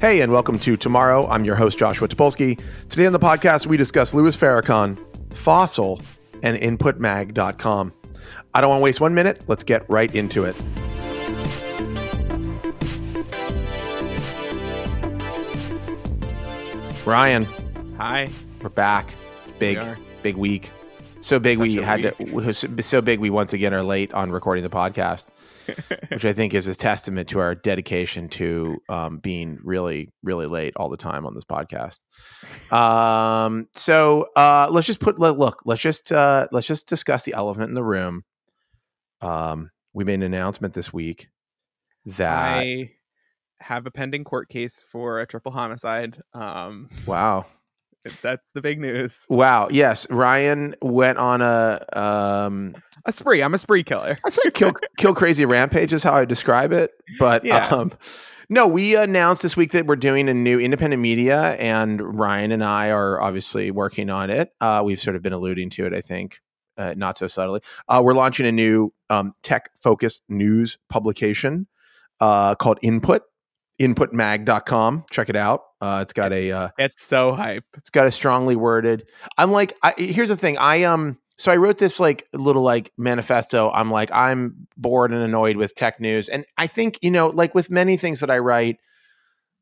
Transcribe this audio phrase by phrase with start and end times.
[0.00, 1.28] Hey, and welcome to Tomorrow.
[1.28, 2.60] I'm your host, Joshua Topolsky.
[2.88, 4.98] Today on the podcast, we discuss Louis Farrakhan,
[5.34, 6.00] Fossil,
[6.42, 7.92] and InputMag.com.
[8.52, 9.42] I don't want to waste one minute.
[9.46, 10.56] Let's get right into it.
[17.06, 17.44] Ryan,
[17.96, 18.28] Hi.
[18.62, 19.12] we're back.
[19.44, 19.84] It's big, We
[20.22, 20.70] big week.
[21.20, 22.82] So big we Such a had to.
[22.82, 25.26] So big we once again are late on recording the podcast,
[26.08, 30.74] which I think is a testament to our dedication to um, being really, really late
[30.76, 31.98] all the time on this podcast.
[32.72, 35.62] Um, so uh, let's just put let, look.
[35.64, 38.24] Let's just uh, let's just discuss the elephant in the room.
[39.20, 41.28] Um, we made an announcement this week
[42.06, 42.90] that I
[43.60, 46.18] have a pending court case for a triple homicide.
[46.32, 47.46] Um, wow.
[48.22, 49.26] that's the big news.
[49.28, 49.68] Wow.
[49.70, 53.42] Yes, Ryan went on a um A spree.
[53.42, 54.16] I'm a spree killer.
[54.24, 56.92] I'd say kill kill crazy rampage is how I describe it.
[57.18, 57.66] But Yeah.
[57.66, 57.92] um
[58.48, 62.64] no, we announced this week that we're doing a new independent media and Ryan and
[62.64, 64.50] I are obviously working on it.
[64.62, 66.40] Uh we've sort of been alluding to it, I think.
[66.80, 67.60] Uh, not so subtly.
[67.88, 71.66] Uh, we're launching a new um, tech focused news publication
[72.20, 73.22] uh, called Input,
[73.78, 75.04] inputmag.com.
[75.10, 75.62] Check it out.
[75.80, 77.64] Uh, it's got a uh, It's so hype.
[77.76, 79.06] it's got a strongly worded.
[79.36, 80.56] I'm like, I, here's the thing.
[80.58, 83.70] I um, so I wrote this like little like manifesto.
[83.70, 87.54] I'm like, I'm bored and annoyed with tech news, and I think you know, like
[87.54, 88.78] with many things that I write,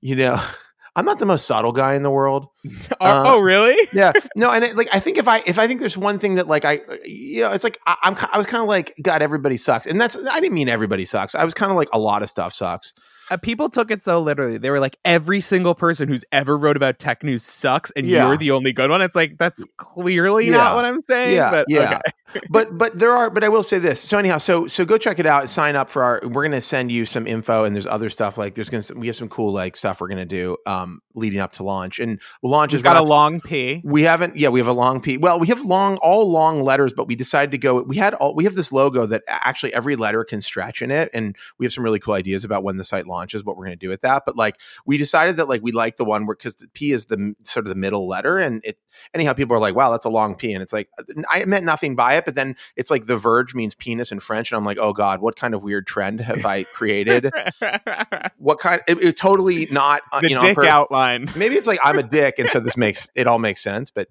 [0.00, 0.41] you know,
[0.97, 2.48] I'm not the most subtle guy in the world.
[2.67, 3.77] oh, Uh, oh, really?
[3.92, 6.34] Yeah, no, and it, like I think if I if I think there's one thing
[6.34, 9.22] that like I you know it's like I, I'm I was kind of like God
[9.22, 11.34] everybody sucks, and that's I didn't mean everybody sucks.
[11.34, 12.92] I was kind of like a lot of stuff sucks.
[13.31, 14.59] Uh, people took it so literally.
[14.59, 18.27] They were like, every single person who's ever wrote about tech news sucks, and Yeah.
[18.27, 19.03] you're the only good one.
[19.03, 20.56] It's like that's clearly Yeah.
[20.56, 21.37] not what I'm saying.
[21.37, 22.00] Yeah, but yeah.
[22.31, 22.41] okay.
[22.50, 24.00] but but there are but I will say this.
[24.00, 25.49] So anyhow, so so go check it out.
[25.49, 26.21] Sign up for our.
[26.25, 29.17] We're gonna send you some info, and there's other stuff like there's gonna we have
[29.17, 32.78] some cool like stuff we're gonna do um leading up to launch, and launch is
[32.78, 33.81] We've got a long P.
[33.84, 34.37] We haven't.
[34.37, 35.17] Yeah, we have a long P.
[35.17, 37.83] Well, we have long, all long letters, but we decided to go.
[37.83, 38.34] We had all.
[38.34, 41.72] We have this logo that actually every letter can stretch in it, and we have
[41.72, 44.03] some really cool ideas about when the site launches, what we're going to do with
[44.03, 44.23] that.
[44.27, 47.06] But like, we decided that like we like the one where because the P is
[47.06, 48.79] the sort of the middle letter, and it.
[49.15, 50.89] Anyhow, people are like, "Wow, that's a long P," and it's like
[51.31, 54.51] I meant nothing by it, but then it's like the Verge means penis in French,
[54.51, 57.31] and I'm like, "Oh God, what kind of weird trend have I created?
[58.39, 58.83] what kind?
[58.89, 60.03] It, it totally not.
[60.12, 61.31] Uh, you know, dick pur- outline.
[61.37, 64.09] maybe it's like I'm a dick, and so this makes it all makes sense, but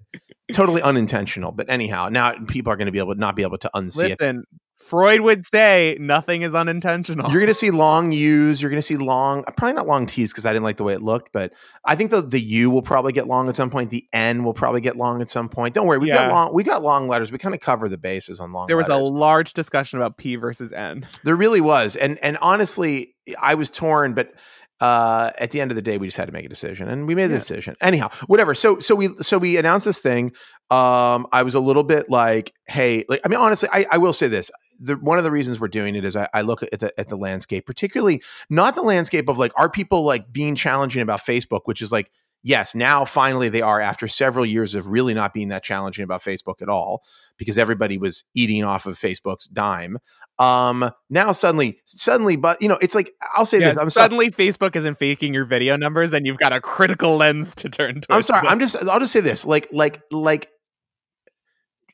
[0.52, 1.52] totally unintentional.
[1.52, 4.10] But anyhow, now people are going to be able to not be able to unsee
[4.10, 4.46] it.
[4.78, 7.30] Freud would say nothing is unintentional.
[7.30, 8.62] You're going to see long U's.
[8.62, 10.94] You're going to see long, probably not long T's because I didn't like the way
[10.94, 11.30] it looked.
[11.32, 11.52] But
[11.84, 13.90] I think the the U will probably get long at some point.
[13.90, 15.74] The N will probably get long at some point.
[15.74, 16.54] Don't worry, we got long.
[16.54, 17.30] We got long letters.
[17.32, 18.66] We kind of cover the bases on long.
[18.68, 21.06] there was a large discussion about P versus N.
[21.24, 24.32] There really was, and and honestly, I was torn, but
[24.80, 27.08] uh, at the end of the day, we just had to make a decision, and
[27.08, 27.38] we made the Yeah.
[27.40, 27.74] decision.
[27.80, 28.54] Anyhow, whatever.
[28.54, 30.32] So so we so we announced this thing.
[30.70, 34.12] Um, I was a little bit like, hey, like I mean, honestly, I, I will
[34.12, 34.50] say this.
[34.78, 37.08] The, one of the reasons we're doing it is I, I look at the at
[37.08, 41.62] the landscape, particularly not the landscape of like are people like being challenging about Facebook,
[41.64, 42.10] which is like
[42.44, 46.22] yes, now finally they are after several years of really not being that challenging about
[46.22, 47.02] Facebook at all
[47.36, 49.98] because everybody was eating off of Facebook's dime.
[50.38, 53.76] Um, now suddenly, suddenly, but you know, it's like I'll say Yeah, this.
[53.76, 54.04] I'm sorry.
[54.04, 58.02] suddenly Facebook isn't faking your video numbers, and you've got a critical lens to turn
[58.02, 58.06] to.
[58.14, 58.46] I'm sorry.
[58.46, 58.76] I'm just.
[58.86, 59.44] I'll just say this.
[59.44, 60.48] Like, like, like.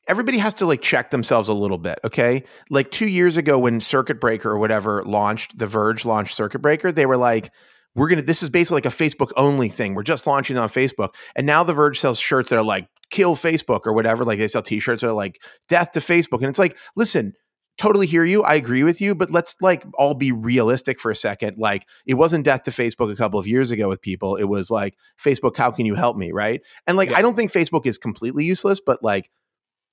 [0.07, 2.45] Everybody has to like check themselves a little bit, okay?
[2.71, 6.93] Like two years ago, when Circuit Breaker or whatever launched, The Verge launched Circuit Breaker,
[6.93, 7.51] they were like,
[7.95, 8.23] "We're gonna.
[8.23, 9.95] This is basically like a Facebook only thing.
[9.95, 13.35] We're just launching on Facebook." And now The Verge sells shirts that are like "Kill
[13.35, 14.25] Facebook" or whatever.
[14.25, 17.33] Like they sell T-shirts that are like "Death to Facebook," and it's like, listen,
[17.79, 18.43] totally hear you.
[18.43, 21.57] I agree with you, but let's like all be realistic for a second.
[21.59, 24.37] Like it wasn't death to Facebook a couple of years ago with people.
[24.37, 26.31] It was like Facebook, how can you help me?
[26.33, 26.61] Right.
[26.87, 27.19] And like Yeah.
[27.19, 29.31] I don't think Facebook is completely useless, but like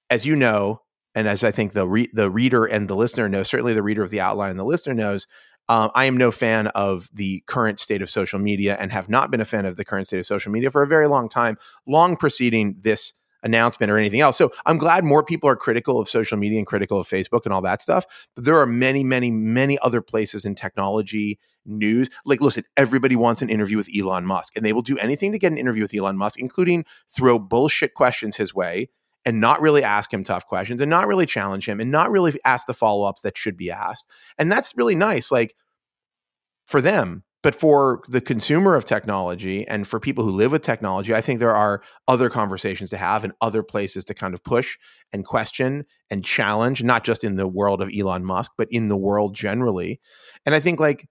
[0.10, 0.82] as you know,
[1.16, 4.04] and as I think the re- the reader and the listener knows, certainly the reader
[4.04, 5.28] of the outline and the listener knows,
[5.70, 9.32] um, I am no fan of the current state of social media and have not
[9.32, 11.58] been a fan of the current state of social media for a very long time,
[11.86, 13.14] long preceding this
[13.44, 14.38] announcement or anything else.
[14.38, 17.54] So I'm glad more people are critical of social media and critical of Facebook and
[17.54, 18.06] all that stuff.
[18.36, 22.10] But there are many, many, many other places in technology news.
[22.26, 25.40] Like, listen, everybody wants an interview with Elon Musk, and they will do anything to
[25.40, 28.90] get an interview with Elon Musk, including throw bullshit questions his way
[29.26, 32.40] and not really ask him tough questions and not really challenge him and not really
[32.46, 34.08] ask the follow ups that should be asked.
[34.38, 35.32] And that's really nice.
[35.32, 35.56] Like
[36.66, 41.14] for them, but for the consumer of technology and for people who live with technology,
[41.14, 44.78] I think there are other conversations to have and other places to kind of push
[45.12, 48.98] and question and challenge, not just in the world of Elon Musk, but in the
[48.98, 50.00] world generally.
[50.46, 51.08] And I think, like,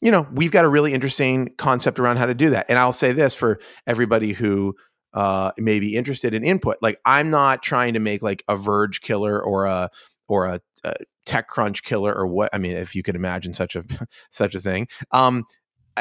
[0.00, 2.66] you know, we've got a really interesting concept around how to do that.
[2.68, 4.74] And I'll say this for everybody who
[5.14, 6.76] uh, may be interested in input.
[6.82, 9.88] Like, I'm not trying to make like a Verge killer or a
[10.28, 10.94] or a, a
[11.26, 13.84] TechCrunch killer or what I mean, if you could imagine such a
[14.30, 14.88] such a thing.
[15.10, 15.44] Um,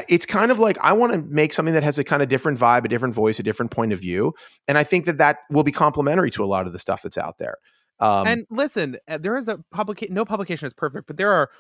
[0.10, 2.60] it's kind of like I want to make something that has a kind of different
[2.60, 4.34] vibe, a different voice, a different point of view,
[4.68, 7.18] and I think that that will be complementary to a lot of the stuff that's
[7.18, 7.58] out there.
[8.00, 10.16] Um, and listen, uh, there is a publication.
[10.16, 11.52] No publication is perfect, but there are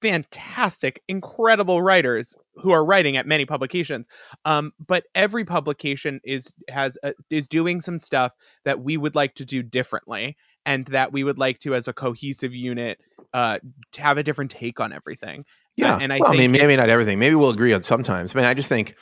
[0.00, 4.06] fantastic, incredible writers who are writing at many publications.
[4.44, 8.32] Um, but every publication is has a, is doing some stuff
[8.64, 11.92] that we would like to do differently, and that we would like to, as a
[11.92, 13.00] cohesive unit,
[13.32, 13.58] uh,
[13.92, 15.44] to have a different take on everything.
[15.76, 17.18] Yeah, uh, and I, well, I mean, maybe not everything.
[17.18, 18.34] Maybe we'll agree on sometimes.
[18.34, 18.96] I mean, I just think,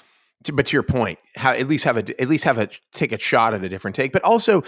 [0.44, 3.12] to, but to your point, how at least have a at least have a take
[3.12, 4.62] a shot at a different take, but also,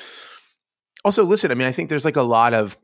[1.05, 1.51] also listen.
[1.51, 2.77] I mean, I think there's like a lot of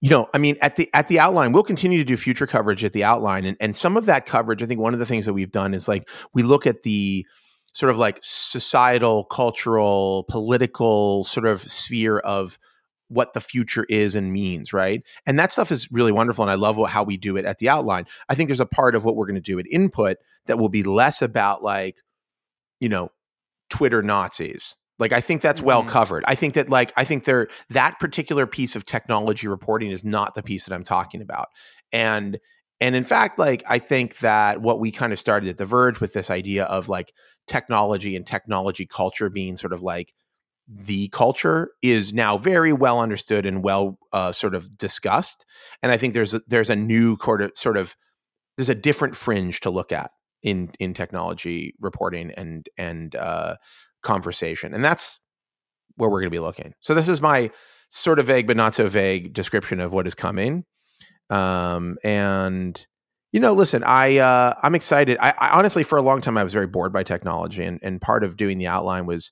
[0.00, 2.84] you know i mean at the at the outline we'll continue to do future coverage
[2.84, 5.26] at the outline and, and some of that coverage i think one of the things
[5.26, 7.26] that we've done is like we look at the
[7.72, 12.58] sort of like societal cultural political sort of sphere of
[13.08, 15.02] what the future is and means, right?
[15.26, 16.42] And that stuff is really wonderful.
[16.42, 18.06] And I love how we do it at the outline.
[18.28, 20.16] I think there's a part of what we're going to do at input
[20.46, 21.96] that will be less about like,
[22.80, 23.10] you know,
[23.70, 24.74] Twitter Nazis.
[24.98, 25.90] Like I think that's well mm-hmm.
[25.90, 26.24] covered.
[26.26, 30.34] I think that like I think there that particular piece of technology reporting is not
[30.34, 31.48] the piece that I'm talking about.
[31.92, 32.38] And
[32.80, 36.00] and in fact, like I think that what we kind of started at The Verge
[36.00, 37.12] with this idea of like
[37.46, 40.12] technology and technology culture being sort of like
[40.68, 45.46] the culture is now very well understood and well uh, sort of discussed.
[45.82, 47.96] And I think there's a, there's a new sort of sort of
[48.56, 50.10] there's a different fringe to look at
[50.42, 53.56] in in technology reporting and and uh,
[54.06, 55.20] conversation, and that's
[55.96, 56.74] where we're going to be looking.
[56.80, 57.50] So this is my
[57.90, 60.64] sort of vague but not so vague description of what is coming.
[61.30, 62.86] Um, and
[63.32, 65.18] you know, listen, I uh, I'm excited.
[65.20, 68.00] I, I honestly, for a long time, I was very bored by technology, and and
[68.00, 69.30] part of doing the outline was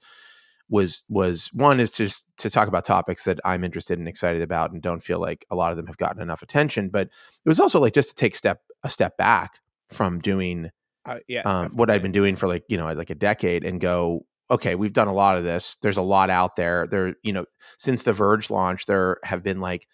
[0.69, 4.73] was was one is just to talk about topics that I'm interested and excited about
[4.73, 6.89] and don't feel like a lot of them have gotten enough attention.
[6.89, 10.71] But it was also like just to take step a step back from doing
[11.07, 13.81] uh, yeah, um, what I'd been doing for like you know like a decade and
[13.81, 17.33] go okay we've done a lot of this there's a lot out there there you
[17.33, 17.45] know
[17.79, 19.87] since the verge launch there have been like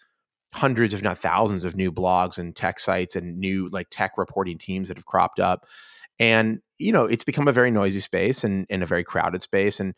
[0.53, 4.57] hundreds if not thousands of new blogs and tech sites and new like tech reporting
[4.57, 5.65] teams that have cropped up
[6.19, 9.79] and you know it's become a very noisy space and, and a very crowded space
[9.79, 9.93] and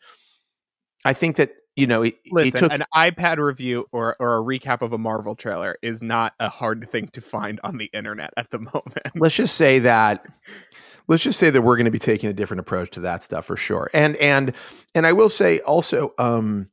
[1.04, 4.42] I think that you know, it, Listen, it took an iPad review or or a
[4.42, 8.32] recap of a Marvel trailer is not a hard thing to find on the internet
[8.36, 9.10] at the moment.
[9.16, 10.24] Let's just say that
[11.08, 13.46] let's just say that we're going to be taking a different approach to that stuff
[13.46, 13.90] for sure.
[13.92, 14.52] And and
[14.94, 16.68] and I will say also um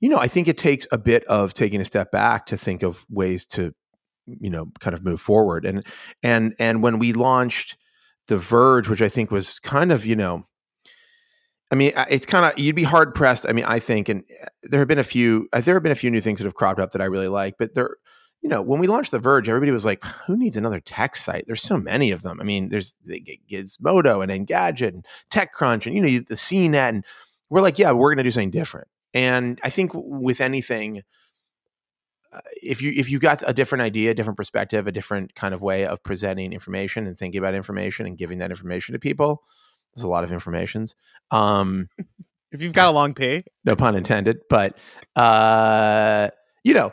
[0.00, 2.82] you know, I think it takes a bit of taking a step back to think
[2.82, 3.74] of ways to
[4.26, 5.64] you know, kind of move forward.
[5.64, 5.86] And
[6.22, 7.76] and and when we launched
[8.28, 10.46] The Verge, which I think was kind of, you know,
[11.70, 13.48] I mean, it's kind of you'd be hard pressed.
[13.48, 15.48] I mean, I think, and uh, there have been a few.
[15.52, 17.28] Uh, there have been a few new things that have cropped up that I really
[17.28, 17.54] like.
[17.58, 17.96] But there,
[18.46, 21.48] you know, when we launched The Verge, everybody was like, "Who needs another tech site?"
[21.48, 22.40] There's so many of them.
[22.40, 27.04] I mean, there's Gizmodo and Engadget and TechCrunch, and you know, the CNET, and
[27.50, 31.02] we're like, "Yeah, we're going to do something different." And I think with anything,
[32.32, 35.52] uh, if you if you got a different idea, a different perspective, a different kind
[35.52, 39.42] of way of presenting information and thinking about information and giving that information to people,
[39.92, 40.94] there's a lot of informations.
[41.32, 41.88] Um,
[42.52, 44.78] if you've got a long P, no pun intended, but
[45.16, 46.28] uh,
[46.62, 46.92] you know,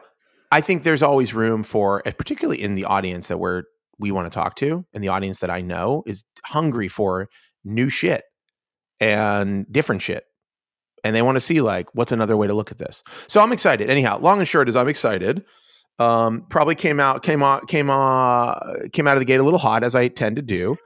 [0.54, 3.64] I think there's always room for, particularly in the audience that we're
[3.98, 7.28] we want to talk to, and the audience that I know is hungry for
[7.64, 8.24] new shit
[9.00, 10.26] and different shit,
[11.04, 13.02] and they want to see like what's another way to look at this.
[13.26, 13.90] So I'm excited.
[13.90, 15.44] Anyhow, long and short is I'm excited.
[15.98, 18.54] Um, probably came out came out came uh,
[18.92, 20.78] came out of the gate a little hot as I tend to do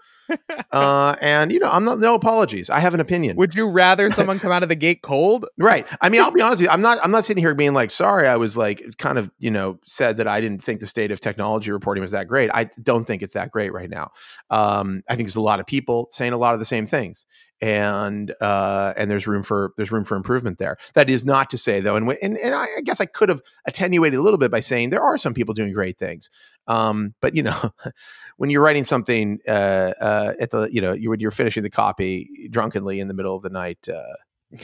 [0.71, 2.69] uh, and you know, I'm not no apologies.
[2.69, 3.37] I have an opinion.
[3.37, 5.45] Would you rather someone come out of the gate cold?
[5.59, 5.85] Right.
[6.01, 6.71] I mean, I'll be honest with you.
[6.71, 6.99] I'm not.
[7.03, 8.27] I'm not sitting here being like, sorry.
[8.27, 11.19] I was like, kind of, you know, said that I didn't think the state of
[11.19, 12.49] technology reporting was that great.
[12.53, 14.11] I don't think it's that great right now.
[14.49, 17.25] Um, I think there's a lot of people saying a lot of the same things,
[17.61, 20.77] and uh, and there's room for there's room for improvement there.
[20.93, 24.19] That is not to say though, and and, and I guess I could have attenuated
[24.19, 26.29] a little bit by saying there are some people doing great things.
[26.67, 27.73] Um, but you know,
[28.37, 31.69] when you're writing something uh, uh, at the you know you when you're finishing the
[31.69, 34.57] copy drunkenly in the middle of the night, uh,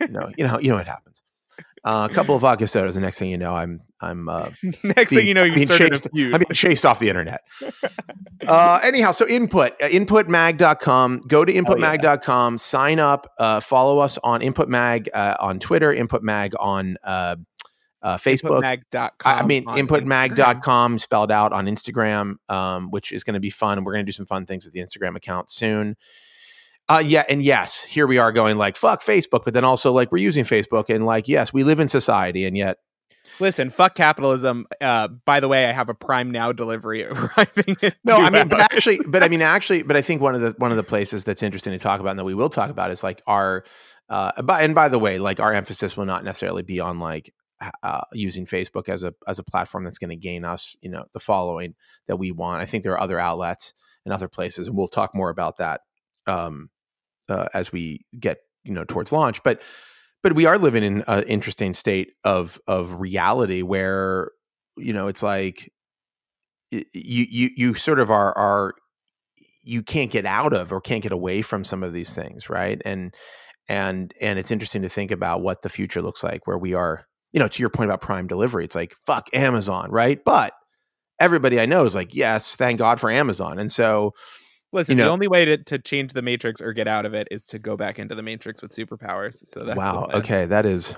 [0.00, 1.19] you know you know you know what happens.
[1.82, 2.94] Uh, a couple of vodka sodas.
[2.94, 4.50] The next thing you know, I'm I'm uh,
[4.84, 7.40] Next being- thing you know, you being chased- I'm being chased off the internet.
[8.46, 11.22] uh, anyhow, so input, uh, inputmag.com.
[11.26, 16.96] Go to inputmag.com, sign up, uh, follow us on inputmag uh, on Twitter, inputmag on
[17.02, 17.36] uh,
[18.02, 18.62] uh, Facebook.
[18.62, 23.50] Inputmag.com I I mean, inputmag.com spelled out on Instagram, um, which is going to be
[23.50, 23.84] fun.
[23.84, 25.96] We're going to do some fun things with the Instagram account soon.
[26.90, 30.10] Uh, yeah, and yes, here we are going like fuck Facebook, but then also like
[30.10, 32.78] we're using Facebook and like yes, we live in society, and yet
[33.38, 34.66] Listen, fuck capitalism.
[34.80, 37.76] Uh, by the way, I have a Prime Now delivery arriving.
[38.04, 40.54] No, I mean, but actually, but I mean, actually, but I think one of the
[40.58, 42.90] one of the places that's interesting to talk about and that we will talk about
[42.90, 43.64] is like our.
[44.08, 47.32] Uh, by, and by the way, like our emphasis will not necessarily be on like
[47.84, 51.04] uh, using Facebook as a as a platform that's going to gain us, you know,
[51.12, 51.74] the following
[52.08, 52.60] that we want.
[52.60, 53.72] I think there are other outlets
[54.04, 55.82] and other places, and we'll talk more about that
[56.26, 56.70] um,
[57.30, 59.42] uh, as we get you know towards launch.
[59.42, 59.62] But
[60.22, 64.30] but we are living in an interesting state of of reality where
[64.76, 65.70] you know it's like
[66.70, 68.74] you you you sort of are are
[69.62, 72.80] you can't get out of or can't get away from some of these things right
[72.84, 73.14] and
[73.68, 77.04] and and it's interesting to think about what the future looks like where we are
[77.32, 80.52] you know to your point about prime delivery it's like fuck amazon right but
[81.18, 84.12] everybody i know is like yes thank god for amazon and so
[84.72, 87.28] Listen, you the only way to, to change the Matrix or get out of it
[87.30, 89.46] is to go back into the Matrix with superpowers.
[89.48, 90.94] So that's wow okay that is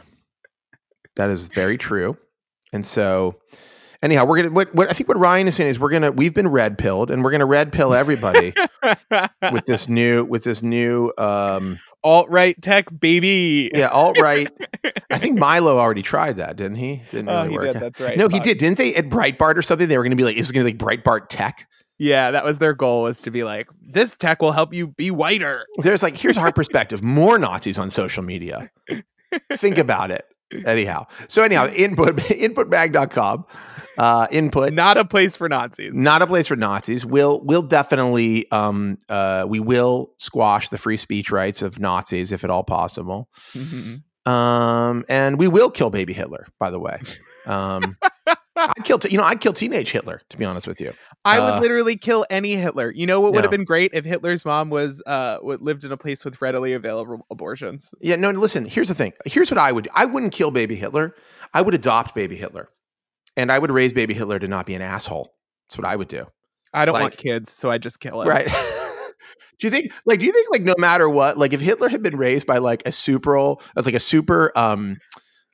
[1.16, 2.16] that is very true
[2.72, 3.36] and so
[4.02, 6.34] anyhow we're gonna what, what i think what ryan is saying is we're gonna we've
[6.34, 8.52] been red pilled and we're gonna red pill everybody
[9.52, 13.70] with this new with this new um alt right tech baby.
[13.74, 14.50] yeah alt right
[15.10, 17.76] i think milo already tried that didn't he didn't Oh, really he work did.
[17.82, 18.18] That's right.
[18.18, 20.40] no he did didn't they at breitbart or something they were gonna be like it
[20.40, 21.68] was gonna be like breitbart tech
[22.02, 25.10] Yeah, that was their goal was to be like, this tech will help you be
[25.12, 25.64] whiter.
[25.78, 28.70] there's like here's our perspective more nazis on social media
[29.54, 30.24] think about it
[30.66, 32.16] anyhow so anyhow input
[32.76, 33.44] inputmag.com
[33.98, 35.92] uh input Not a place for Nazis.
[35.94, 37.04] not a place for Nazis.
[37.06, 42.42] We'll we'll definitely um uh we will squash the free speech rights of Nazis if
[42.42, 43.28] at all possible.
[43.54, 44.02] Mhm.
[44.26, 46.98] Um and we will kill baby Hitler, by the way.
[47.46, 47.96] Um
[48.54, 50.92] I'd kill t- you know, I'd kill teenage Hitler, to be honest with you.
[51.24, 52.92] I Uh, would literally kill any Hitler.
[52.92, 55.90] You know what would have been great if Hitler's mom was uh would lived in
[55.90, 57.92] a place with readily available abortions.
[58.00, 59.12] Yeah, no, listen, here's the thing.
[59.24, 61.16] Here's what I would I wouldn't kill baby Hitler.
[61.52, 62.68] I would adopt baby Hitler.
[63.36, 65.34] And I would raise baby Hitler to not be an asshole.
[65.68, 66.26] That's what I would do.
[66.72, 68.28] I don't want Like- kids, so I just kill him.
[68.28, 68.48] Right.
[69.58, 72.02] do you think like do you think like no matter what, like if Hitler had
[72.02, 73.38] been raised by like a super
[73.76, 74.98] like a super um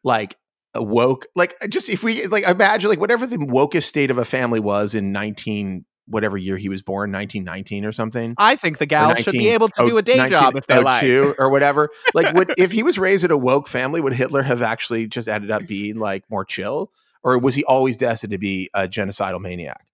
[0.04, 0.37] like
[0.75, 4.25] a woke like just if we like imagine like whatever the wokest state of a
[4.25, 8.34] family was in 19 whatever year he was born 1919 or something?
[8.38, 11.02] I think the gal should be able to do a day job if they like.
[11.02, 11.90] 1902 or whatever.
[12.14, 15.28] Like would if he was raised in a woke family would Hitler have actually just
[15.28, 16.90] ended up being like more chill?
[17.22, 19.84] Or was he always destined to be a genocidal maniac?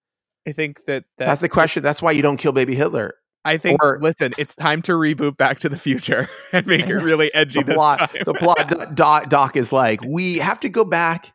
[0.47, 1.83] I think that that's that's the question.
[1.83, 3.15] That's why you don't kill baby Hitler
[3.45, 6.95] I think or- listen, it's time to reboot Back to the Future and make it
[6.97, 10.85] really edgy the plot, the plot do- doc, doc is like, we have to go
[10.85, 11.33] back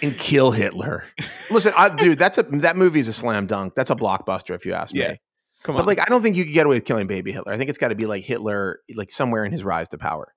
[0.00, 1.04] and kill Hitler.
[1.50, 3.74] Listen, I, dude, that's a that movie is a slam dunk.
[3.74, 5.20] That's a blockbuster, if you ask Yeah, me.
[5.62, 5.82] Come on.
[5.82, 7.52] But like, I don't think you could get away with killing baby Hitler.
[7.52, 10.34] I think it's got to be like Hitler, like somewhere in his rise to power.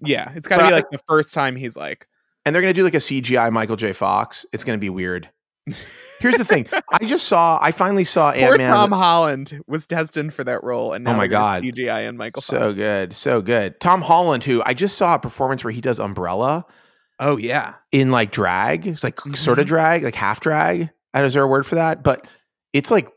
[0.00, 2.06] yeah, it's got to be like the first time he's like,
[2.44, 3.92] And they're gonna do like a CGI Michael J.
[3.92, 4.44] Fox.
[4.52, 5.30] It's gonna be weird.
[6.20, 8.72] Here's the thing: I just saw, I finally saw Ant Man.
[8.72, 11.62] Tom Holland was destined for that role, and Oh my God.
[11.62, 12.42] CGI and Michael.
[12.42, 13.78] So good, so good.
[13.80, 16.64] Tom Holland, who I just saw a performance where he does Umbrella.
[17.18, 18.86] oh yeah, in like drag.
[18.86, 19.62] It's like sort Mhm.
[19.62, 20.90] of drag, like half drag.
[21.14, 22.02] I know, is there a word for that?
[22.02, 22.26] But
[22.72, 23.08] it's like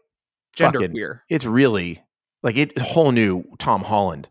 [0.56, 1.24] gender fucking, queer.
[1.29, 2.01] it's really
[2.44, 4.29] like it's a whole new Tom Holland.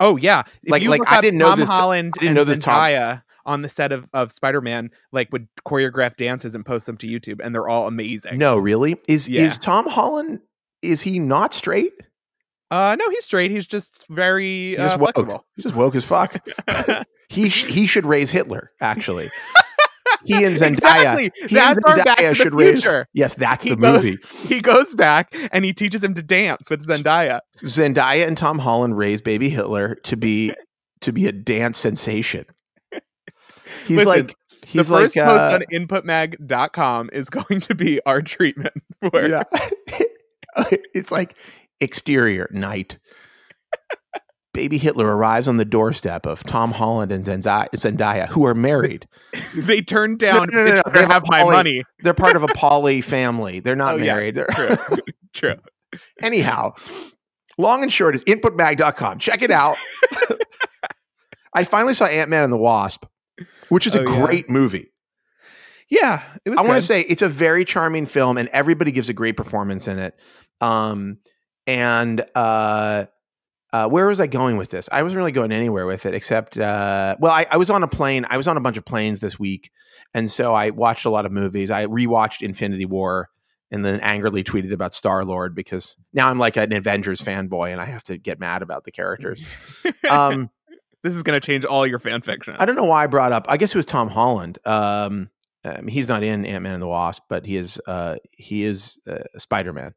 [0.00, 2.44] Oh yeah, if Like- like, I didn't know Tom this- I Holland didn't and know
[2.44, 6.64] this Tom- Zendaya on the set of, of Spider Man, like would choreograph dances and
[6.64, 8.38] post them to YouTube, and they're all amazing.
[8.38, 8.96] No, really?
[9.08, 9.42] Is Yeah.
[9.42, 10.40] is Tom Holland
[10.82, 11.92] is he not straight?
[12.70, 13.50] uh, no, he's straight.
[13.50, 15.14] He's just very He's uh, just woke.
[15.14, 15.46] flexible.
[15.56, 16.36] He's just woke as fuck.
[17.28, 19.30] he sh- he should raise Hitler, actually.
[20.24, 20.68] He and Zendaya.
[21.18, 21.30] exactly.
[21.48, 22.82] He That's our Back Zendaya should raise.
[22.82, 23.06] Future.
[23.12, 24.16] Yes, that's He the goes- movie.
[24.48, 27.40] He goes back and he teaches him to dance with Zendaya.
[27.58, 30.52] Zendaya and Tom Holland raise baby Hitler to be
[31.02, 32.46] to be a dance sensation.
[33.86, 34.34] He's Listen, like
[34.72, 38.74] The first like post uh, on inputmag.com is going to be our treatment
[39.10, 39.42] for yeah.
[40.94, 41.36] it's like
[41.80, 42.98] exterior night.
[44.52, 49.08] Baby Hitler arrives on the doorstep of Tom Holland and Zendaya, who are married.
[49.56, 51.82] they turned down no, no, no, "Bitch, they have have my poly- money.
[52.04, 53.58] They're part of a poly family.
[53.58, 54.14] They're not Oh, yeah.
[54.14, 54.36] married.
[54.36, 54.76] They're- True.
[55.32, 55.54] True.
[56.22, 56.74] Anyhow,
[57.58, 59.18] long and short is inputmag.com.
[59.18, 59.74] Check it out.
[61.52, 63.04] I finally saw Ant Man and the Wasp,
[63.74, 64.24] which is a Oh, yeah.
[64.26, 64.90] great movie.
[65.90, 66.58] Yeah, it was.
[66.58, 69.86] I want to say it's a very charming film, and everybody gives a great performance
[69.86, 70.18] in it.
[70.60, 71.18] Um,
[71.66, 73.04] and uh,
[73.72, 74.88] uh, where was I going with this?
[74.90, 77.88] I wasn't really going anywhere with it, except uh, well, I, I was on a
[77.88, 78.24] plane.
[78.30, 79.70] I was on a bunch of planes this week,
[80.14, 81.70] and so I watched a lot of movies.
[81.70, 83.28] I rewatched Infinity War,
[83.70, 87.80] and then angrily tweeted about Star Lord because now I'm like an Avengers fanboy, and
[87.80, 89.46] I have to get mad about the characters.
[90.10, 90.50] Um,
[91.04, 92.56] this is going to change all your fan fiction.
[92.58, 93.44] I don't know why I brought up.
[93.48, 94.58] I guess it was Tom Holland.
[94.64, 95.28] Um,
[95.62, 97.78] um, he's not in Ant Man and the Wasp, but he is.
[97.86, 99.94] Uh, he is uh, Spider Man.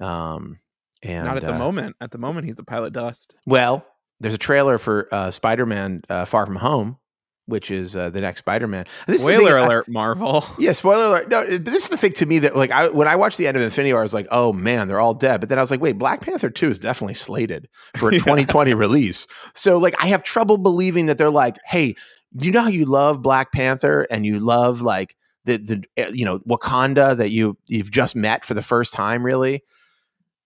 [0.00, 0.60] Um,
[1.02, 1.96] and Not at the uh, moment.
[2.00, 3.34] At the moment, he's a pilot dust.
[3.46, 3.86] Well,
[4.20, 6.98] there's a trailer for uh, Spider Man uh, Far From Home,
[7.46, 8.86] which is uh, the next Spider Man.
[9.02, 10.44] Spoiler alert, Marvel.
[10.58, 11.28] Yeah, spoiler alert.
[11.28, 13.56] No, this is the thing to me that like I when I watched the end
[13.56, 15.40] of Infinity War, I was like, oh man, they're all dead.
[15.40, 18.18] But then I was like, wait, Black Panther Two is definitely slated for a Yeah.
[18.20, 19.26] 2020 release.
[19.54, 21.94] So like, I have trouble believing that they're like, hey,
[22.38, 26.24] you know how you love Black Panther and you love like the the uh, you
[26.24, 29.62] know Wakanda that you you've just met for the first time, really.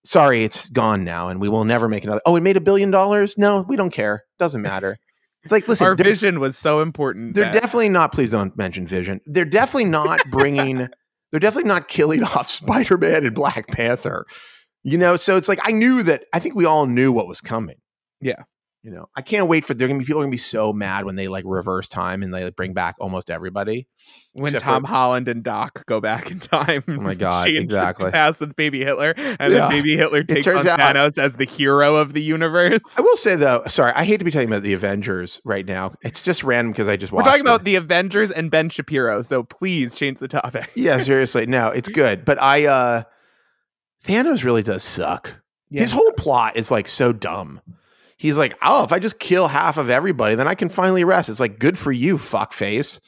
[0.04, 2.22] Sorry, it's gone now, and we will never make another.
[2.24, 3.36] Oh, it made a billion dollars.
[3.36, 4.24] No, we don't care.
[4.38, 4.98] Doesn't matter.
[5.44, 7.34] It's like listen, Our vision was so important.
[7.34, 8.12] they're that- definitely not.
[8.12, 9.20] Please don't mention Vision.
[9.26, 10.88] They're definitely not bringing.
[11.30, 14.26] they're definitely not killing off Spider Man and Black Panther.
[14.82, 16.24] You know, so it's like I knew that.
[16.32, 17.76] I think we all knew what was coming.
[18.20, 18.42] Yeah.
[18.88, 19.74] You know, I can't wait for.
[19.74, 22.32] They're gonna be people are gonna be so mad when they like reverse time and
[22.32, 23.86] they like, bring back almost everybody.
[24.32, 26.82] when Tom for- Holland and Doc go back in time.
[26.88, 28.10] Oh my God, exactly.
[28.10, 29.48] Past with Baby Hitler, and Yeah.
[29.48, 32.80] then Baby Hitler takes turns on out- Thanos as the hero of the universe.
[32.96, 35.92] I will say though, sorry, I hate to be talking about the Avengers right now.
[36.00, 37.42] It's just random because I just We're talking it.
[37.42, 40.70] about the Avengers and Ben Shapiro, so please change the topic.
[40.76, 43.02] Yeah, seriously, no, it's good, but I uh
[44.06, 45.42] Thanos really does suck.
[45.70, 47.60] His whole plot is like so dumb.
[48.18, 51.28] He's like, oh, if I just kill half of everybody, then I can finally rest.
[51.28, 53.00] It's like, good for you, fuckface.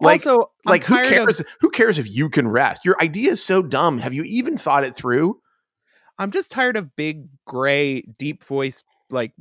[0.00, 1.42] Like, also, I'm like who tired of- cares?
[1.60, 2.84] Who cares if you can rest?
[2.84, 3.98] Your idea is so dumb.
[3.98, 5.38] Have you even thought it through?
[6.18, 9.32] I'm just tired of big gray, deep voiced like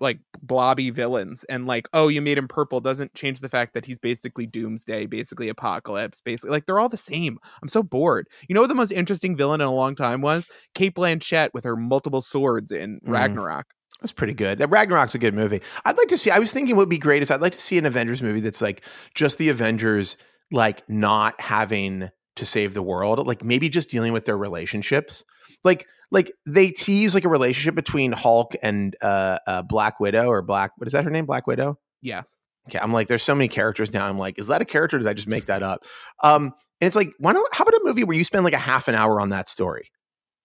[0.00, 3.84] like blobby villains and like oh you made him purple doesn't change the fact that
[3.84, 8.54] he's basically doomsday basically apocalypse basically like they're all the same i'm so bored you
[8.56, 11.76] know what the most interesting villain in a long time was cate blanchett with her
[11.76, 13.12] multiple swords in Mm.
[13.12, 13.66] ragnarok
[14.00, 14.58] That's pretty good.
[14.58, 15.60] That Ragnarok's a good movie.
[15.84, 16.30] I'd like to see.
[16.30, 18.40] I was thinking what would be great is I'd like to see an Avengers movie
[18.40, 18.82] that's like
[19.14, 20.16] just the Avengers,
[20.50, 25.24] like not having to save the world, like maybe just dealing with their relationships.
[25.64, 30.40] Like, like they tease like a relationship between Hulk and uh, uh Black Widow or
[30.40, 30.72] Black.
[30.76, 31.26] What is that her name?
[31.26, 31.78] Black Widow.
[32.02, 32.22] yeah
[32.68, 34.06] Okay, I'm like, there's so many characters now.
[34.06, 34.96] I'm like, is that a character?
[34.96, 35.84] Or did I just make that up?
[36.22, 37.52] Um, and it's like, why don't?
[37.54, 39.90] How about a movie where you spend like a half an hour on that story?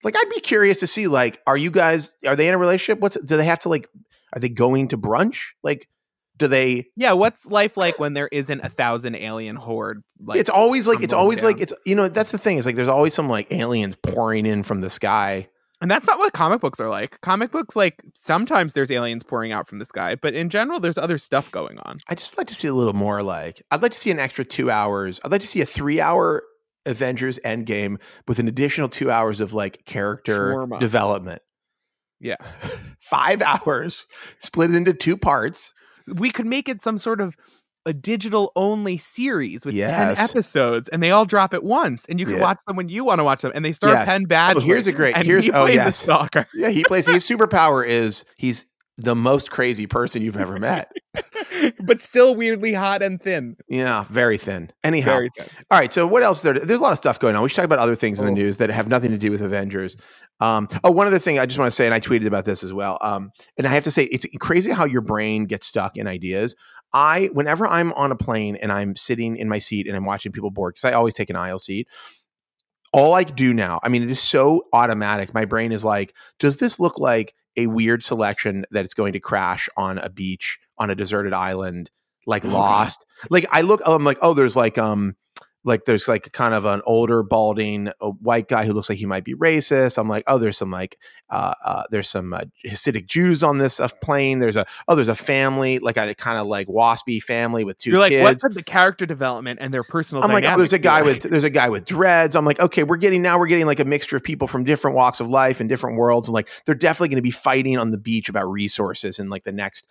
[0.05, 2.15] Like, I'd be curious to see, like, are you guys?
[2.25, 3.01] Are they in a relationship?
[3.01, 3.19] What's?
[3.19, 3.89] Do they have to like?
[4.31, 5.47] Are they going to brunch?
[5.63, 5.89] Like,
[6.37, 6.85] do they?
[6.95, 11.01] yeah what's life like when there isn't a thousand alien horde like it's always like
[11.01, 13.51] it's always like it's you know that's the thing is like there's always some like
[13.51, 15.47] aliens pouring in from the sky.
[15.81, 19.51] and that's not what comic books are like comic books like sometimes there's aliens pouring
[19.51, 22.47] out from the sky but in general there's other stuff going on I just like
[22.47, 25.19] to see a little more like I'd like to see an extra two hours.
[25.23, 26.43] I'd like to see a three hour
[26.85, 30.79] Avengers Endgame with an additional two hours of like character Shawarma.
[30.79, 31.41] development.
[32.19, 32.37] Yeah.
[33.01, 34.07] Five hours
[34.39, 35.73] split into two parts.
[36.07, 37.35] we could make it some sort of
[37.87, 40.17] a digital only series with Yes.
[40.17, 42.41] 10 episodes and they all drop at once and you can Yeah.
[42.41, 44.05] watch them when you want to watch them and they start Yes.
[44.07, 44.55] Penn Badgley.
[44.57, 45.97] Oh, here's a great here's he oh yes.
[46.01, 48.65] stalker Yeah, he plays his superpower is he's
[48.97, 50.91] the most crazy person you've ever met.
[51.85, 54.71] but still weirdly hot and thin Yeah, very thin.
[54.83, 55.91] Anyhow, very thin All right.
[55.91, 56.41] So what else?
[56.41, 57.43] There, there's a lot of stuff going on.
[57.43, 58.35] We should talk about other things in the Oh.
[58.35, 59.95] news that have nothing to do with Avengers.
[60.39, 62.63] Um, oh, one other thing I just want to say, and I tweeted about this
[62.63, 62.97] as well.
[63.01, 66.55] Um, and I have to say, it's crazy how your brain gets stuck in ideas.
[66.93, 70.31] I, whenever I'm on a plane and I'm sitting in my seat and I'm watching
[70.31, 71.87] people board, because I always take an aisle seat.
[72.95, 75.33] All I do now, I mean, it is so automatic.
[75.33, 79.19] My brain is like, does this look like a weird selection that it's going to
[79.19, 81.91] crash on a beach on a deserted island,
[82.25, 82.53] like Oh, God.
[82.53, 83.05] Lost?
[83.29, 85.15] Like I look, I'm like, oh, there's like um,
[85.65, 89.05] like there's like kind of an older balding a white guy who looks like he
[89.05, 89.97] might be racist.
[89.97, 90.97] I'm like, oh, there's some like
[91.29, 94.39] uh, uh there's some uh, Hasidic Jews on this uh, plane.
[94.39, 97.89] There's a oh, there's a family like a kind of like waspy family with 2
[97.89, 98.43] you're like kids.
[98.43, 101.43] what's the character development and their personal I'm like, oh, there's a guy with there's
[101.43, 102.35] a guy with dreads.
[102.35, 104.95] I'm like, okay, we're getting now we're getting like a mixture of people from different
[104.95, 107.89] walks of life and different worlds, and like they're definitely going to be fighting on
[107.89, 109.87] the beach about resources in like the next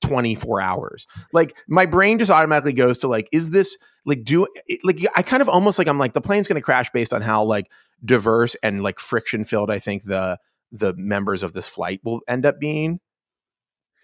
[0.00, 1.06] 24 hours.
[1.32, 4.46] Like my brain just automatically goes to like, is this like do
[4.84, 7.22] like I kind of almost like I'm like the plane's going to crash based on
[7.22, 7.70] how like
[8.04, 10.38] diverse and like friction filled I think the
[10.72, 13.00] the members of this flight will end up being.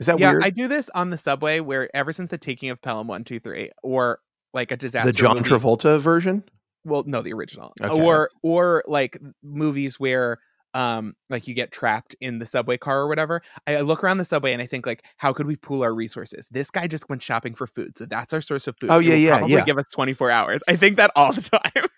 [0.00, 0.44] Is that yeah, weird?
[0.44, 3.38] I do this on the subway where ever since the taking of Pelham one two
[3.38, 4.18] three or
[4.54, 6.44] like a disaster the John movie- Travolta version?
[6.84, 8.02] well no the original Okay.
[8.02, 10.38] or or like movies where
[10.74, 14.24] um like you get trapped in the subway car or whatever I, look around the
[14.24, 17.22] subway and i think like how could we pool our resources this guy just went
[17.22, 19.64] shopping for food so that's our source of food Oh, yeah, yeah, yeah.
[19.64, 21.88] give us 24 hours i think that all the time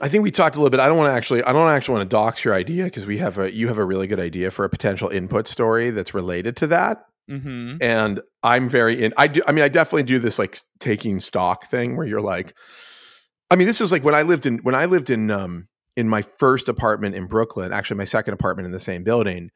[0.00, 0.80] I think we talked a little bit.
[0.80, 1.42] I don't want to actually.
[1.42, 3.54] I don't actually want to dox your idea because we have a.
[3.54, 7.04] You have a really good idea for a potential input story that's related to that,
[7.28, 9.12] hmm and I'm very in.
[9.16, 9.42] I do.
[9.46, 12.54] I mean, I definitely do this like taking stock thing where you're like.
[13.50, 16.08] I mean, this is like when I lived in when I lived in um in
[16.08, 17.72] my first apartment in Brooklyn.
[17.72, 19.50] Actually, my second apartment in the same building.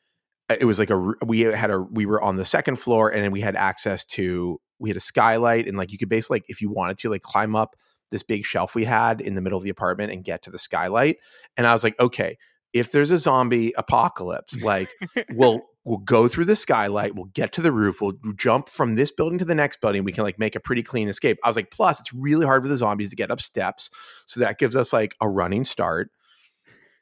[0.51, 3.23] uh, It was like a we had a we were on the second floor and
[3.23, 6.45] then we had access to we had a skylight and like you could basically like
[6.49, 7.75] if you wanted to like climb up
[8.11, 10.59] this big shelf we had in the middle of the apartment and get to the
[10.59, 11.17] skylight.
[11.57, 12.37] And I was like, okay,
[12.73, 14.91] if there's a zombie apocalypse, like
[15.33, 19.13] we'll we'll go through the skylight, we'll get to the roof, we'll jump from this
[19.13, 21.39] building to the next building, we can like make a pretty clean escape.
[21.45, 23.89] I was like, plus it's really hard for the zombies to get up steps.
[24.27, 26.11] So that gives us like a running start.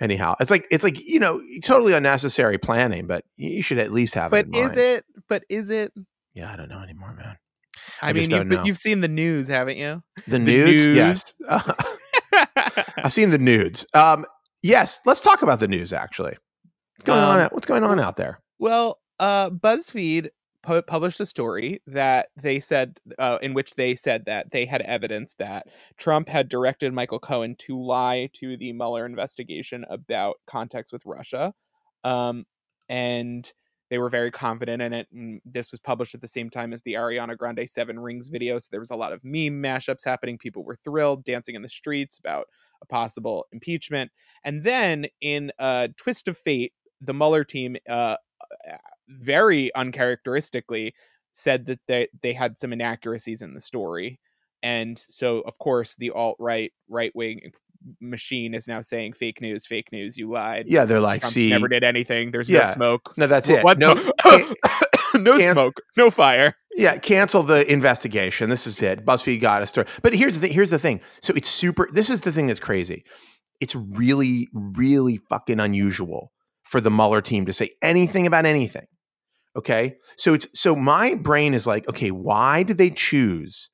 [0.01, 4.15] Anyhow, it's like it's like, you know, totally unnecessary planning, but you should at least
[4.15, 4.55] have but it.
[4.55, 4.79] is mind.
[4.79, 5.93] it but is it
[6.35, 7.37] Yeah, I don't know anymore, man.
[8.03, 8.65] i, I mean you've, don't been- know.
[8.65, 10.97] you've seen the news haven't you The, nudes, news.
[10.97, 11.35] yes.
[12.99, 13.87] I've seen the nudes.
[13.95, 14.27] Um,
[14.63, 15.93] yes, let's talk about the news.
[15.93, 16.37] Actually,
[16.97, 17.39] what's going on?
[17.39, 18.41] Um, out- What's going on out there?
[18.59, 20.29] Well, uh, BuzzFeed
[20.65, 24.83] pu- published a story that they said, uh, in which they said that they had
[24.83, 30.93] evidence that Trump had directed Michael Cohen to lie to the Mueller investigation about contacts
[30.93, 31.53] with Russia,
[32.03, 32.45] um,
[32.89, 33.53] and
[33.91, 35.07] they were very confident in it.
[35.13, 38.59] And this was published at the same time as the Ariana Grande Seven Rings video,
[38.59, 40.39] so there was a lot of meme mashups happening.
[40.39, 42.47] People were thrilled, dancing in the streets about
[42.83, 44.11] a possible impeachment,
[44.45, 48.17] and then in a twist of fate, the Mueller team uh,
[49.09, 50.95] very uncharacteristically
[51.35, 54.19] said that they, they had some inaccuracies in the story.
[54.63, 57.53] And so, of course, the alt right, right wing
[58.01, 60.67] machine is now saying fake news, fake news, you lied.
[60.69, 62.31] Yeah, they're like, Trump see, never did anything.
[62.31, 62.69] There's Yeah.
[62.69, 63.15] no smoke.
[63.19, 63.63] no, that's it.
[63.63, 63.79] What?
[63.79, 63.93] No,
[65.15, 66.55] no can't- smoke, no fire.
[66.77, 68.49] yeah, cancel the investigation.
[68.49, 69.05] This is it.
[69.05, 69.87] BuzzFeed got a story.
[70.03, 70.53] But here's the thing.
[70.53, 71.01] Here's the thing.
[71.21, 71.89] So it's super.
[71.93, 73.05] This is the thing that's crazy.
[73.61, 78.87] It's really, really fucking unusual for the Mueller team to say anything about anything.
[79.57, 83.71] Okay, so it's so my brain is like, okay, why do they choose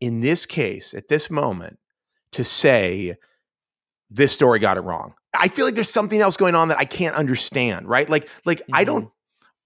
[0.00, 1.78] in this case at this moment
[2.32, 3.14] to say
[4.10, 5.14] this story got it wrong?
[5.38, 7.88] I feel like there's something else going on that I can't understand.
[7.88, 8.08] Right?
[8.08, 9.04] Like, like I don't.
[9.04, 9.12] Mm-hmm.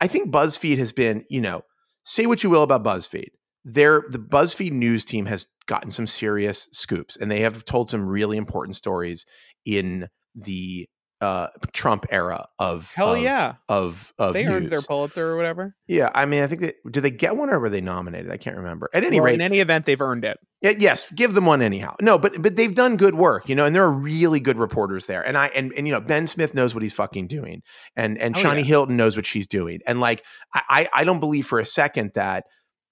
[0.03, 1.62] I think BuzzFeed has been, you know,
[2.05, 3.31] say what you will about BuzzFeed.
[3.64, 8.05] Their the BuzzFeed news team has gotten some serious scoops, and they have told some
[8.05, 9.25] really important stories
[9.64, 10.88] in the
[11.23, 13.55] uh, Trump era of Hell of, yeah.
[13.69, 14.83] of of They earned their.
[14.83, 15.75] Pulitzer or whatever.
[15.87, 18.31] Yeah, I mean, I think that did they get one or were they nominated?
[18.31, 18.91] I can't remember.
[18.93, 20.39] At any Well, rate, in any event, they've earned it.
[20.61, 21.95] yeah, yes, give them one anyhow.
[22.01, 25.07] No, but but they've done good work, you know, and there are really good reporters
[25.07, 25.25] there.
[25.25, 27.63] And I and and you know, Ben Smith knows what he's fucking doing,
[27.97, 28.63] and and Shani yeah.
[28.65, 29.81] Hilton knows what she's doing.
[29.87, 32.47] And like, I I don't believe for a second that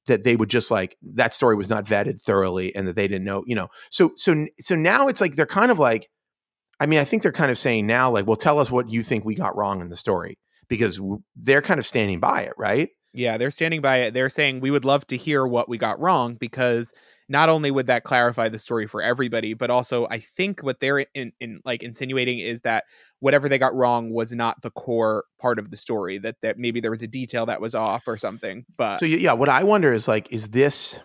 [0.06, 3.24] that they would just like that story was not vetted thoroughly and that they didn't
[3.24, 3.68] know, you know.
[3.90, 6.08] So so so now it's like they're kind of like,
[6.80, 9.02] I mean, I think they're kind of saying now like, well, tell us what you
[9.02, 10.38] think we got wrong in the story
[10.68, 12.88] because w- they're kind of standing by it, right?
[13.12, 14.14] Yeah, they're standing by it.
[14.14, 16.92] They're saying we would love to hear what we got wrong because
[17.28, 21.04] not only would that clarify the story for everybody, but also I think what they're
[21.14, 22.84] in, in like insinuating is that
[23.18, 26.18] whatever they got wrong was not the core part of the story.
[26.18, 28.64] That that maybe there was a detail that was off or something.
[28.76, 31.00] But So yeah, what I wonder is like, is this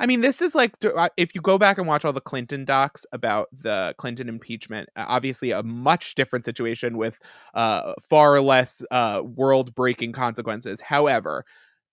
[0.00, 2.64] I mean, this is like uh, if you go back and watch all the Clinton
[2.64, 7.18] docs about the Clinton impeachment, obviously a much different situation with
[7.54, 10.80] uh, far less uh, world-breaking consequences.
[10.80, 11.44] However,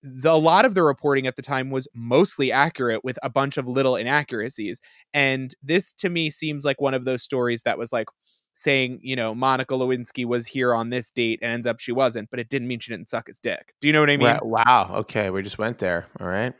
[0.02, 3.56] the, a lot of the reporting at the time was mostly accurate with a bunch
[3.56, 4.80] of little inaccuracies,
[5.14, 8.08] and this to me seems like one of those stories that was like
[8.54, 12.30] saying, you know, Monica Lewinsky was here on this date and ends up she wasn't,
[12.30, 13.74] but it didn't mean she didn't suck his dick.
[13.80, 14.38] Do you know what I mean?
[14.42, 14.90] Wow.
[14.98, 16.06] Okay, we just went there.
[16.20, 16.52] All right.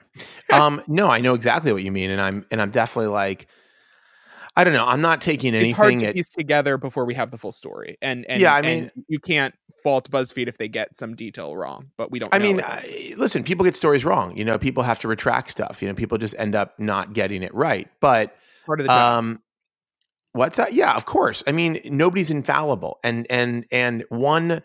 [0.52, 3.46] Um, no, I know exactly what you mean, and I'm and I'm definitely like,
[4.56, 4.86] I don't know.
[4.86, 5.70] I'm not taking anything.
[5.70, 7.96] it's hard to At, piece together before we have the full story.
[8.02, 11.90] And, and Yeah, I mean- you can't fault BuzzFeed if they get some detail wrong,
[11.96, 12.32] but we don't.
[12.34, 12.60] I mean.
[12.62, 14.36] I, listen, people get stories wrong.
[14.36, 15.82] You know, people have to retract stuff.
[15.82, 17.88] You know, people just end up not getting it right.
[18.00, 19.18] But part of the job.
[19.18, 19.42] um,
[20.32, 20.72] what's that?
[20.72, 21.42] Yeah, of course.
[21.46, 24.62] I mean, nobody's infallible, and and and one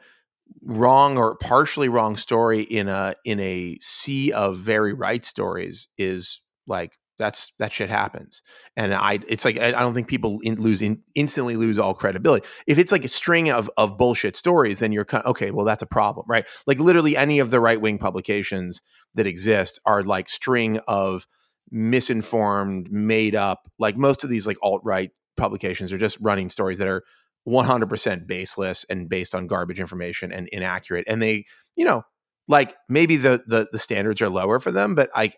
[0.63, 6.41] wrong or partially wrong story in a in a sea of very right stories is
[6.67, 8.43] like That's that shit happens,
[8.75, 12.47] and I it's like I, don't think people in, lose in, instantly lose all credibility.
[12.67, 15.51] If it's like a string of of bullshit stories, then you're okay.
[15.51, 16.45] Well, that's a problem, right?
[16.67, 18.81] Like literally any of the right wing publications
[19.15, 21.25] that exist are like string of
[21.71, 23.67] misinformed, made up.
[23.79, 27.03] Like most of these like alt right publications are just running stories that are
[27.47, 31.05] 100% baseless and based on garbage information and inaccurate.
[31.07, 31.45] And they,
[31.75, 32.03] you know,
[32.47, 35.37] like maybe the the the standards are lower for them, but like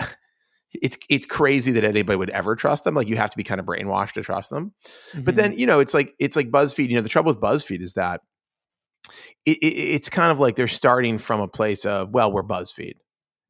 [0.72, 2.94] it's it's crazy that anybody would ever trust them.
[2.94, 4.72] Like you have to be kind of brainwashed to trust them.
[5.12, 5.22] Mm-hmm.
[5.22, 6.88] But then you know it's like it's like BuzzFeed.
[6.88, 8.22] You know the trouble with BuzzFeed is that
[9.44, 12.94] it, it, it's kind of like they're starting from a place of well we're BuzzFeed,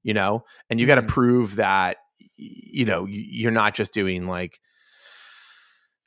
[0.03, 1.11] you know, and you got to mm-hmm.
[1.11, 1.99] prove that
[2.37, 4.61] you know you're not just doing like.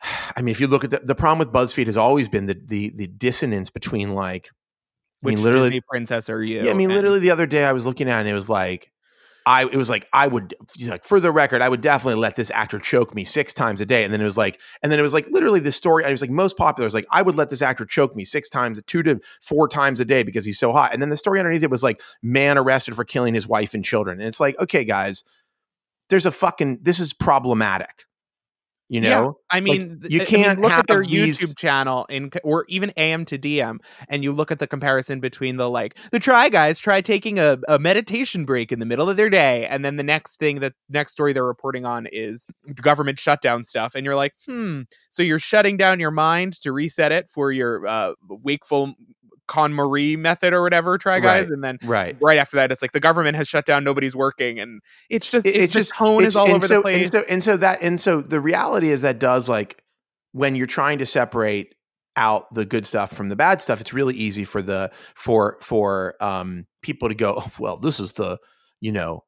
[0.36, 2.60] I mean, if you look at the, the problem with BuzzFeed has always been the
[2.66, 4.50] the the dissonance between like
[5.22, 6.64] which I mean, literally, Disney princess are you?
[6.64, 8.34] Yeah, I mean, and- literally the other day I was looking at it and it
[8.34, 8.92] was like
[9.46, 10.54] I it was like I would
[10.86, 13.86] like for the record I would definitely let this actor choke me six times a
[13.86, 14.04] day.
[14.04, 16.22] And then it was like and then it was like literally the story I was
[16.22, 19.02] like most popular was like I would let this actor choke me six times two
[19.04, 20.94] to four times a day because he's so hot.
[20.94, 23.84] And then the story underneath it was like man arrested for killing his wife and
[23.84, 24.20] children.
[24.20, 25.24] And it's like okay guys
[26.10, 28.06] there's a fucking this is problematic
[28.90, 31.38] you know, yeah, I mean, like, you can't I mean, look at their these...
[31.38, 35.58] YouTube channel in, or even AM to DM, and you look at the comparison between
[35.58, 39.16] the like the try guys try taking a, a meditation break in the middle of
[39.16, 42.48] their day, and then the next thing that next story they're reporting on is
[42.82, 47.12] government shutdown stuff, and you're like, hmm, so you're shutting down your mind to reset
[47.12, 48.96] it for your uh, wakeful
[49.50, 51.54] KonMari method or whatever, try guys, right.
[51.54, 54.60] and then right right after that, it's like the government has shut down, nobody's working,
[54.60, 57.02] and it's just it, it's, just tone is all over so, the place.
[57.02, 59.84] And so, and so that and so the reality is that does like
[60.32, 61.76] when you're trying to separate
[62.16, 66.16] out the good stuff from the bad stuff, it's really easy for the for for
[66.22, 68.38] um people to go, oh, well, this is the
[68.80, 69.24] you know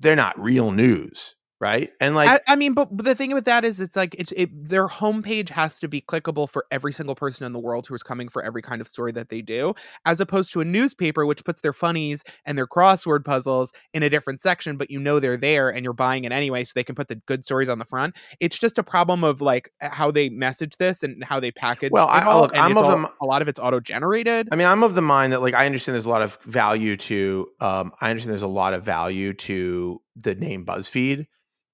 [0.00, 1.90] they're not real news right?
[2.00, 4.50] And like, I, I, mean, but the thing with that is, it's like it's it,
[4.68, 8.02] their homepage has to be clickable for every single person in the world who is
[8.02, 11.44] coming for every kind of story that they do, as opposed to a newspaper which
[11.44, 15.36] puts their funnies and their crossword puzzles in a different section, but you know they're
[15.36, 17.84] there and you're buying it anyway, so they can put the good stories on the
[17.84, 18.16] front.
[18.40, 21.88] It's just a problem of like how they message this and how they package.
[21.88, 21.92] It.
[21.92, 24.48] Well, I look, I'm of all, the a lot of it's auto generated.
[24.52, 26.96] I mean, I'm of the mind that like I understand there's a lot of value
[26.96, 27.48] to.
[27.60, 31.26] Um, I understand there's a lot of value to the name BuzzFeed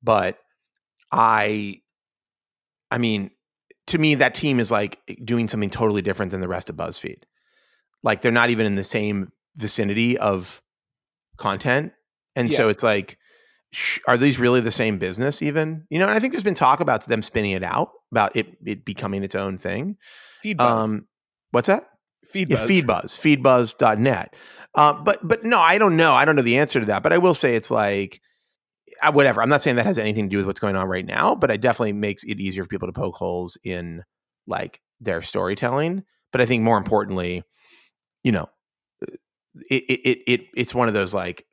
[0.04, 0.38] but
[1.10, 1.80] I,
[2.90, 3.30] I mean,
[3.88, 7.22] to me, that team is like doing something totally different than the rest of BuzzFeed.
[8.02, 10.62] Like they're not even in the same vicinity of
[11.38, 11.92] content,
[12.36, 12.56] and yeah.
[12.56, 13.18] so it's like,
[13.72, 15.40] sh- are these really the same business?
[15.40, 18.36] Even you know, and I think there's been talk about them spinning it out, about
[18.36, 19.96] it it becoming its own thing.
[20.44, 20.60] Feedbuzz.
[20.60, 21.06] Um,
[21.50, 21.88] what's that?
[22.34, 22.50] Feedbuzz.
[22.50, 23.42] Yeah, Feedbuzz.
[23.42, 24.34] Feedbuzz.net.
[24.74, 26.12] Uh, but but no, I don't know.
[26.12, 27.02] I don't know the answer to that.
[27.02, 28.20] But I will say it's like
[29.12, 29.42] whatever.
[29.42, 31.50] I'm not saying that has anything to do with what's going on right now, but
[31.50, 34.02] it definitely makes it easier for people to poke holes in
[34.46, 36.04] like their storytelling.
[36.32, 37.44] But I think more importantly,
[38.22, 38.48] you know,
[39.70, 41.46] it it it it's one of those like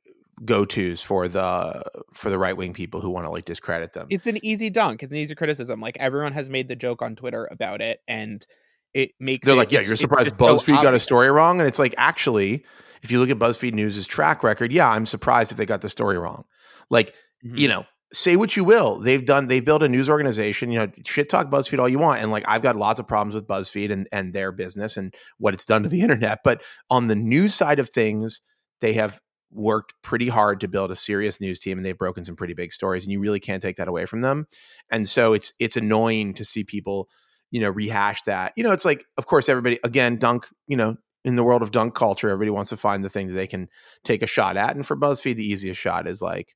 [0.43, 4.07] go tos for the for the right wing people who want to like discredit them.
[4.09, 5.03] It's an easy dunk.
[5.03, 5.79] It's an easy criticism.
[5.79, 8.45] Like everyone has made the joke on Twitter about it, and
[8.93, 11.67] it makes they're it, like, yeah, you're surprised BuzzFeed so got a story wrong, and
[11.67, 12.65] it's like actually,
[13.03, 15.89] if you look at BuzzFeed News's track record, yeah, I'm surprised if they got the
[15.89, 16.45] story wrong.
[16.89, 17.13] Like
[17.45, 17.57] Mm-hmm.
[17.57, 18.99] You know, say what you will.
[18.99, 22.21] They've done, they've built a news organization, you know, shit talk BuzzFeed all you want.
[22.21, 25.53] And like, I've got lots of problems with BuzzFeed and, and their business and what
[25.53, 26.39] it's done to the internet.
[26.43, 28.41] But on the news side of things,
[28.81, 29.19] they have
[29.53, 32.71] worked pretty hard to build a serious news team and they've broken some pretty big
[32.71, 34.47] stories and you really can't take that away from them.
[34.89, 37.09] And so it's, it's annoying to see people,
[37.49, 38.53] you know, rehash that.
[38.55, 41.71] You know, it's like, of course, everybody, again, dunk, you know, in the world of
[41.71, 43.67] dunk culture, everybody wants to find the thing that they can
[44.03, 44.75] take a shot at.
[44.75, 46.55] And for BuzzFeed, the easiest shot is like,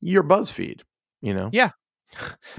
[0.00, 0.82] your BuzzFeed,
[1.20, 1.50] you know?
[1.52, 1.70] Yeah.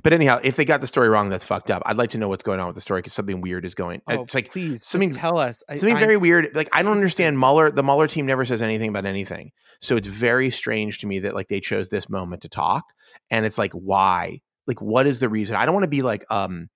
[0.04, 1.82] But anyhow, if they got the story wrong, that's fucked up.
[1.86, 4.02] I'd like to know what's going on with the story because something weird is going.
[4.08, 5.64] Oh, it's like please something tell us.
[5.70, 6.54] something I, very weird.
[6.54, 7.40] Like I don't understand.
[7.40, 11.20] Mueller, the Mueller team never says anything about anything, so it's very strange to me
[11.20, 12.84] that like they chose this moment to talk,
[13.32, 14.42] and it's like why?
[14.68, 15.56] Like what is the reason?
[15.56, 16.70] I don't want to be like um,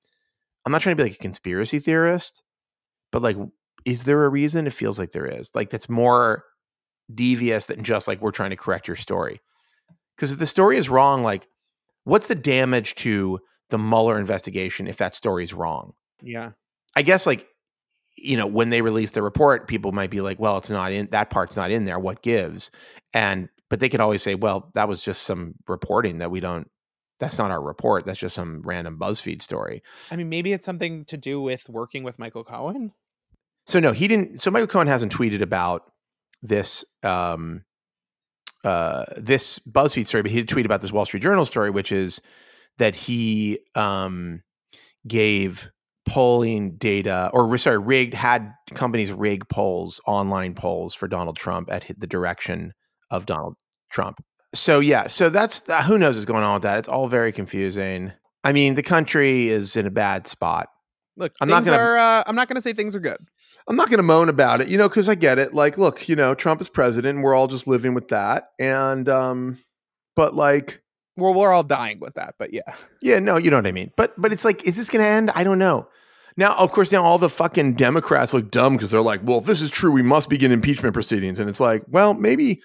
[0.65, 2.41] I'm not trying to be like a conspiracy theorist,
[3.12, 3.38] but like,
[3.86, 4.65] is there a reason?
[4.65, 5.52] It feels like there is.
[5.54, 6.45] Like that's more
[7.13, 9.41] devious than just like we're trying to correct your story.
[10.15, 11.47] Because if the story is wrong, like,
[12.04, 15.93] what's the damage to the Mueller investigation if that story is wrong?
[16.21, 16.52] Yeah.
[16.95, 17.47] I guess, like,
[18.17, 21.08] you know, when they release the report, people might be like, well, it's not in
[21.12, 21.97] that part's not in there.
[21.97, 22.69] What gives?
[23.13, 26.69] And, but they could always say, well, that was just some reporting that we don't,
[27.19, 28.06] that's not our report.
[28.06, 29.82] That's just some random BuzzFeed story.
[30.12, 32.91] I mean, maybe it's something to do with working with Michael Cohen.
[33.67, 34.41] So, no, he didn't.
[34.41, 35.84] So, Michael Cohen hasn't tweeted about
[36.41, 37.63] this um,
[38.63, 41.91] uh, this BuzzFeed story, but he did tweet about this Wall Street Journal story, which
[41.91, 42.21] is
[42.78, 44.41] that he um,
[45.08, 45.71] gave
[46.08, 51.86] polling data or sorry rigged had companies rig polls online polls for donald trump at
[51.95, 52.74] the direction
[53.12, 53.56] of donald
[53.91, 54.19] trump.
[54.54, 56.80] So yeah so that's who knows what's going on with that?
[56.80, 58.12] It's all very confusing.
[58.43, 60.69] I mean the country is in a bad spot
[61.22, 63.18] look i'm not gonna are, uh, i'm not gonna say things are good
[63.68, 66.16] i'm not gonna moan about it you know because i get it like look you
[66.16, 69.58] know trump is president and we're all just living with that and um
[70.16, 70.82] but like
[71.18, 72.76] well, we're all dying with that, but yeah.
[73.02, 73.92] Yeah, no, you know what I mean.
[73.96, 75.32] But but it's like, is this gonna end?
[75.36, 75.88] I don't know.
[76.38, 79.46] Now, of course, now all the fucking Democrats look dumb because they're like, well, if
[79.46, 81.40] this is true, we must begin impeachment proceedings.
[81.40, 82.62] And it's like, well, maybe,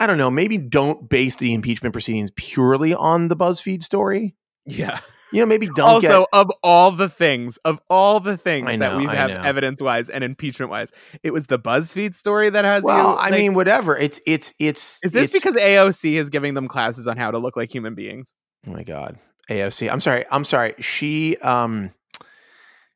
[0.00, 4.34] I don't know, maybe don't base the impeachment proceedings purely on the BuzzFeed story.
[4.66, 4.98] Yeah.
[5.32, 5.88] You know, maybe don't.
[5.88, 6.28] Also, get...
[6.32, 10.22] of all the things, of all the things know, that we have evidence wise and
[10.22, 10.90] impeachment wise,
[11.22, 12.82] it was the BuzzFeed story that has.
[12.82, 13.96] Well, you, I mean, whatever.
[13.96, 15.00] It's it's it's.
[15.02, 15.44] Is this it's...
[15.44, 18.34] because AOC is giving them classes on how to look like human beings?
[18.66, 19.18] Oh my god,
[19.50, 19.90] AOC.
[19.90, 20.24] I'm sorry.
[20.30, 20.74] I'm sorry.
[20.78, 21.92] She um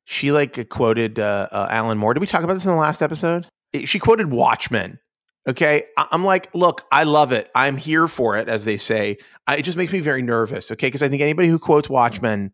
[0.05, 2.15] she like quoted uh, uh, Alan Moore.
[2.15, 3.47] Did we talk about this in the last episode?
[3.85, 5.01] She quoted Watchmen.
[5.49, 7.51] Okay, I- am like, look, I love it.
[7.55, 9.19] I'm here for it, as they say.
[9.47, 10.71] I, it just makes me very nervous.
[10.73, 12.53] Okay, because I think anybody who quotes Watchmen,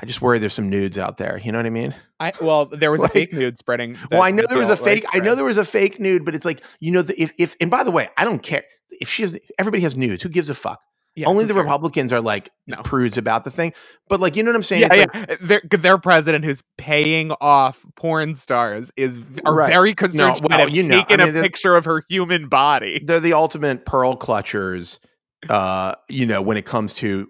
[0.00, 1.38] I just worry there's some nudes out there.
[1.42, 1.94] You know what I mean?
[2.18, 3.96] I well, there was like, a fake nude spreading.
[4.10, 5.04] Well, I know there was a fake.
[5.04, 7.32] Like, I know there was a fake nude, but it's like you know, the, if
[7.38, 9.38] if and by the way, I don't care if she has.
[9.58, 10.22] Everybody has nudes.
[10.22, 10.80] Who gives a fuck?
[11.20, 11.54] Yeah, Only the.
[11.54, 12.76] Republicans are like no.
[12.82, 13.72] prudes about the thing.
[14.08, 14.82] But like, you know what I'm saying?
[14.82, 15.06] Yeah, yeah.
[15.14, 19.68] Like, their, their president who's paying off porn stars is are right.
[19.68, 23.02] very concerned no, well, you know, taken I mean, a picture of her human body.
[23.04, 24.98] They're the ultimate pearl clutchers.
[25.48, 27.28] Uh, you know, when it comes to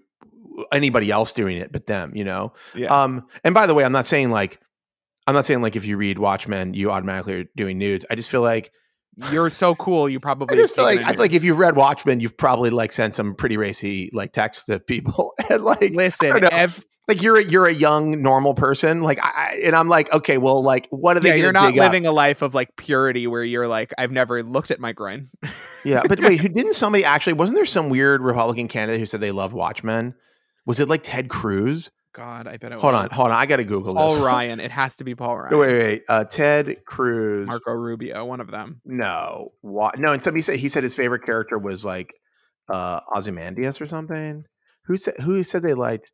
[0.73, 2.53] anybody else doing it but them, you know.
[2.75, 2.87] Yeah.
[2.89, 4.61] Um, and by the way, I'm not saying like
[5.27, 8.05] I'm not saying like if you read Watchmen, you automatically are doing nudes.
[8.11, 8.73] I just feel like
[9.33, 10.09] you're so cool.
[10.09, 12.71] You probably I just feel like I feel like if you've read Watchmen, you've probably
[12.71, 17.39] like sent some pretty racy like texts to people and like listen, ev- like you're
[17.39, 21.17] a, you're a young normal person like I and I'm like okay well like what
[21.17, 22.13] are they yeah you're not living up?
[22.13, 25.29] a life of like purity where you're like I've never looked at my groin
[25.85, 29.21] yeah but wait who didn't somebody actually wasn't there some weird Republican candidate who said
[29.21, 30.15] they love Watchmen
[30.67, 33.05] was it like Ted Cruz God, I bet it Hold was.
[33.05, 33.37] on, hold on.
[33.37, 34.19] I got to Google Paul this.
[34.19, 34.61] Paul Ryan.
[34.61, 35.59] It has to be Paul Ryan.
[35.59, 36.03] Wait, wait, wait.
[36.09, 38.81] Uh, Ted Cruz, Marco Rubio, one of them.
[38.85, 39.99] No, what?
[39.99, 42.13] No, and somebody said he said his favorite character was like
[42.69, 44.45] uh, Ozymandias or something.
[44.87, 45.15] Who said?
[45.19, 46.11] Who said they liked?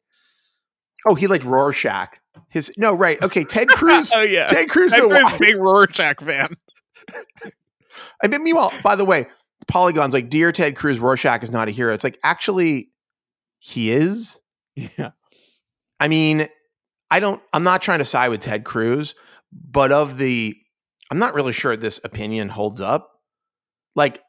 [1.09, 2.19] Oh, he liked Rorschach.
[2.51, 3.21] His no, right?
[3.23, 4.13] Okay, Ted Cruz.
[4.15, 4.93] oh yeah, Ted Cruz.
[4.93, 6.57] Ted Cruz a big Rorschach fan.
[8.23, 9.27] I mean, meanwhile, by the way,
[9.69, 11.95] Polygon's like, dear Ted Cruz, Rorschach is not a hero.
[11.95, 12.91] It's like actually,
[13.59, 14.41] he is.
[14.75, 15.13] Yeah.
[16.01, 16.49] I mean,
[17.11, 19.15] I don't, I'm not trying to side with Ted Cruz,
[19.53, 20.57] but of the,
[21.11, 23.11] I'm not really sure this opinion holds up.
[23.95, 24.21] Like,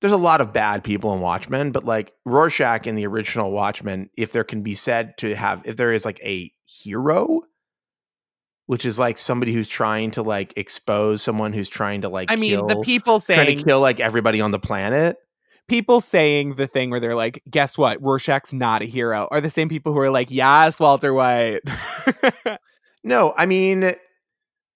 [0.00, 4.10] there's a lot of bad people in Watchmen, but like Rorschach in the original Watchmen,
[4.16, 7.42] if there can be said to have, if there is like a hero,
[8.66, 12.36] which is like somebody who's trying to like expose someone who's trying to like, I
[12.36, 15.18] mean, the people saying trying to kill like everybody on the planet
[15.68, 18.02] people saying the thing where they're like, guess what?
[18.02, 21.60] Rorschach's not a hero are the same people who are like, yes, Walter White.
[23.04, 23.92] no, I mean,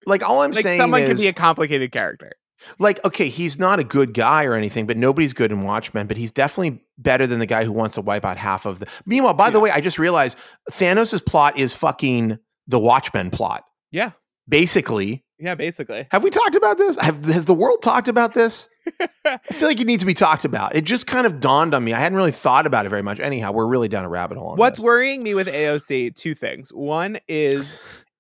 [0.06, 2.32] like all I'm like saying someone is, can be a complicated character.
[2.78, 6.16] Like, okay, he's not a good guy or anything, but nobody's good in Watchmen, but
[6.16, 8.86] he's definitely better than the guy who wants to wipe out half of the.
[9.04, 9.50] Meanwhile, by yeah.
[9.50, 10.38] the way, I just realized
[10.70, 13.64] Thanos' plot is fucking the Watchmen plot.
[13.90, 14.12] Yeah.
[14.48, 16.06] Basically, yeah, basically.
[16.10, 16.96] Have we talked about this?
[16.98, 18.68] Have, has the world talked about this?
[19.24, 20.74] I feel like it needs to be talked about.
[20.74, 21.92] It just kind of dawned on me.
[21.92, 23.20] I hadn't really thought about it very much.
[23.20, 24.54] Anyhow, we're really down a rabbit hole.
[24.56, 24.84] What's this.
[24.84, 26.14] worrying me with AOC?
[26.14, 26.72] Two things.
[26.72, 27.70] One is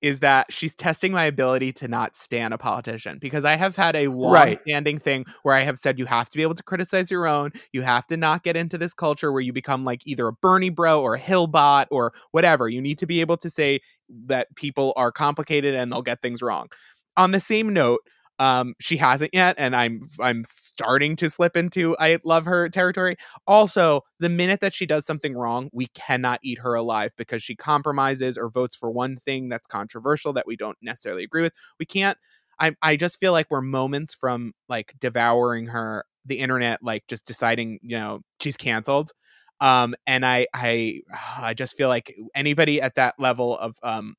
[0.02, 3.96] is that she's testing my ability to not stand a politician because I have had
[3.96, 5.02] a long-standing right.
[5.02, 7.52] thing where I have said you have to be able to criticize your own.
[7.72, 10.68] You have to not get into this culture where you become like either a Bernie
[10.68, 12.68] bro or a Hillbot or whatever.
[12.68, 13.80] You need to be able to say
[14.26, 16.68] that people are complicated and they'll get things wrong
[17.16, 18.00] on the same note,
[18.38, 23.16] um, she hasn't yet, and I'm I'm starting to slip into I love her territory.
[23.46, 27.56] Also, the minute that she does something wrong, we cannot eat her alive because she
[27.56, 31.54] compromises or votes for one thing that's controversial that we don't necessarily agree with.
[31.80, 32.18] We can't.
[32.60, 37.26] I I just feel like we're moments from like devouring her the internet, like just
[37.26, 39.12] deciding you know she's canceled.
[39.60, 41.00] Um, and I I
[41.38, 44.14] I just feel like anybody at that level of um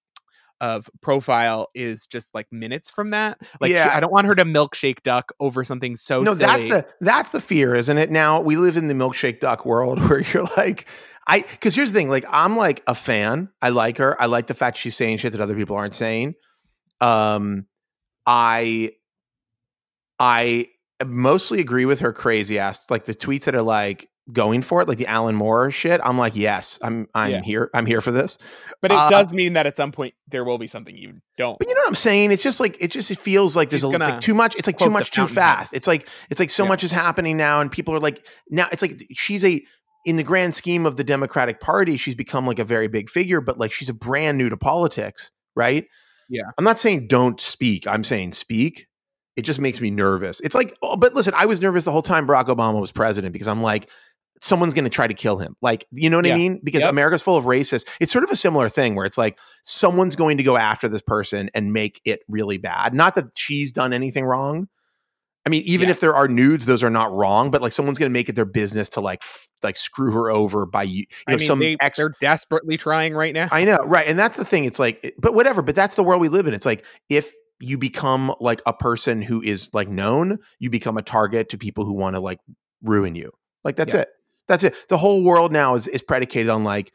[0.62, 3.40] of profile is just like minutes from that.
[3.62, 3.90] Like, yeah.
[3.90, 6.22] She, I don't want her to milkshake duck over something so.
[6.22, 6.46] No, silly.
[6.46, 8.12] that's the that's the fear, isn't it?
[8.12, 10.88] Now we live in the milkshake duck world where you're like,
[11.28, 13.50] I because here's the thing, like I'm like a fan.
[13.62, 14.20] I like her.
[14.22, 16.36] I like the fact she's saying shit that other people aren't saying.
[17.00, 17.68] Um,
[18.26, 18.92] I,
[20.20, 20.68] I
[21.06, 24.88] mostly agree with her crazy ass like the tweets that are like going for it
[24.90, 27.42] like the alan moore shit i'm like yes i'm i'm Yeah.
[27.44, 28.38] here i'm here for this
[28.82, 31.58] But it Uh, does mean that at some point there will be something you don't.
[31.58, 33.86] but you know what i'm saying it's just like it just it feels like there's
[33.86, 36.50] a it's like too much it's like too much too fast it's like it's like
[36.50, 36.70] so Yeah.
[36.70, 39.64] much is happening now and people are like now it's like she's a
[40.06, 43.40] in the grand scheme of the democratic party she's become like a very big figure
[43.42, 45.86] but like she's a brand new to politics right
[46.30, 46.44] Yeah.
[46.58, 48.88] i'm not saying don't speak i'm saying speak
[49.38, 52.02] it just makes me nervous it's like oh, but listen i was nervous the whole
[52.02, 53.90] time barack obama was president because i'm like
[54.40, 56.92] someone's going to try to kill him like you know what i mean because Yep.
[56.92, 60.24] america's full of racists it's sort of a similar thing where it's like someone's mm-hmm.
[60.24, 63.94] going to go after this person and make it really bad not that she's done
[63.94, 64.68] anything wrong
[65.48, 67.52] I mean, even if there are nudes, those are not wrong.
[67.52, 70.30] But like, someone's going to make it their business to like, f- like screw her
[70.30, 70.98] over by you.
[70.98, 73.48] You I know, mean, some they, ex- they're desperately trying right now.
[73.50, 74.06] I know, right?
[74.06, 74.66] And that's the thing.
[74.66, 75.62] It's like, but whatever.
[75.62, 76.54] But that's the world we live in.
[76.54, 77.32] It's like if
[77.62, 81.86] you become like a person who is like known, you become a target to people
[81.86, 82.40] who want to like
[82.84, 83.32] ruin you.
[83.64, 84.02] Like that's Yeah.
[84.02, 84.10] it.
[84.48, 84.76] That's it.
[84.90, 86.92] The whole world now is is predicated on like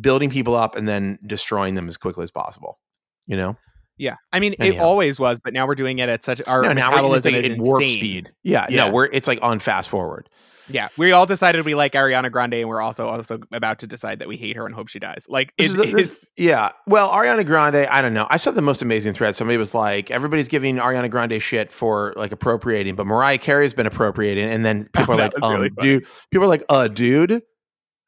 [0.00, 2.78] building people up and then destroying them as quickly as possible.
[3.26, 3.56] You know?
[3.98, 6.72] yeah, I mean, it always was, but now we're doing it at such our no,
[6.72, 7.98] now we're it's like is at warp insane.
[7.98, 8.32] speed.
[8.42, 8.86] Yeah, Yeah.
[8.86, 10.28] no, we're it's like on fast forward.
[10.70, 14.18] Yeah, we all decided we like Ariana Grande, and we're also also about to decide
[14.18, 15.24] that we hate her and hope she dies.
[15.28, 16.70] Like This it is the- this- yeah.
[16.86, 18.26] Well, Ariana Grande, I don't know.
[18.28, 19.34] I saw the most amazing thread.
[19.34, 23.86] Somebody was like, everybody's giving Ariana Grande shit for like appropriating, but Mariah Carey's been
[23.86, 24.48] appropriating.
[24.48, 27.42] And then people are like, was really um, dude, people are like, uh, dude,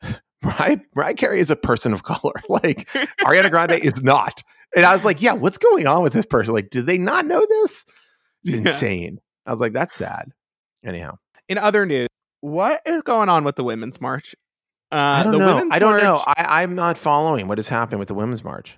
[0.42, 2.34] Mariah, Mariah Carey is a person of color.
[2.48, 2.88] like,
[3.22, 4.42] Ariana Grande is not.
[4.76, 6.54] And I was like, yeah, what's going on with this person?
[6.54, 7.84] Like, did they not know this?
[8.44, 8.58] It's Yeah.
[8.58, 9.18] insane.
[9.46, 10.30] I was like, that's sad.
[10.84, 11.16] Anyhow,
[11.48, 12.06] In other news,
[12.41, 14.34] what is going on with the Women's March?
[14.93, 15.68] Uh, I don't the know.
[15.70, 16.14] I don't know.
[16.14, 18.76] March- I, I'm not following what has happened with the Women's March.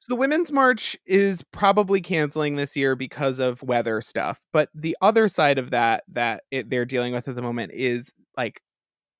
[0.00, 4.38] So the Women's March is probably canceling this year because of weather stuff.
[4.52, 8.12] But the other side of that that it, they're dealing with at the moment is
[8.36, 8.60] like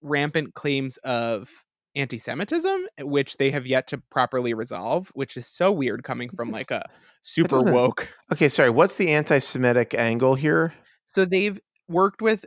[0.03, 1.49] rampant claims of
[1.95, 6.71] anti-Semitism, which they have yet to properly resolve, which is so weird coming from like
[6.71, 6.85] a
[7.23, 8.09] super woke.
[8.33, 8.69] Okay, sorry.
[8.69, 10.75] What's the anti Semitic angle here?
[11.09, 12.45] So they've worked with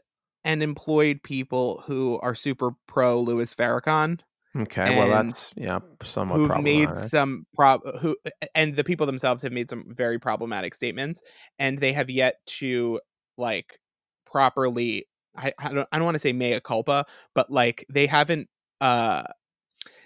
[0.48, 4.20] and employed people who are super pro Louis Farrakhan.
[4.56, 8.18] Okay, well that's yeah, somewhat who've made some prob who
[8.56, 11.22] and the people themselves have made some very problematic statements
[11.60, 13.00] and they have yet to
[13.38, 13.78] like
[14.26, 18.50] properly I, I don't I don't want to say mea culpa but like they haven't
[18.82, 19.24] uh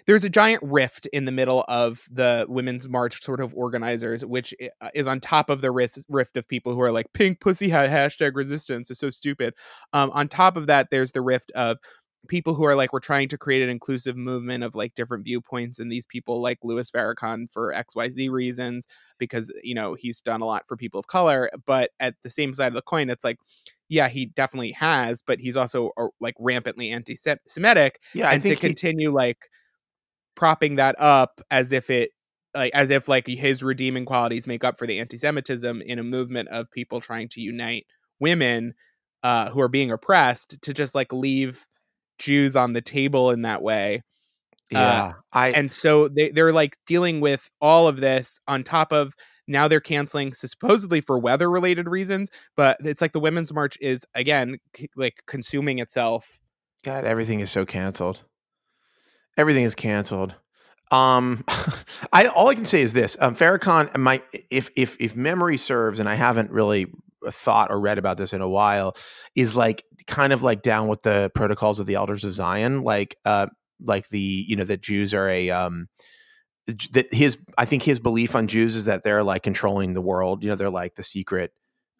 [0.06, 4.54] there's a giant rift in the middle of the women's march sort of organizers which
[4.80, 7.90] uh, is on top of the rift, of people who are like pink pussy hat
[7.90, 9.54] hashtag resistance is so stupid.
[9.92, 11.78] Um on top of that there's the rift of
[12.28, 15.78] people who are like we're trying to create an inclusive movement of like different viewpoints
[15.78, 18.86] and these people like Louis Farrakhan for XYZ reasons
[19.18, 21.50] because you know he's done a lot for people of color.
[21.66, 23.38] But at the same side of the coin it's like
[23.88, 28.48] yeah he definitely has but he's also uh, like rampantly anti-semitic yeah, I and to
[28.48, 29.48] think he- continue like
[30.34, 32.10] propping that up as if it
[32.54, 36.48] like as if like his redeeming qualities make up for the anti-semitism in a movement
[36.48, 37.86] of people trying to unite
[38.20, 38.74] women
[39.22, 41.64] uh who are being oppressed to just like leave
[42.18, 44.02] Jews on the table in that way
[44.70, 49.14] yeah, I and so they, they're like dealing with all of this on top of
[49.46, 54.06] now they're canceling supposedly for weather related reasons but it's like the women's march is
[54.14, 56.38] again c- like consuming itself
[56.82, 58.24] God, everything is so canceled.
[59.36, 60.34] Everything is canceled.
[60.90, 61.44] Um,
[62.12, 66.00] I all I can say is this: um, Farrakhan, my if if if memory serves,
[66.00, 66.92] and I haven't really
[67.28, 68.94] thought or read about this in a while,
[69.34, 73.16] is like kind of like down with the protocols of the Elders of Zion, like
[73.24, 73.46] uh,
[73.80, 75.88] like the you know that Jews are a um
[76.92, 80.42] that his I think his belief on Jews is that they're like controlling the world.
[80.42, 81.52] You know, they're like the secret.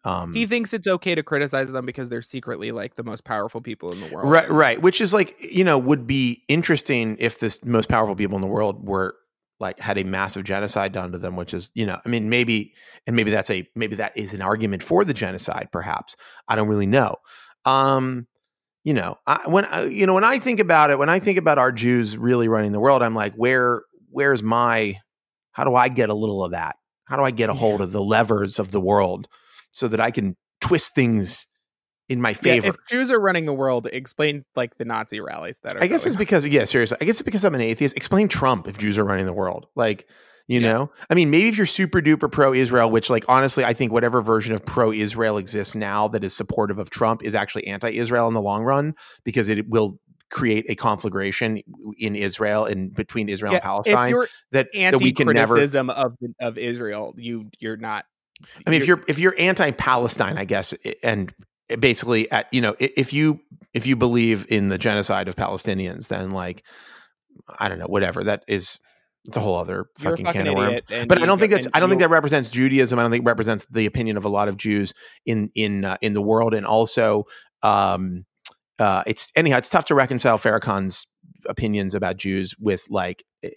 [0.05, 3.61] Um, he thinks it's okay to criticize them because they're secretly like the most powerful
[3.61, 4.81] people in the world Right, right.
[4.81, 8.47] Which is like, you know, would be interesting if the most powerful people in the
[8.47, 9.15] world were
[9.61, 12.73] like had a massive genocide done to them, which is, you know, I mean, maybe,
[13.07, 16.17] and maybe that's a, maybe that is an argument for the genocide, perhaps.
[16.49, 17.15] I don't really know.
[17.63, 18.27] Um,
[18.83, 21.37] you know, I, when, I, you know, when I think about it, when I think
[21.37, 24.99] about our Jews really running the world, I'm like, where, where's my,
[25.53, 26.75] how do I get a little of that?
[27.05, 29.29] How do I get a hold of the levers of the world
[29.73, 31.45] so that I can twist things
[32.07, 32.69] in my Yeah, favor?
[32.69, 35.83] if Jews are running the world, explain like the Nazi rallies that are.
[35.83, 36.97] I guess it's because yeah, seriously.
[37.01, 37.97] I guess it's because I'm an atheist.
[37.97, 39.67] Explain Trump if Jews are running the world.
[39.75, 40.07] Like,
[40.47, 40.73] you Yeah.
[40.73, 40.91] know?
[41.09, 44.21] I mean, maybe if you're super duper pro Israel, which like honestly, I think whatever
[44.21, 48.27] version of pro Israel exists now that is supportive of Trump is actually anti Israel
[48.27, 48.93] in the long run
[49.23, 49.99] because it will
[50.29, 51.61] create a conflagration
[51.99, 55.57] in Israel and between Israel Yeah, and Palestine if you're that, that we can never
[55.57, 58.05] anti-criticism of of Israel, you you're not.
[58.65, 60.73] I mean, if you're- if you're anti-Palestine, I guess,
[61.03, 61.33] and
[61.79, 63.39] basically at you know if you
[63.73, 66.63] if you believe in the genocide of Palestinians, then like
[67.59, 68.79] I don't know whatever that is.
[69.25, 70.81] It's a whole other fucking, fucking can of worms.
[71.07, 72.99] But I don't think that's I don't think that represents Judaism.
[72.99, 74.93] I don't think it represents the opinion of a lot of Jews
[75.25, 77.23] in in uh, in the world, and also
[77.63, 78.25] um,
[78.79, 81.07] uh, it's anyhow it's tough to reconcile Farrakhan's
[81.47, 83.51] opinions about Jews with like eh,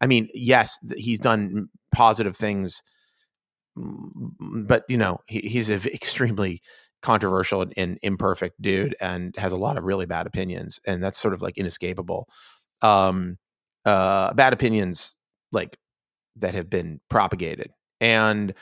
[0.00, 2.82] I mean yes he's done positive things,
[3.76, 6.60] but you know he, he's an extremely
[7.02, 11.18] controversial and, and imperfect dude and has a lot of really bad opinions, and that's
[11.18, 12.28] sort of like inescapable.
[12.82, 13.38] Um,
[13.84, 15.14] uh, bad opinions
[15.52, 15.76] like
[16.36, 17.70] that have been propagated
[18.00, 18.54] and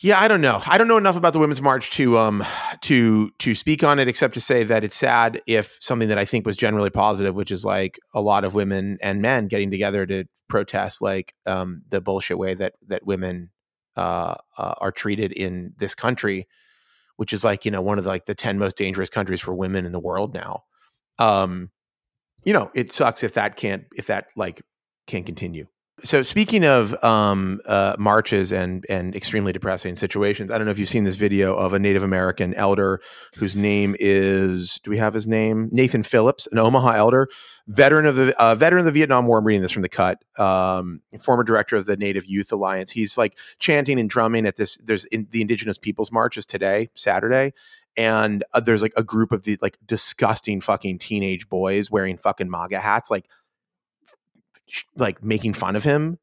[0.00, 2.44] yeah i don't know i don't know enough about the women's march to um
[2.82, 6.24] to to speak on it except to say that it's sad if something that i
[6.24, 10.06] think was generally positive which is like a lot of women and men getting together
[10.06, 13.50] to protest like um the bullshit way that that women
[13.96, 16.46] uh, uh are treated in this country
[17.16, 19.54] which is like you know one of the, like the 10 most dangerous countries for
[19.54, 20.64] women in the world now.
[21.18, 21.70] Um
[22.44, 24.62] you know it sucks if that can't if that like
[25.06, 25.66] can't continue
[26.04, 30.78] so speaking of um, uh, marches and and extremely depressing situations, I don't know if
[30.78, 33.00] you've seen this video of a Native American elder
[33.36, 37.28] whose name is do we have his name Nathan Phillips, an Omaha elder,
[37.66, 39.38] veteran of the uh, veteran of the Vietnam War.
[39.38, 40.22] I'm reading this from the cut.
[40.38, 42.90] Um, former director of the Native Youth Alliance.
[42.90, 44.76] He's like chanting and drumming at this.
[44.76, 47.54] There's in, the Indigenous Peoples March is today, Saturday.
[47.96, 52.50] And uh, there's like a group of the like disgusting fucking teenage boys wearing fucking
[52.50, 53.26] MAGA hats, like
[54.68, 56.18] sh- like making fun of him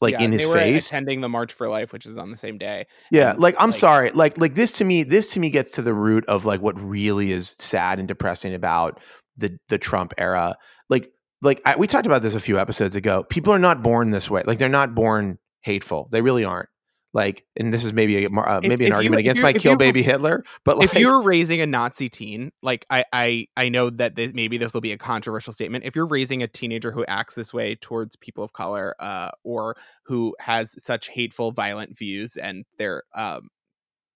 [0.00, 0.86] like Yeah, in his they were face.
[0.88, 2.86] attending the March for Life, which is on the same day.
[3.10, 5.70] yeah and, like i'm like- sorry like like this to me this to me gets
[5.72, 9.00] to the root of like what really is sad and depressing about
[9.38, 10.54] the the trump era.
[10.90, 11.10] Like
[11.42, 13.22] like I, we talked about this a few episodes ago.
[13.24, 16.68] People are not born this way like they're not born hateful they really aren't
[17.16, 19.52] like and this is maybe a, uh, If- maybe an if argument if against my
[19.54, 23.46] kill you- baby hitler but like if you're raising a Nazi teen, like I, I,
[23.56, 25.84] I know that this, maybe this will be a controversial statement.
[25.84, 29.76] If you're raising a teenager who acts this way towards people of color, uh, or
[30.04, 33.48] who has such hateful, violent views, and they're um,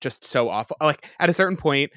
[0.01, 1.91] just so awful, like at a certain point,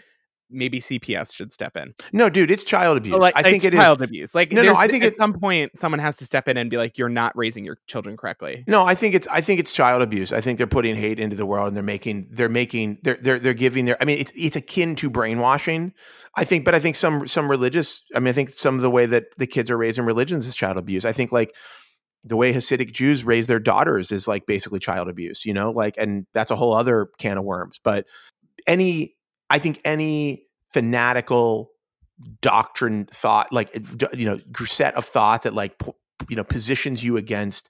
[0.53, 1.93] maybe CPS should step in.
[2.11, 4.35] no dude it's child abuse Like, i think it is child abuse.
[4.35, 6.77] Like No, no, I think at some point someone has to step in and be
[6.77, 10.01] like, "You're not raising your children correctly." No, I think it's I think it's child
[10.01, 10.31] abuse.
[10.31, 13.39] I think they're putting hate into the world and they're making they're making they're they're
[13.39, 15.93] they're giving their I mean it's it's akin to brainwashing.
[16.35, 18.89] I think but I think some some religious I mean I think some of the
[18.91, 21.05] way that the kids are raised in religions is child abuse.
[21.05, 21.55] I think like
[22.23, 25.71] the way Hasidic Jews raise their daughters is like basically child abuse, you know?
[25.71, 27.79] Like and that's a whole other can of worms.
[27.83, 28.05] But
[28.65, 29.15] any
[29.49, 30.42] I think any
[30.73, 31.69] fanatical
[32.41, 35.75] doctrine thought like eh, you know set of thought that like
[36.29, 37.69] you know positions you against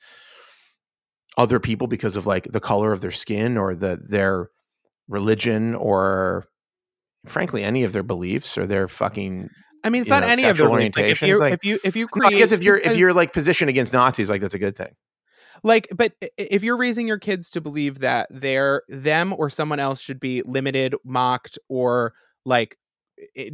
[1.37, 4.49] other people because of like the color of their skin or the their
[5.07, 6.45] religion or
[7.25, 9.49] frankly any of their beliefs or their fucking
[9.85, 10.95] I mean, it's not know, any of their sexual beliefs.
[10.95, 12.77] Like, if orientation, you like- if you if you No, I create, guess if you're
[12.77, 14.95] if you're like positioned against Nazis like that's a good thing.
[15.63, 19.99] like but if you're raising your kids to believe that they're them or someone else
[19.99, 22.13] should be limited mocked or
[22.45, 22.77] like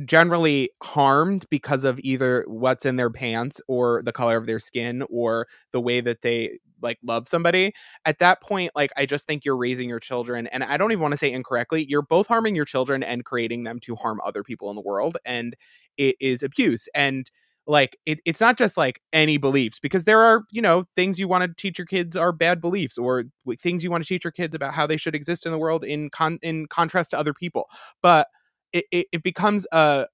[0.06, 5.04] generally harmed because of either what's in their pants or the color of their skin
[5.10, 7.74] or the way that they like love somebody.
[8.06, 11.02] At that point like i just think you're raising your children and i don't even
[11.02, 14.44] want to say incorrectly you're both harming your children and creating them to harm other
[14.44, 15.56] people in the world and
[15.98, 17.30] it is abuse and
[17.68, 21.28] like it, it's not just like any beliefs because there are you know things you
[21.28, 23.26] want to teach your kids are bad beliefs or
[23.60, 25.84] things you want to teach your kids about how they should exist in the world
[25.84, 27.66] in con in contrast to other people
[28.02, 28.28] but
[28.74, 30.06] it, it, it becomes uh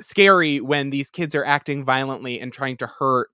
[0.00, 3.30] scary when these kids are acting violently and trying to hurt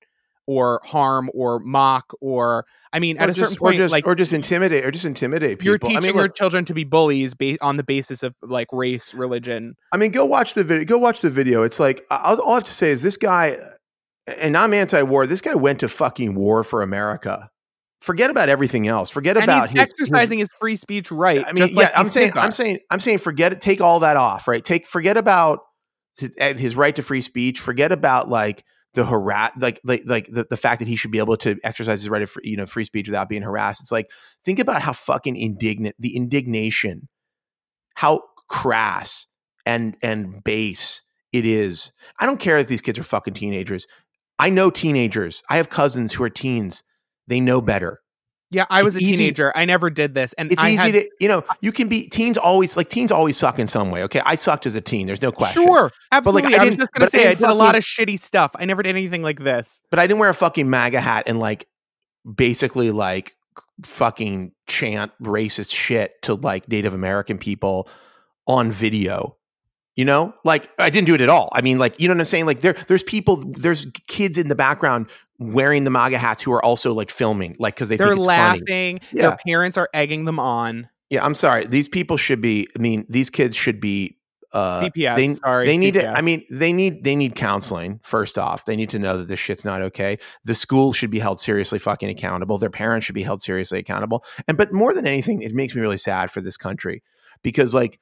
[0.46, 4.06] or harm or mock or i mean at or a certain point or just like
[4.06, 5.70] or just intimidate or just intimidate people.
[5.70, 8.34] you're teaching I mean, your look, children to be bullies ba- on the basis of
[8.42, 10.84] like race religion I mean, go watch the video.
[10.84, 11.62] Go watch the video.
[11.62, 13.56] It's like I'll, all I have to say is this guy,
[14.40, 15.26] and I'm anti-war.
[15.26, 17.50] This guy went to fucking war for America.
[18.02, 19.10] Forget about everything else.
[19.10, 21.98] Forget and about his, his- exercising his, free speech right I mean, just like yeah,
[21.98, 23.60] I'm saying, I'm saying, I'm saying, forget it.
[23.60, 24.64] Take all that off, right?
[24.64, 25.60] Take, forget about
[26.18, 27.60] his, eh, his right to free speech.
[27.60, 31.18] Forget about like the harass, like, like, like the, the fact that he should be
[31.18, 33.80] able to exercise his right of, free, you know, free speech without being harassed.
[33.80, 34.10] It's like,
[34.44, 37.08] think about how fucking indignant the indignation,
[37.94, 39.26] how crass
[39.64, 41.92] and and base it is.
[42.20, 43.86] I don't care if these kids are fucking teenagers.
[44.38, 45.42] I know teenagers.
[45.48, 46.82] I have cousins who are teens.
[47.26, 47.66] They know mm.
[47.66, 48.00] better.
[48.50, 49.50] Yeah, I was It's a easy- teenager.
[49.56, 52.06] I never did this, and It's I easy had, to, you know, you can be
[52.08, 54.02] teens always like teens always suck in some way.
[54.02, 54.20] Okay.
[54.26, 55.06] I sucked as a teen.
[55.06, 55.64] There's no question.
[55.64, 56.54] Sure, absolutely.
[56.54, 58.50] I I, was just gonna but I say I didn't a lot of shitty stuff.
[58.56, 59.80] I never did anything like this.
[59.88, 61.66] But I didn't wear a fucking MAGA hat and like
[62.30, 63.34] basically like
[63.84, 67.88] fucking chant racist shit to like Native American people
[68.46, 69.38] on video
[69.94, 71.50] You know, like I didn't do it at all.
[71.52, 72.46] I mean, like you know what I'm saying?
[72.46, 75.08] Like there, there's people, there's kids in the background
[75.42, 78.26] wearing the MAGA hats who are also like filming, like because they They're think it's
[78.26, 78.64] laughing.
[78.66, 79.00] funny.
[79.12, 79.36] Their Yeah.
[79.46, 80.88] parents are egging them on.
[81.10, 81.66] Yeah, I'm sorry.
[81.66, 82.68] These people should be.
[82.76, 84.18] I mean, these kids should be.
[84.54, 85.16] Uh, CPS.
[85.16, 86.06] They, sorry, they need to.
[86.10, 88.00] I mean, they need they need counseling.
[88.02, 90.18] First off, they need to know that this shit's not okay.
[90.44, 92.58] The school should be held seriously fucking accountable.
[92.58, 94.24] Their parents should be held seriously accountable.
[94.46, 97.02] And but more than anything, it makes me really sad for this country
[97.42, 97.98] because like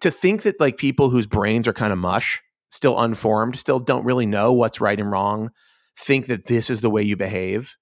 [0.00, 4.04] to think that like people whose brains are kind of mush, still unformed, still don't
[4.04, 5.50] really know what's right and wrong,
[5.98, 7.76] think that this is the way you behave.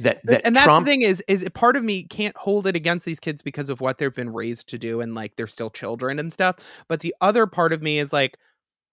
[0.00, 2.74] That that and that's Trump the thing is is part of me can't hold it
[2.74, 5.70] against these kids because of what they've been raised to do and like they're still
[5.70, 6.56] children and stuff
[6.88, 8.36] but the other part of me is like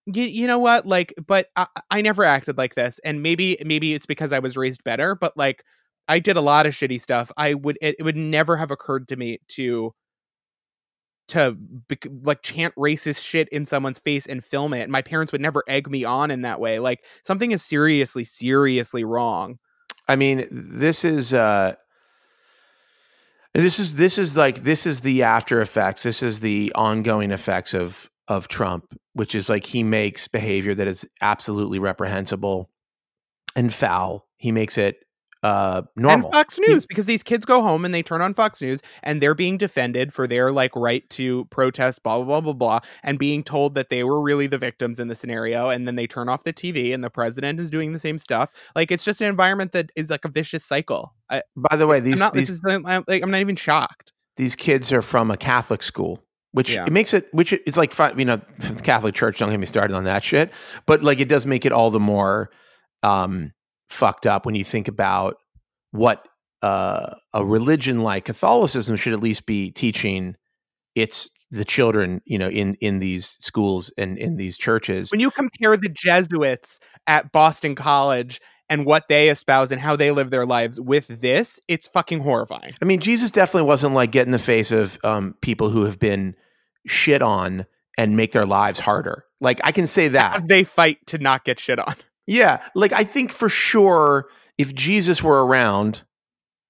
[0.06, 3.96] you, you know what like but I, I never acted like this and maybe maybe
[3.96, 5.64] it's because i was raised better but like
[6.08, 9.08] i did a lot of shitty stuff i would it, it would never have occurred
[9.08, 9.92] to me to
[11.32, 11.58] to
[12.24, 15.90] like chant racist shit in someone's face and film it my parents would never egg
[15.90, 19.58] me on in that way like something is seriously seriously wrong
[20.08, 21.76] I mean, this is uh
[23.54, 26.04] this is this is like this is the after effects.
[26.04, 30.88] This is the ongoing effects of of Trump, which is like he makes behavior that
[30.88, 32.70] is absolutely reprehensible
[33.56, 34.28] and foul.
[34.38, 34.98] He makes it
[35.44, 36.28] uh normal.
[36.28, 39.22] And Fox News, because these kids go home and they turn on Fox News and
[39.22, 43.18] they're being defended for their like right to protest, blah blah blah blah blah, and
[43.18, 46.30] being told that they were really the victims in the scenario, and then they turn
[46.30, 48.50] off the TV and the president is doing the same stuff.
[48.76, 51.14] Like it's just an environment that is like a vicious cycle.
[51.30, 52.34] I, By the way, I'm these not.
[52.34, 54.12] these is I'm, like I'm not even shocked.
[54.38, 56.86] these kids are from a Catholic school, which Yeah.
[56.86, 59.40] it makes it, which it's like, you know, the Catholic Church.
[59.40, 60.52] Don't get me started on that shit.
[60.86, 62.50] But like, it does make it all the more
[63.04, 63.52] um,
[63.92, 65.36] fucked up when you think about
[65.92, 66.28] what
[66.62, 70.36] uh, a religion like Catholicism should at least be teaching
[70.96, 75.12] its the children, you know, in in these schools and in these churches.
[75.12, 78.40] When you compare the Jesuits at Boston College
[78.70, 82.72] and what they espouse and how they live their lives with this, it's fucking horrifying.
[82.82, 86.00] I mean, Jesus definitely wasn't like get in the face of um, people who have
[86.00, 86.36] been
[86.88, 87.66] shit on
[87.98, 89.26] and make their lives harder.
[89.42, 90.38] Like I can say that.
[90.38, 91.96] As they fight to not get shit on.
[92.28, 96.04] Yeah, like I think for sure if Jesus were around,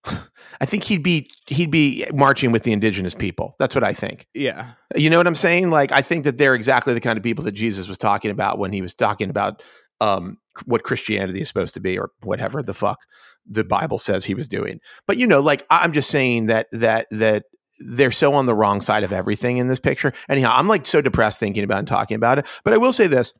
[0.05, 3.55] I think he'd be he'd be marching with the indigenous people.
[3.59, 4.27] That's what I think.
[4.33, 4.67] Yeah.
[4.95, 5.69] You know what I'm saying?
[5.69, 8.59] Like I think that they're exactly the kind of people that Jesus was talking about
[8.59, 9.61] when he was talking about
[9.99, 12.99] um, what Christianity is supposed to be or whatever the fuck
[13.45, 14.79] the Bible says he was doing.
[15.07, 17.45] But you know, like I'm just saying that that that
[17.79, 20.13] they're so on the wrong side of everything in this picture.
[20.29, 22.47] Anyhow, I'm like so depressed thinking about and talking about it.
[22.63, 23.33] But I will say this.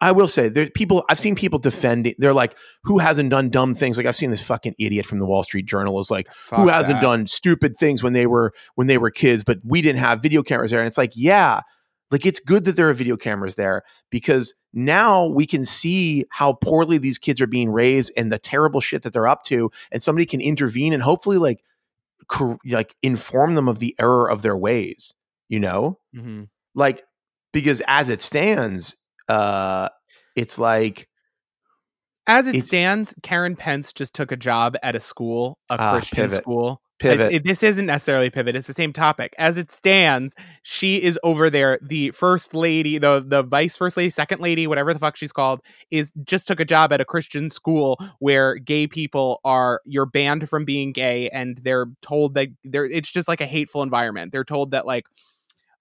[0.00, 3.74] I will say there's people I've seen people defending they're like who hasn't done dumb
[3.74, 6.68] things like I've seen this fucking idiot from the Wall Street Journal is like who
[6.68, 7.02] hasn't that.
[7.02, 10.42] done stupid things when they were when they were kids but we didn't have video
[10.42, 11.60] cameras there and it's like yeah
[12.10, 16.52] like it's good that there are video cameras there because now we can see how
[16.52, 20.02] poorly these kids are being raised and the terrible shit that they're up to and
[20.02, 21.60] somebody can intervene and hopefully like
[22.28, 25.12] cor- like inform them of the error of their ways
[25.48, 26.48] you know Mhm.
[26.74, 27.02] like
[27.52, 28.94] because as it stands
[29.28, 29.88] uh
[30.36, 31.08] it's like
[32.26, 36.28] As it stands, Karen Pence just took a job at a school, a Ah, Christian
[36.28, 36.42] pivot.
[36.42, 36.82] school.
[36.98, 38.56] pivot It- it- this isn't necessarily pivot.
[38.56, 39.32] It's the same topic.
[39.38, 41.78] As it stands, she is over there.
[41.80, 45.60] The first lady, the the vice first lady, second lady, whatever the fuck she's called,
[45.90, 50.48] is just took a job at a Christian school where gay people are you're banned
[50.48, 52.84] from being gay, and they're told that they're.
[52.86, 54.32] It's just like a hateful environment.
[54.32, 55.06] They're told that like.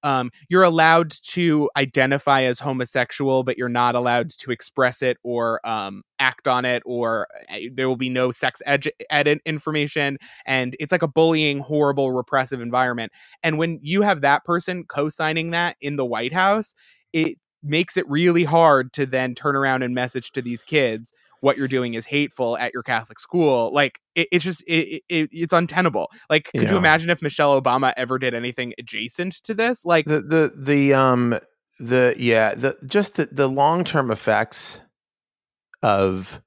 [0.08, 5.60] Um, you're allowed to identify as homosexual, but you're not allowed to express it or
[5.68, 10.18] um, act on it, or uh, there will be no sex ed- ed information.
[10.46, 13.12] And it's like a bullying horrible repressive environment.
[13.44, 16.74] And when you have that person co-signing that in the white house
[17.14, 21.12] it makes it really hard to then turn around and message to these kids
[21.42, 23.72] what you're doing is hateful at your catholic school.
[23.74, 26.10] Like it, it's just it, it, it's untenable.
[26.30, 29.86] Like could you imagine if michelle obama ever did anything adjacent to this?
[29.86, 31.40] Like the the the um
[31.80, 34.82] the yeah the just the, the long-term effects
[35.84, 36.42] of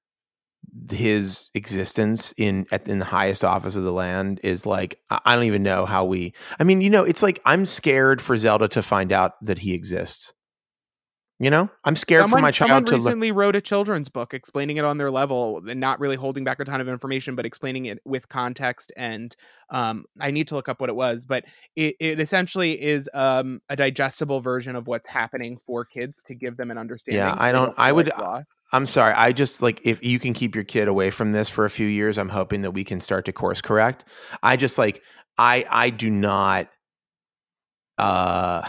[0.91, 5.45] his existence in at in the highest office of the land is like I don't
[5.45, 8.83] even know how we I mean you know it's like I'm scared for Zelda to
[8.83, 10.33] find out that he exists
[11.43, 14.09] you know I'm scared someone, for my someone child to learn recently wrote a children's
[14.11, 17.35] book explaining it on their level and not really holding back a ton of information
[17.35, 19.35] but explaining it with context and
[19.71, 23.61] um, i need to look up what it was but it, it essentially is um,
[23.71, 27.51] a digestible version of what's happening for kids to give them an understanding Yeah, I
[27.53, 28.45] don't- I would- like.
[28.73, 29.15] I'm sorry.
[29.15, 31.89] I just like if you can keep your kid away from this for a few
[31.89, 34.05] years, I'm hoping that we can start to course correct.
[34.45, 35.03] I just like
[35.39, 36.69] I I do not
[37.99, 38.63] uh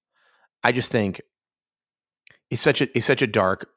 [0.64, 1.22] I just think
[2.50, 3.68] it's such a it's such a dark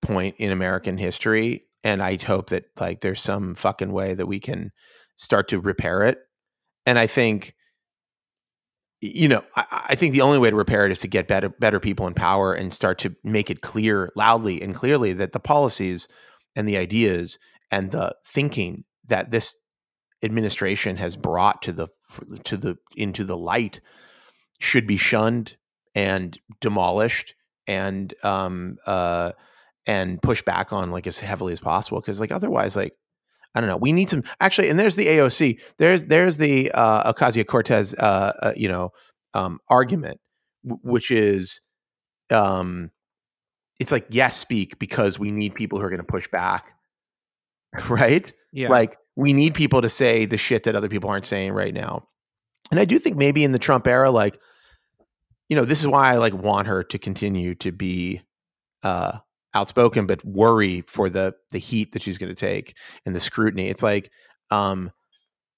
[0.00, 4.40] point in American history, and I hope that like there's some fucking way that we
[4.40, 4.70] can
[5.16, 6.18] start to repair it.
[6.84, 7.54] And I think,
[9.00, 11.48] you know, I, I think the only way to repair it is to get better
[11.48, 15.40] better people in power and start to make it clear loudly and clearly that the
[15.40, 16.08] policies
[16.56, 17.38] and the ideas
[17.70, 19.54] and the thinking that this
[20.22, 21.88] administration has brought to the
[22.44, 23.80] to the into the light
[24.60, 25.56] should be shunned
[25.94, 27.34] and demolished
[27.66, 29.32] and um uh
[29.86, 32.94] and pushed back on like as heavily as possible because like otherwise like
[33.54, 33.76] I don't know.
[33.76, 35.60] We need some actually, and there's the AOC.
[35.76, 38.90] There's there's the uh, Ocasio Cortez, uh, uh, you know,
[39.34, 40.20] um, argument,
[40.64, 41.60] w- which is,
[42.30, 42.90] um,
[43.78, 46.72] it's like yes, speak because we need people who are going to push back,
[47.90, 48.32] right?
[48.52, 48.68] Yeah.
[48.68, 52.08] Like we need people to say the shit that other people aren't saying right now.
[52.70, 54.40] And I do think maybe in the Trump era, like,
[55.52, 58.22] you know, this is why I like want her to continue to be
[58.82, 59.18] uh
[59.52, 62.74] outspoken, but worry for the the heat that she's going to take
[63.04, 63.68] and the scrutiny.
[63.68, 64.10] It's like,
[64.50, 64.90] um,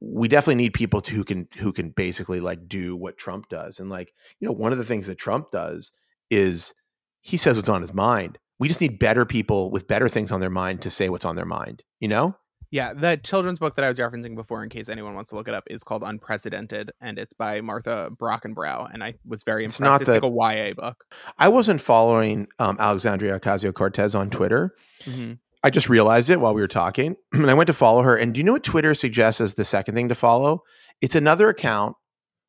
[0.00, 3.78] we definitely need people to, who can who can basically like do what Trump does.
[3.78, 5.92] And like, you know, one of the things that Trump does
[6.28, 6.74] is
[7.20, 8.36] he says what's on his mind.
[8.58, 11.36] We just need better people with better things on their mind to say what's on
[11.36, 11.84] their mind.
[12.00, 12.36] You know?
[12.74, 15.46] Yeah, the children's book that I was referencing before, in case anyone wants to look
[15.46, 19.78] it up, is called Unprecedented, and it's by Martha Brockenbrough, and I was very It's
[19.78, 19.92] impressed.
[19.92, 21.04] not It's the- like a YA book.
[21.38, 24.74] I wasn't following um, Alexandria Ocasio Cortez on Twitter.
[25.04, 25.38] Mhm.
[25.62, 28.16] I just realized it while we were talking, and I went to follow her.
[28.16, 30.64] And do you know what Twitter suggests as the second thing to follow?
[31.00, 31.94] It's another account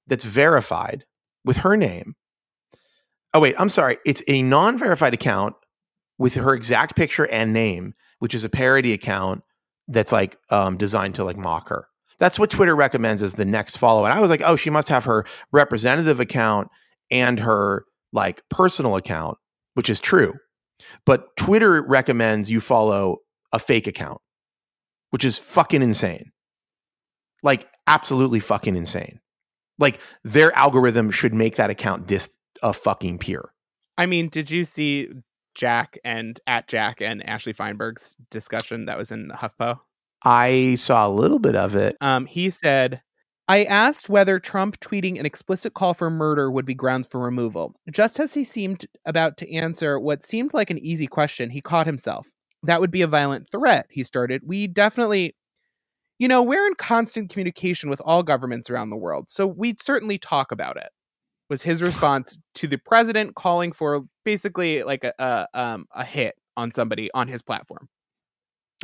[0.08, 1.06] that's verified
[1.44, 2.16] with her name.
[3.32, 4.00] Oh wait, I'm sorry.
[4.08, 5.54] It's a non-verified account
[6.18, 9.44] with her exact picture and name, which is a parody account
[9.88, 11.88] that's like um, designed to like mock her.
[12.18, 14.06] That's what Twitter recommends as the next follow.
[14.06, 16.70] And I was like, oh, she must have her representative account
[17.12, 19.38] and her like personal account,
[19.74, 20.34] which is true.
[21.06, 23.18] But Twitter recommends you follow
[23.52, 24.22] a fake account,
[25.12, 26.32] which is fucking insane.
[27.44, 29.20] Like absolutely fucking insane.
[29.78, 32.30] Like their algorithm should make that account dis
[32.64, 33.52] a fucking peer.
[33.98, 35.10] I mean, did you see
[35.56, 39.80] Jack and at Jack and Ashley Feinberg's discussion that was in HuffPo?
[40.24, 41.98] I saw a little bit of it.
[42.02, 43.02] Um, he said,
[43.48, 47.76] I asked whether Trump tweeting an explicit call for murder would be grounds for removal.
[47.92, 51.86] Just as he seemed about to answer what seemed like an easy question, he caught
[51.86, 52.28] himself.
[52.64, 54.42] That would be a violent threat, he started.
[54.44, 55.36] We definitely,
[56.18, 60.18] you know, we're in constant communication with all governments around the world, so we'd certainly
[60.18, 60.90] talk about it.
[61.50, 66.36] Was his response to the president calling for basically like a, a um a hit
[66.58, 67.88] on somebody on his platform.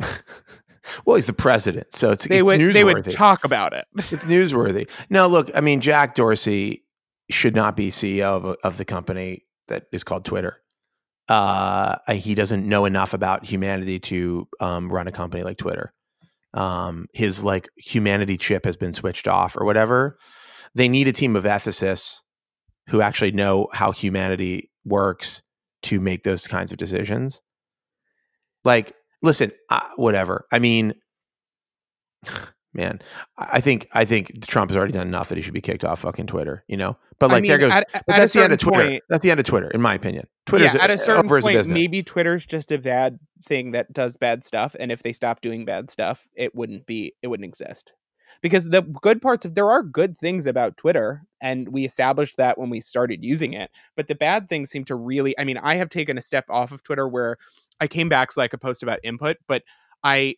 [1.04, 2.72] well, he's the president, so it's, They it's would newsworthy.
[2.72, 3.86] they would talk about it.
[3.96, 4.88] it's newsworthy.
[5.10, 6.84] No, look, I mean, Jack Dorsey
[7.30, 10.60] should not be CEO of, of the company that is called Twitter.
[11.28, 15.92] Uh, he doesn't know enough about humanity to um, run a company like Twitter.
[16.54, 20.18] Um, his like humanity chip has been switched off or whatever.
[20.74, 22.20] They need a team of ethicists
[22.88, 25.42] who actually know how humanity works
[25.82, 27.40] to make those kinds of decisions.
[28.64, 30.46] Like, listen, uh, whatever.
[30.52, 30.94] I mean,
[32.74, 33.00] man,
[33.36, 36.00] I think I think Trump has already done enough that he should be kicked off
[36.00, 36.64] fucking Twitter.
[36.68, 37.72] You know, but I like there goes.
[37.72, 38.82] at- but at that's the end of Twitter.
[38.84, 40.26] point- that's the end of Twitter, in my opinion.
[40.46, 44.44] Twitter's yeah, at a certain point, maybe Twitter's just a bad thing that does bad
[44.44, 47.92] stuff, and if they stop doing bad stuff, it wouldn't be it wouldn't exist.
[48.42, 52.58] Because the good parts of there are good things about Twitter, and we established that
[52.58, 53.70] when we started using it.
[53.96, 56.72] But the bad things seem to really I mean, I have taken a step off
[56.72, 57.36] of Twitter where
[57.80, 59.62] I came back so I could post about input, but
[60.04, 60.36] I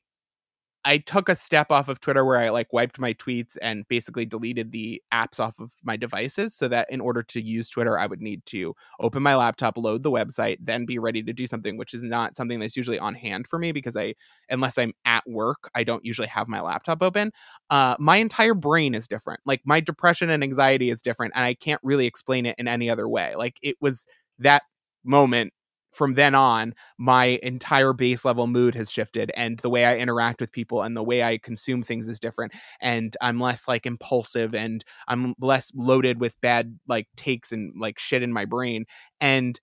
[0.87, 4.27] I took a step off of Twitter where I like wiped my tweets and basically
[4.27, 8.07] deleted the apps off of my devices so that in order to use Twitter, I
[8.07, 11.79] would need to open my laptop, load the website, then be ready to do something,
[11.79, 14.15] which is not something that's usually on hand for me because I,
[14.51, 17.33] unless I'm at work, I don't usually have my laptop open.
[17.71, 19.41] Uh, my entire brain is different.
[19.47, 22.91] Like my depression and anxiety is different, and I can't really explain it in any
[22.91, 23.35] other way.
[23.37, 24.07] Like it was
[24.39, 24.63] that
[25.05, 25.53] moment
[25.95, 30.41] from then on, my entire base level mood has shifted, and the way I interact
[30.41, 32.53] with people and the way I consume things is different.
[32.81, 37.99] And I'm less like impulsive, and I'm less loaded with bad like takes and like
[37.99, 38.85] shit in my brain.
[39.21, 39.61] And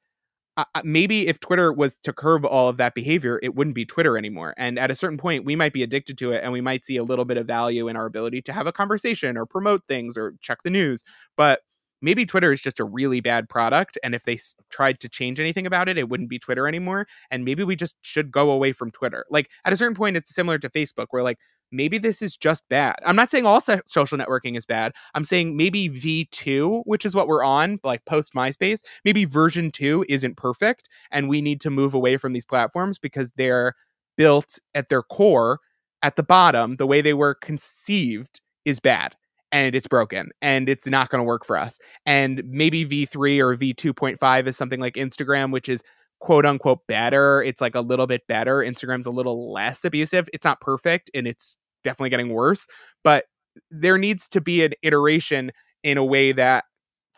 [0.57, 4.17] uh, maybe if Twitter was to curb all of that behavior, it wouldn't be Twitter
[4.17, 4.53] anymore.
[4.57, 6.97] And at a certain point, we might be addicted to it, and we might see
[6.97, 10.17] a little bit of value in our ability to have a conversation or promote things
[10.17, 11.03] or check the news.
[11.38, 11.61] But
[12.02, 13.97] maybe Twitter is just a really bad product.
[14.04, 17.08] And if they s- tried to change anything about it, it wouldn't be Twitter anymore.
[17.30, 19.26] And maybe we just should go away from Twitter.
[19.30, 21.38] Like at a certain point, it's similar to Facebook, where like
[21.72, 22.95] maybe this is just bad.
[23.06, 24.93] I'm not saying all so- social networking is bad.
[25.16, 30.06] I'm saying maybe V2, which is what we're on, like post MySpace, maybe version 2
[30.10, 33.74] isn't perfect and we need to move away from these platforms because they're
[34.18, 35.60] built at their core
[36.04, 39.16] at the bottom, the way they were conceived is bad
[39.52, 41.78] and it's broken and it's not going to work for us.
[42.06, 45.84] And maybe V3 or V2.5 is something like Instagram, which is
[46.20, 47.41] quote unquote better.
[47.41, 48.58] It's like a little bit better.
[48.58, 50.30] Instagram's a little less abusive.
[50.34, 52.68] It's not perfect and it's definitely getting worse,
[53.04, 53.26] but
[53.70, 55.52] there needs to be an iteration
[55.84, 56.64] in a way that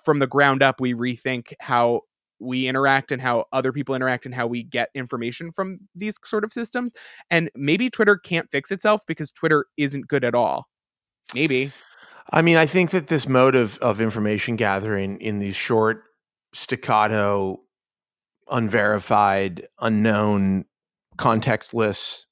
[0.04, 2.02] from the ground up we rethink how
[2.40, 6.44] we interact and how other people interact and how we get information from these sort
[6.44, 6.94] of systems.
[7.30, 10.68] And maybe Twitter can't fix itself because Twitter isn't good at all.
[11.34, 11.72] Maybe.
[12.32, 16.04] I mean, I think that this mode of, of information gathering in these short,
[16.54, 17.62] staccato,
[18.50, 20.66] unverified, unknown,
[21.18, 22.26] contextless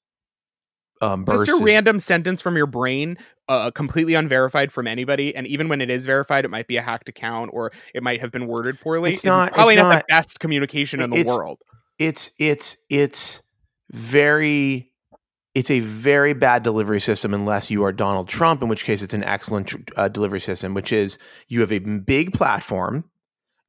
[1.02, 3.18] um, Just a random sentence from your brain,
[3.48, 6.82] uh, completely unverified from anybody, and even when it is verified, it might be a
[6.82, 9.12] hacked account or it might have been worded poorly.
[9.12, 11.58] It's not it's probably it's not, not, the best communication in the world.
[11.98, 13.42] It's it's it's
[13.90, 14.91] very
[15.54, 19.14] it's a very bad delivery system unless you are Donald Trump, in which case it's
[19.14, 23.04] an excellent uh, delivery system, which is you have a big platform.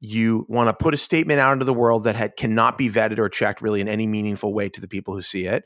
[0.00, 3.18] You want to put a statement out into the world that had, cannot be vetted
[3.18, 5.64] or checked really in any meaningful way to the people who see it.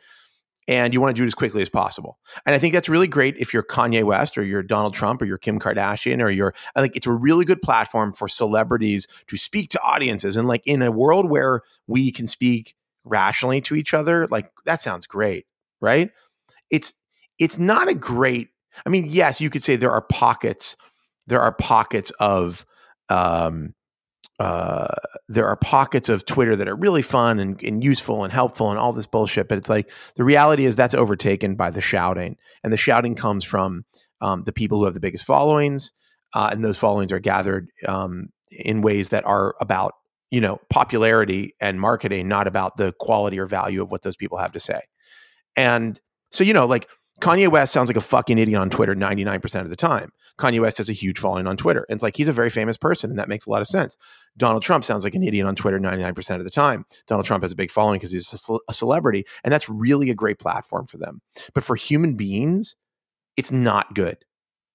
[0.67, 2.19] And you want to do it as quickly as possible.
[2.45, 5.25] And I think that's really great if you're Kanye West or you're Donald Trump or
[5.25, 9.39] you're Kim Kardashian or you're, I think it's a really good platform for celebrities to
[9.39, 10.37] speak to audiences.
[10.37, 14.83] And like in a world where we can speak rationally to each other, like that
[14.83, 15.47] sounds great
[15.81, 16.11] right?
[16.71, 16.95] It's
[17.39, 18.49] it's not a great.
[18.87, 20.77] I mean, yes, you could say there are pockets.
[21.27, 22.65] There are pockets of
[23.09, 23.75] um,
[24.39, 24.95] uh,
[25.29, 28.79] there are pockets of Twitter that are really fun and, and, useful and helpful and
[28.79, 29.49] all this bullshit.
[29.49, 33.45] But it's like the reality is that's overtaken by the shouting, and the shouting comes
[33.45, 33.85] from
[34.21, 35.93] um, the people who have the biggest followings,
[36.35, 39.95] uh, and those followings are gathered um, in ways that are about
[40.31, 44.39] you know popularity and marketing, not about the quality or value of what those people
[44.39, 44.81] have to say.
[45.59, 46.01] And
[46.31, 46.89] so, you know, like
[47.21, 50.13] Kanye West sounds like a fucking idiot on Twitter 99% of the time.
[50.39, 51.85] Kanye West has a huge following on Twitter.
[51.89, 53.97] And it's like he's a very famous person, and that makes a lot of sense.
[54.37, 56.85] Donald Trump sounds like an idiot on Twitter 99% of the time.
[57.09, 60.15] Donald Trump has a big following because he's a, a celebrity, and that's really a
[60.15, 61.21] great platform for them.
[61.55, 62.77] But for human beings,
[63.37, 64.19] it's not good.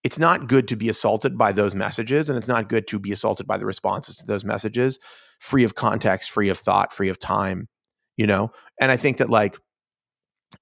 [0.04, 3.14] It's not good to be assaulted by those messages, and it's not good to be
[3.14, 5.00] assaulted by the responses to those messages,
[5.40, 7.70] free of context, free of thought, free of time,
[8.18, 8.52] you know?
[8.82, 9.58] And I think that, like,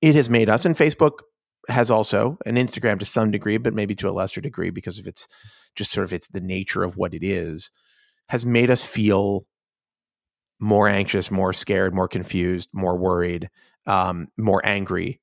[0.02, 1.20] it has made us, and Facebook
[1.70, 5.08] has also, and Instagram to some degree, but maybe to a lesser degree because of
[5.08, 5.28] its
[5.76, 7.72] just sort of it's the nature of what it is,
[8.30, 9.46] has made us feel
[10.60, 13.50] more anxious, more scared, more confused, more worried,
[13.88, 15.20] um, more angry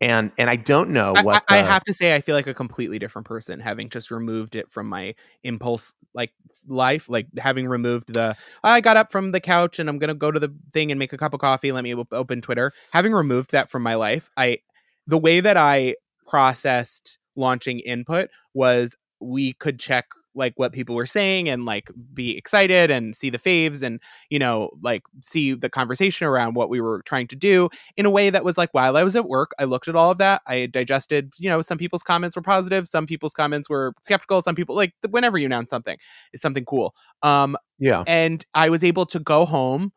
[0.00, 2.36] and and I don't know what I, I, the, I, have to say I feel
[2.36, 6.32] like a completely different person having just removed it from my impulse like
[6.66, 10.30] life like having removed the I got up from the couch and I'm gonna go
[10.30, 12.72] to the thing and make a cup of coffee let me open Twitter.
[12.92, 14.58] Having removed that from my life I
[15.06, 15.96] the way that I
[16.26, 20.06] processed launching input was we could check
[20.38, 24.38] like what people were saying and like be excited and see the faves and you
[24.38, 28.30] know like see the conversation around what we were trying to do in a way
[28.30, 30.66] that was like while I was at work I looked at all of that I
[30.66, 34.74] digested you know some people's comments were positive some people's comments were skeptical some people
[34.74, 35.98] like whenever you announce something
[36.32, 38.04] it's something cool um yeah.
[38.06, 39.92] and I was able to go home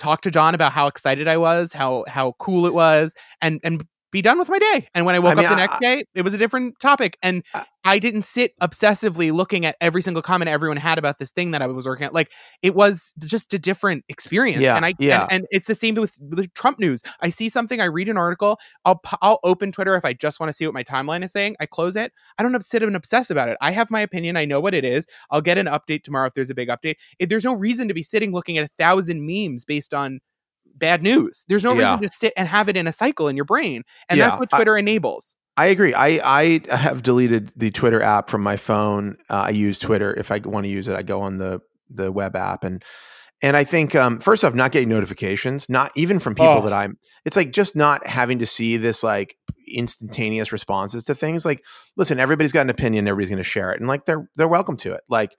[0.00, 3.84] talk to John about how excited I was, how how cool it was, and and
[4.10, 4.88] be done with my day.
[4.94, 6.78] And when I woke I mean, up the I, next day, it was a different
[6.80, 7.16] topic.
[7.22, 11.30] And I, I, didn't sit obsessively looking at every single comment everyone had about this
[11.30, 12.14] thing that I was working at.
[12.14, 12.32] Like
[12.62, 14.62] it was just a different experience.
[14.62, 15.22] Yeah, and I yeah.
[15.22, 17.02] And, and it's the same with, with Trump news.
[17.20, 20.48] I see something, I read an article, I'll I'll open Twitter if I just want
[20.48, 21.56] to see what my timeline is saying.
[21.60, 22.12] I close it.
[22.38, 23.56] I don't sit and obsess about it.
[23.60, 24.36] I have my opinion.
[24.36, 25.06] I know what it is.
[25.30, 26.96] I'll get an update tomorrow if there's a big update.
[27.18, 30.20] If there's no reason to be sitting looking at a thousand memes based on
[30.76, 31.44] bad news.
[31.48, 31.92] There's no yeah.
[31.92, 33.82] reason to sit and have it in a cycle in your brain.
[34.08, 35.36] And yeah, that's what Twitter I, enables.
[35.56, 35.94] I agree.
[35.94, 39.16] I, I have deleted the Twitter app from my phone.
[39.28, 40.14] Uh, I use Twitter.
[40.14, 41.60] If I want to use it, I go on the,
[41.90, 42.82] the web app and
[43.42, 46.60] and I think um, first off, not getting notifications, not even from people oh.
[46.62, 46.98] that I'm.
[47.24, 51.44] It's like just not having to see this like instantaneous responses to things.
[51.44, 51.64] Like,
[51.96, 53.08] listen, everybody's got an opinion.
[53.08, 55.00] Everybody's going to share it, and like they're they're welcome to it.
[55.08, 55.34] Like,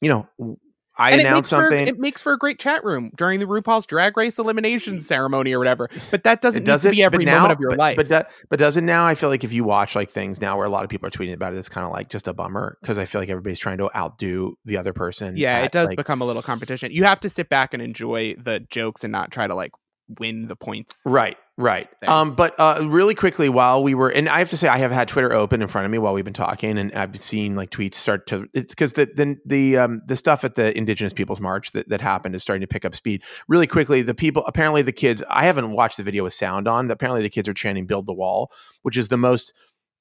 [0.00, 0.56] you know,
[0.98, 1.86] I and announce something.
[1.86, 5.52] For, it makes for a great chat room during the RuPaul's Drag Race elimination ceremony
[5.52, 5.88] or whatever.
[6.10, 7.96] But that doesn't does need to be every now, moment of your but, life.
[7.96, 9.06] But that, but doesn't now?
[9.06, 11.10] I feel like if you watch like things now where a lot of people are
[11.10, 13.58] tweeting about it, it's kind of like just a bummer because I feel like everybody's
[13.58, 15.36] trying to outdo the other person.
[15.36, 16.92] Yeah, at, it does like, become a little competition.
[16.92, 19.72] You have to sit back and enjoy the jokes and not try to like
[20.18, 20.94] win the points.
[21.04, 21.88] Right, right.
[22.06, 24.90] Um, but uh, really quickly, while we were, and I have to say, I have
[24.90, 27.70] had Twitter open in front of me while we've been talking, and I've seen like
[27.70, 31.72] tweets start to because the the the um, the stuff at the Indigenous Peoples March
[31.72, 33.22] that, that happened is starting to pick up speed.
[33.48, 35.22] Really quickly, the people apparently the kids.
[35.28, 36.88] I haven't watched the video with sound on.
[36.88, 38.50] But apparently, the kids are chanting "Build the Wall,"
[38.82, 39.52] which is the most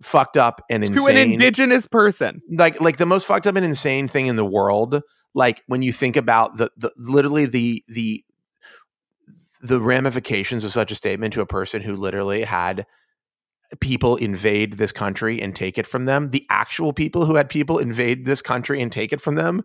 [0.01, 2.41] fucked up and insane To an indigenous person.
[2.49, 5.01] like like the most fucked up and insane thing in the world
[5.36, 8.24] like when you think about the the literally the the
[9.62, 12.86] the ramifications of such a statement to a person who literally had
[13.80, 17.78] people invade this country and take it from them the actual people who had people
[17.78, 19.62] invade this country and take it from them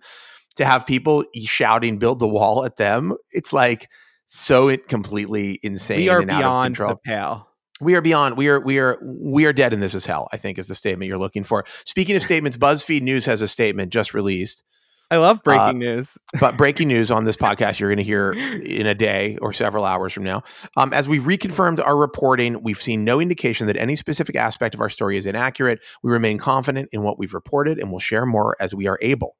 [0.57, 3.89] to have people shouting build the wall at them it's like
[4.27, 7.49] so it completely insane We are and out of beyond control the pale.
[7.81, 8.37] we are beyond.
[8.37, 8.61] We are.
[8.61, 8.99] We are.
[9.03, 10.29] We are dead, and this is hell.
[10.33, 11.65] I think is the statement you're looking for.
[11.85, 14.65] Speaking of statements, BuzzFeed News has a statement just released.
[15.11, 16.17] I love breaking Uh, news.
[16.41, 18.33] But breaking news on this podcast, you're going to hear
[18.65, 20.43] in a day or several hours from now.
[20.77, 24.81] Um, as we've reconfirmed our reporting, we've seen no indication that any specific aspect of
[24.81, 25.81] our story is inaccurate.
[26.03, 29.37] We remain confident in what we've reported, and we'll share more as we are able.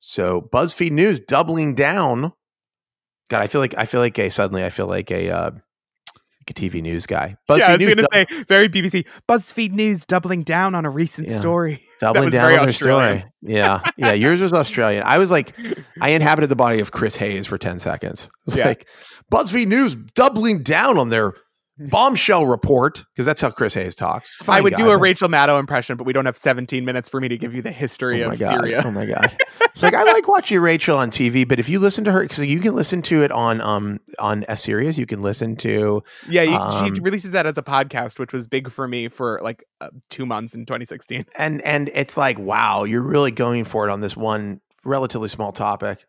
[0.00, 2.32] So, BuzzFeed News doubling down.
[3.28, 5.50] God, I feel like I feel like a suddenly I feel like a uh,
[6.42, 7.36] like a TV news guy.
[7.48, 9.06] BuzzFeed yeah, I was going to say very BBC.
[9.28, 11.38] BuzzFeed News doubling down on a recent Yeah.
[11.38, 11.82] story.
[12.00, 13.24] doubling down on their story.
[13.42, 14.12] Yeah, yeah.
[14.12, 15.04] Yours was Australian.
[15.04, 15.54] I was like,
[16.00, 18.28] I inhabited the body of Chris Hayes for ten seconds.
[18.54, 18.66] Yeah.
[18.66, 18.88] like
[19.30, 21.34] BuzzFeed News doubling down on their
[21.78, 24.48] bombshell report because that's how Chris Hayes talks.
[24.48, 27.08] I would guy, do a but- Rachel Maddow impression, but we don't have 17 minutes
[27.08, 28.50] for me to give you the history Oh of god!
[28.60, 28.82] Syria.
[28.84, 29.36] Oh my god!
[29.80, 32.60] Like I like watching Rachel on TV, but if you listen to her, because you
[32.60, 36.54] can listen to it on um on a series, you can listen to Yeah, you,
[36.54, 39.88] Um, she releases that as a podcast, which was big for me for like uh,
[40.10, 41.24] two months in 2016.
[41.38, 45.50] and and it's like wow, you're really going for it on this one relatively small
[45.52, 46.04] topic.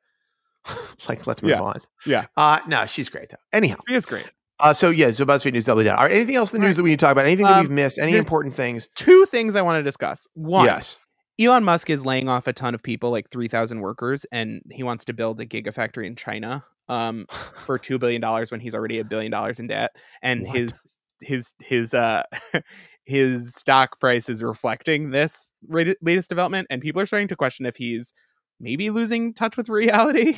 [1.10, 1.62] Like let's move Yeah.
[1.62, 1.82] on.
[2.06, 2.26] Yeah.
[2.38, 3.38] Uh no, she's great though.
[3.52, 4.30] Anyhow, She is great.
[4.64, 5.98] Uh so yeah, so BuzzFeed News doubling down.
[5.98, 6.78] All right, anything else in the news Right.
[6.78, 7.26] that we need to talk about?
[7.26, 8.00] Anything that Um, we've missed?
[8.00, 8.88] Any important things?
[8.96, 10.26] Two things I want to discuss.
[10.34, 11.00] One, Yes.
[11.40, 15.04] Elon Musk is laying off a ton of people, like 3,000 workers, and he wants
[15.06, 19.32] to build a gigafactory in China um, for $2 billion when he's already a billion
[19.32, 19.92] dollars in debt.
[20.22, 20.58] And What?
[20.58, 22.24] his his his uh
[23.06, 27.76] his stock price is reflecting this latest development and people are starting to question if
[27.78, 28.14] he's
[28.60, 30.38] maybe losing touch with reality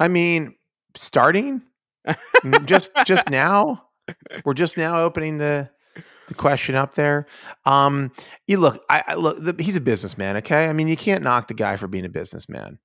[0.00, 0.54] I mean,
[0.94, 1.62] starting
[2.64, 3.84] just just now.
[4.44, 5.70] We're just now opening the
[6.28, 7.26] the question up there.
[7.66, 8.12] Um,
[8.46, 9.42] you look, I, I look.
[9.42, 10.36] The, he's a businessman.
[10.38, 12.78] Okay, I mean, you can't knock the guy for being a businessman.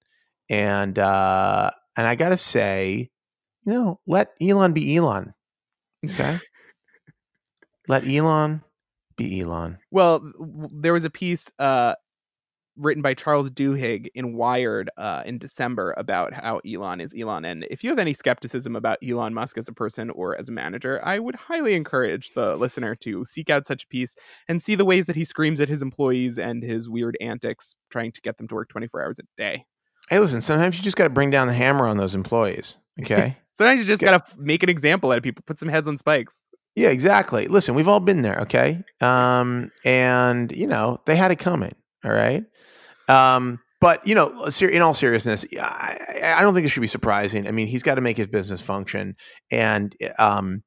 [0.50, 3.10] And uh, and I gotta say,
[3.66, 5.34] you know, let Elon be Elon.
[6.06, 6.40] Okay,
[7.88, 8.64] let Elon
[9.16, 9.78] be Elon.
[9.92, 10.22] Well,
[10.72, 11.96] there was a piece uh,
[12.78, 17.46] written by Charles Duhigg in Wired uh, in December about how Elon is Elon.
[17.46, 20.52] And if you have any skepticism about Elon Musk as a person or as a
[20.52, 24.16] manager, I would highly encourage the listener to seek out such a piece
[24.48, 28.12] and see the ways that he screams at his employees and his weird antics trying
[28.12, 29.66] to get them to work 24 hours a day.
[30.10, 30.42] Hey, listen.
[30.42, 32.78] Sometimes you just got to bring down the hammer on those employees.
[33.02, 33.38] Okay.
[33.56, 35.98] Sometimes you just got to make an example out of people, put some heads on
[35.98, 36.42] spikes.
[36.76, 37.48] Yeah, exactly.
[37.48, 38.84] Listen, we've all been there, okay?
[39.00, 42.44] Um, and you know, they had it coming, all right?
[43.08, 45.98] Um, but you know, in all seriousness, I,
[46.38, 47.48] I don't think this should be surprising.
[47.48, 49.16] I mean, he's got to make his business function,
[49.52, 50.64] and um,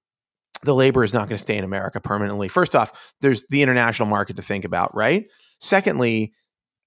[0.64, 2.48] the labor is not going to stay in America permanently.
[2.48, 5.24] First off, there's the international market to think about, right?
[5.60, 6.34] Secondly,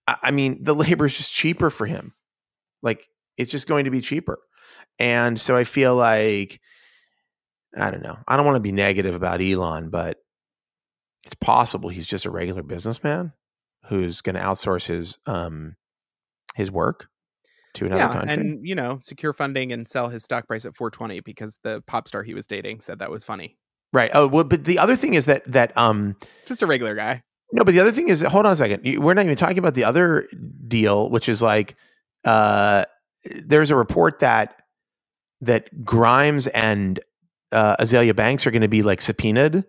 [0.08, 2.14] I mean, the labor is just cheaper for him.
[2.84, 4.38] Like, it's just going to be cheaper,
[5.00, 6.60] and so I feel like
[7.76, 8.18] I don't know.
[8.28, 10.18] I don't want to be negative about Elon, but
[11.26, 13.34] it's possible he's just a regular businessman
[13.86, 15.76] who's going to outsource his um
[16.56, 17.08] his work
[17.76, 18.34] to another yeah, country.
[18.34, 22.08] and you know, secure funding and sell his stock price at 420 because the pop
[22.08, 23.58] star he was dating said that was funny.
[23.94, 24.12] right.
[24.14, 26.16] Oh, well, but the other thing is that that um
[26.46, 27.24] Just a regular guy.
[27.52, 29.02] no, but the other thing is hold on a second.
[29.02, 30.28] We're not even talking about the other
[30.68, 31.76] deal, which is like
[32.26, 32.86] uh
[33.44, 34.56] there's a report that
[35.42, 37.00] that Grimes and
[37.52, 39.64] uh, Azealia Banks are going to be like subpoenaed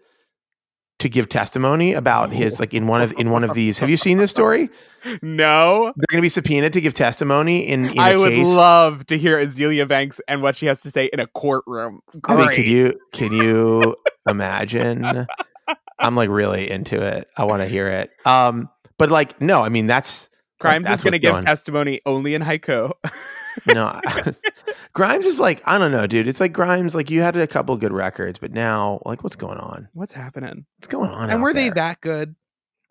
[1.00, 3.78] to give testimony about his like in one of in one of these.
[3.80, 4.68] Have you seen this story?
[5.22, 8.46] No, They're going to be subpoenaed to give testimony in, in I would case.
[8.46, 12.02] love to hear Azealia Banks and what she has to say in a courtroom.
[12.28, 12.56] I mean, Great.
[12.56, 13.96] could you can you
[14.28, 15.26] imagine?
[15.98, 17.28] I'm like really into it.
[17.38, 18.10] I want to hear it.
[18.26, 20.28] Um, but like, no, I mean that's
[20.58, 22.92] Grimes that's is going to give going- testimony only in haiku.
[23.66, 24.00] no.
[24.92, 26.26] Grimes is like I don't know, dude.
[26.26, 26.94] It's like Grimes.
[26.94, 29.88] Like you had a couple good records, but now like what's going on?
[29.92, 30.66] What's happening?
[30.78, 31.30] What's going on?
[31.30, 32.34] And were they that good?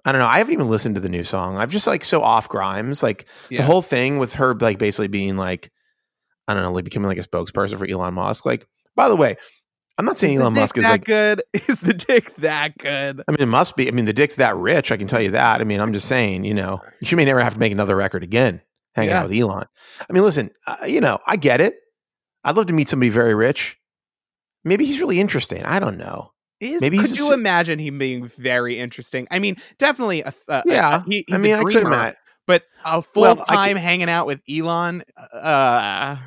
[0.05, 0.27] I don't know.
[0.27, 1.57] I haven't even listened to the new song.
[1.57, 3.03] I'm just like so off Grimes.
[3.03, 5.71] Like the whole thing with her like basically being like,
[6.47, 8.45] I don't know, like becoming like a spokesperson for Elon Musk.
[8.45, 9.35] Like, by the way,
[9.99, 11.03] I'm not saying Is Elon Musk is that like.
[11.03, 11.43] good.
[11.67, 13.21] Is the dick that good?
[13.27, 13.89] I mean, it must be.
[13.89, 14.93] I mean, the dick's that rich.
[14.93, 15.59] I can tell you that.
[15.59, 16.45] I mean, I'm just saying.
[16.45, 18.61] You know, she may never have to make another record again,
[18.95, 19.19] hanging Yeah.
[19.21, 19.65] out with Elon.
[20.09, 20.51] I mean, listen.
[20.67, 21.75] Uh, you know, I get it.
[22.43, 23.77] I'd love to meet somebody very rich.
[24.63, 25.63] Maybe he's really interesting.
[25.65, 26.31] I don't know.
[26.59, 29.27] Is, Maybe could a you si- imagine him being very interesting?
[29.31, 30.21] I mean, definitely.
[30.23, 32.17] A, a, Yeah, a, he, I mean, I could imagine.
[32.45, 35.03] but a full Well, time hanging out with Elon.
[35.33, 36.17] Uh,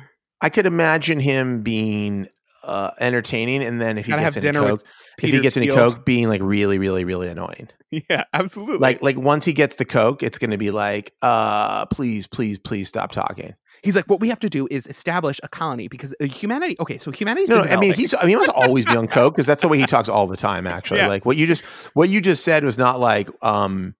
[0.41, 2.27] I could imagine him being
[2.63, 4.83] uh, entertaining, and then if he gets have dinner with
[5.19, 7.69] coke, if he gets any coke, being like really, really, really annoying.
[7.91, 8.77] yeah, absolutely.
[8.79, 12.59] Like, like once he gets the coke, it's going to be like, uh, please, please,
[12.59, 13.53] please stop talking.
[13.83, 16.75] he's like, what we have to do is establish a colony because uh, humanity.
[16.79, 17.47] Okay, so humanity.
[17.51, 18.13] No, been I mean he's.
[18.13, 20.27] I mean, he must always be on coke because that's the way he talks all
[20.27, 20.65] the time.
[20.77, 21.07] Actually, Yeah.
[21.07, 23.95] like what you just what you just said was not like, um,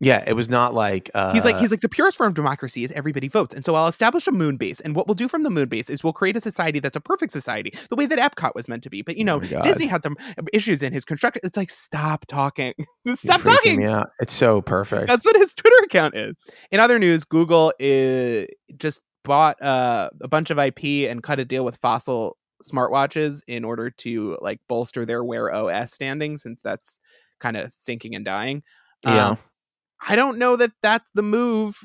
[0.00, 1.10] yeah, it was not like.
[1.14, 3.74] Uh, He's like he's like the purest form of democracy is everybody votes, and so
[3.74, 6.14] I'll establish a moon base, and what we'll do from the moon base is we'll
[6.14, 9.02] create a society that's a perfect society, the way that Epcot was meant to be.
[9.02, 9.62] But you Oh know, God.
[9.62, 10.16] Disney had some
[10.52, 11.40] issues in his construction.
[11.44, 12.72] It's like stop talking,
[13.14, 13.82] stop talking.
[13.82, 14.04] Yeah.
[14.20, 15.06] It's so perfect.
[15.06, 16.34] That's what his Twitter account is.
[16.70, 21.44] In other news, Google is, just bought uh, a bunch of IP and cut a
[21.44, 27.00] deal with Fossil smartwatches in order to like bolster their Wear OS standing, since that's
[27.38, 28.62] kind of sinking and dying.
[29.04, 29.28] Yeah.
[29.30, 29.38] Um,
[30.06, 31.84] I don't know that that's the move.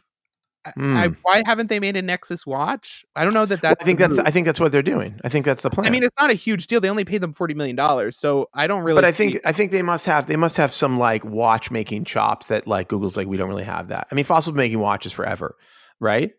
[0.65, 1.13] I- I, Hmm.
[1.21, 3.05] why haven't they made a Nexus watch?
[3.15, 3.75] I don't know that Well.
[3.79, 4.17] I think the that's.
[4.17, 4.25] move.
[4.27, 5.19] I think that's what they're doing.
[5.23, 5.85] I think that's the plan.
[5.85, 6.81] I mean, it's not a huge deal.
[6.81, 8.95] They only paid them forty million dollars, so I don't really.
[8.97, 12.05] but I see- think I think they must have they must have some like watchmaking
[12.05, 14.07] chops that like Google's like we don't really have that.
[14.11, 15.55] I mean, Fossil's been making watches forever,
[15.99, 16.31] right?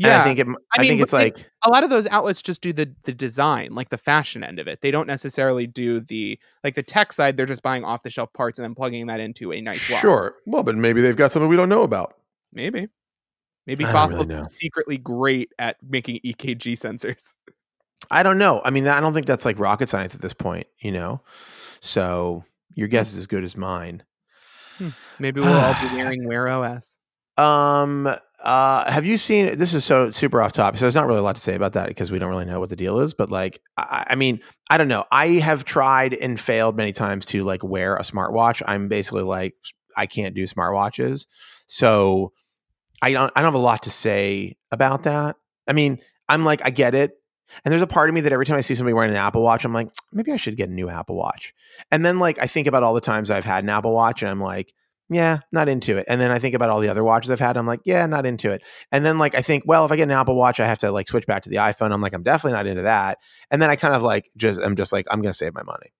[0.00, 2.40] And yeah, I think it, I, mean, think it's like a lot of those outlets
[2.40, 4.80] just do the the design, like the fashion end of it.
[4.80, 7.36] They don't necessarily do the like the tech side.
[7.36, 10.00] They're just buying off the shelf parts and then plugging that into a nice watch.
[10.00, 10.36] sure.
[10.46, 12.14] Well, but maybe they've got something we don't know about.
[12.52, 12.86] maybe,
[13.66, 17.34] maybe I don't really Fossil's secretly great at making EKG sensors.
[18.08, 18.62] I don't know.
[18.64, 21.22] I mean, I don't think that's like rocket science at this point, you know.
[21.80, 22.44] So
[22.74, 22.92] your hmm.
[22.92, 24.04] guess is as good as mine.
[24.78, 24.90] Hmm.
[25.18, 26.97] Maybe we'll all be wearing Wear OS.
[27.38, 28.08] Um,
[28.42, 29.56] uh, have you seen?
[29.56, 31.72] This is so super off topic, so there's not really a lot to say about
[31.72, 33.14] that because we don't really know what the deal is.
[33.14, 35.04] But like, I, I mean, I don't know.
[35.10, 38.62] I have tried and failed many times to like wear a smartwatch.
[38.66, 39.54] I'm basically like,
[39.96, 41.26] I can't do smartwatches,
[41.66, 42.32] so
[43.02, 43.32] I don't.
[43.34, 45.36] I don't have a lot to say about that.
[45.66, 47.12] I mean, I'm like, I get it.
[47.64, 49.42] And there's a part of me that every time I see somebody wearing an Apple
[49.42, 51.54] Watch, I'm like, maybe I should get a new Apple Watch.
[51.90, 54.30] And then like I think about all the times I've had an Apple Watch, and
[54.30, 54.72] I'm like,
[55.10, 56.06] yeah, not into it.
[56.08, 57.56] And then I think about all the other watches I've had.
[57.56, 58.62] I'm like, yeah, not into it.
[58.92, 60.90] And then like I think, well, if I get an Apple Watch, I have to
[60.90, 61.92] like switch back to the iPhone.
[61.92, 63.18] I'm like, I'm definitely not into that.
[63.50, 65.92] And then I kind of like just I'm just like, I'm gonna save my money.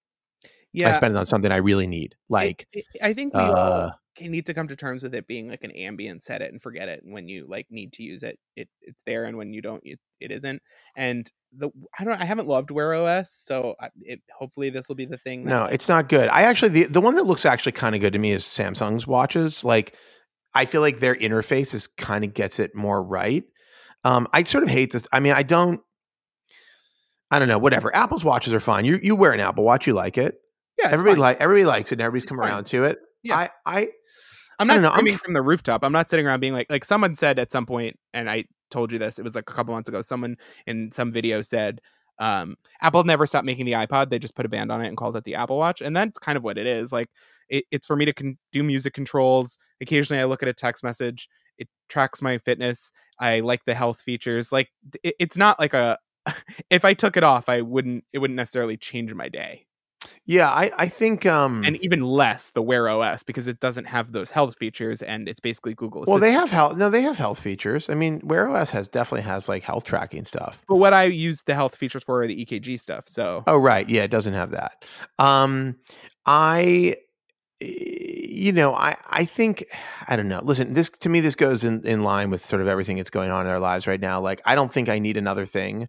[0.73, 2.15] Yeah, I spend it on something I really need.
[2.29, 5.27] Like it- I think we uh, all can- need to come to terms with it
[5.27, 7.03] being like an ambient set it and forget it.
[7.05, 9.81] And when you like need to use it, it it's there, and when you don't,
[9.85, 10.61] it, it isn't.
[10.97, 14.97] And the I don't I haven't loved Wear OS, so I, it hopefully this will
[14.97, 15.45] be the thing.
[15.45, 16.29] That, No, it's not good.
[16.29, 19.07] I actually the the one that looks actually kind of good to me is Samsung's
[19.07, 19.65] watches.
[19.65, 19.95] Like
[20.55, 23.45] I feel like their interface is kind of gets it more right.
[24.05, 25.07] Um, I sort of hate this.
[25.13, 25.81] I mean, I don't.
[27.31, 27.59] I don't know.
[27.59, 27.95] Whatever.
[27.95, 28.85] Apple's watches are fine.
[28.85, 30.37] You you wear an Apple Watch, you like it.
[30.79, 31.21] yeah, everybody fine.
[31.21, 31.97] like everybody likes it.
[31.97, 32.49] and Everybody's It's come fine.
[32.51, 32.99] around to it.
[33.23, 33.37] Yeah.
[33.37, 33.89] I I
[34.59, 35.85] I'm not don't I'm f- from the rooftop.
[35.85, 38.93] I'm not sitting around being like like someone said at some point, and I told
[38.93, 39.19] you this.
[39.19, 40.03] It was like a couple months ago.
[40.03, 40.37] Someone
[40.67, 41.81] in some video said
[42.19, 44.11] um, Apple never stopped making the iPod.
[44.11, 46.19] They just put a band on it and called it the Apple Watch, and that's
[46.19, 46.93] kind of what it is.
[46.93, 47.09] Like
[47.49, 49.59] it, it's for me to con- do music controls.
[49.81, 51.29] Occasionally, I look at a text message.
[51.59, 52.93] It tracks my fitness.
[53.21, 54.53] I like the health features.
[54.53, 54.69] Like
[55.03, 55.99] it, it's not like a.
[56.71, 58.05] if I took it off, I wouldn't.
[58.13, 59.68] It wouldn't necessarily change my day
[60.29, 64.13] yeah, I I think um and even less the Wear OS because it doesn't have
[64.13, 66.05] those health features and it's basically Google.
[66.07, 67.89] well they have health no they have health features.
[67.89, 70.63] I mean, Wear OS has definitely has like health tracking stuff.
[70.69, 73.05] But what I use the health features for are the EKG stuff.
[73.09, 74.85] So Oh right, yeah, it doesn't have that.
[75.19, 75.77] Um,
[76.27, 76.97] I,
[77.59, 79.65] you know, I I think
[80.09, 80.43] I don't know.
[80.45, 83.31] Listen, this to me this goes in in line with sort of everything that's going
[83.31, 84.21] on in our lives right now.
[84.21, 85.89] Like, I don't think I need another thing.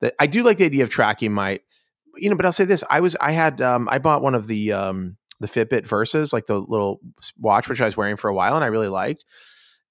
[0.00, 1.58] That I do like the idea of tracking my,
[2.16, 2.36] you know.
[2.36, 5.16] But I'll say this: I was I had um I bought one of the um
[5.40, 7.00] the Fitbit Versas, like the little
[7.38, 9.24] watch which I was wearing for a while, and I really liked.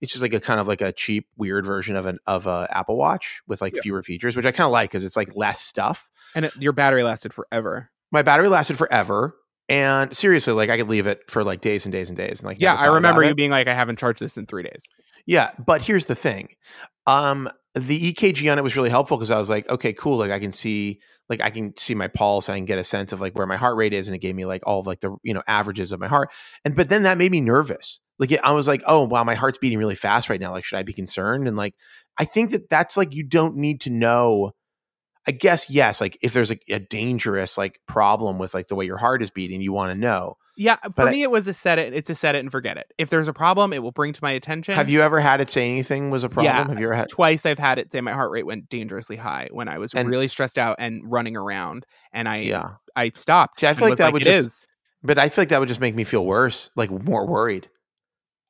[0.02, 2.68] It's just like a kind of like a cheap, weird version of an of a
[2.72, 3.82] Apple Watch with like Yeah.
[3.82, 6.72] fewer features, which I kind of like because it's like less stuff and it, your
[6.72, 7.90] battery lasted forever.
[8.12, 9.36] my battery lasted forever.
[9.68, 12.40] And seriously, like I could leave it for like days and days and days.
[12.40, 13.36] And like, Yeah, I remember you it.
[13.38, 14.84] being like, I haven't charged this in three days.
[15.28, 16.50] Yeah, but here's the thing.
[17.06, 20.18] Um, the EKG on it was really helpful because I was like, okay, cool.
[20.18, 22.50] Like I can see, like I can see my pulse.
[22.50, 24.36] I can get a sense of like where my heart rate is, and it gave
[24.36, 26.32] me like all of like the you know averages of my heart.
[26.66, 28.00] And but then that made me nervous.
[28.18, 30.52] Like I was like, oh wow, my heart's beating really fast right now.
[30.52, 31.48] Like should I be concerned?
[31.48, 31.76] And like
[32.18, 34.52] I think that that's like you don't need to know.
[35.30, 38.86] I guess yes, like if there's a, a dangerous like problem with like the way
[38.86, 40.38] your heart is beating, you want to know.
[40.58, 41.94] Yeah, uh, for But I- me, it was a set it.
[41.94, 42.92] It's a set it and forget it.
[42.98, 44.74] If there's a problem, it will bring to my attention.
[44.74, 46.54] Have you ever had it say anything was a problem?
[46.56, 46.68] Yeah.
[46.68, 47.10] Have you ever had?
[47.10, 50.10] Twice I've had it say my heart rate went dangerously high when I was And-
[50.10, 53.60] really stressed out and running around, and I Yeah, I stopped.
[53.60, 54.68] See, I feel like that would just- is."
[55.04, 57.70] but I feel like that would just make me feel worse, like more worried.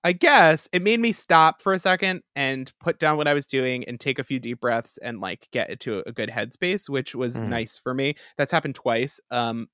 [0.03, 3.45] I guess it made me stop for a second and put down what I was
[3.45, 6.87] doing and take a few deep breaths and like get it to a good headspace,
[6.89, 7.47] which was Mhm.
[7.49, 8.15] nice for me.
[8.37, 9.19] That's happened twice.
[9.29, 9.67] Um,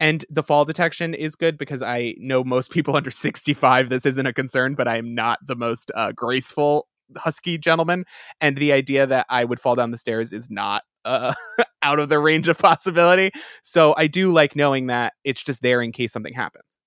[0.00, 4.26] and the fall detection is good because I know most people under 65 this isn't
[4.26, 8.04] a concern, but I am not the most uh, graceful husky gentleman,
[8.40, 11.34] and the idea that I would fall down the stairs is not uh,
[11.82, 13.30] out of the range of possibility.
[13.62, 16.78] So I do like knowing that it's just there in case something happens.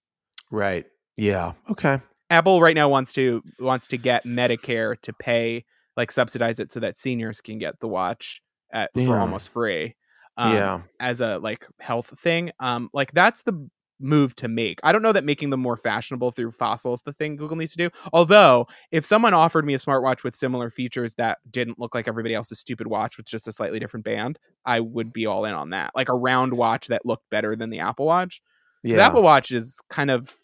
[0.51, 0.85] Right.
[1.18, 1.53] Yeah.
[1.69, 1.99] Okay.
[2.34, 5.64] Apple right now wants to wants to get Medicare to pay
[5.95, 8.41] like subsidize it so that seniors can get the watch
[8.72, 9.05] at Yeah.
[9.05, 9.95] for almost free.
[10.35, 10.81] Um, yeah.
[10.99, 12.51] as a like health thing.
[12.60, 13.69] Um, like that's the
[13.99, 14.80] move to make.
[14.84, 17.77] I don't know that making them more fashionable through Fossil's the thing Google needs to
[17.77, 17.89] do.
[18.11, 22.34] Although, if someone offered me a smartwatch with similar features that didn't look like everybody
[22.34, 25.69] else's stupid watch with just a slightly different band, I would be all in on
[25.69, 25.91] that.
[25.95, 28.41] Like a round watch that looked better than the Apple Watch.
[28.84, 29.05] Yeah.
[29.05, 30.35] Apple Watch is kind of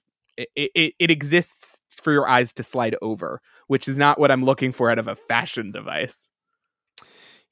[0.55, 4.43] it, it, it exists for your eyes to slide over, which is not what I'm
[4.43, 6.29] looking for out of a fashion device.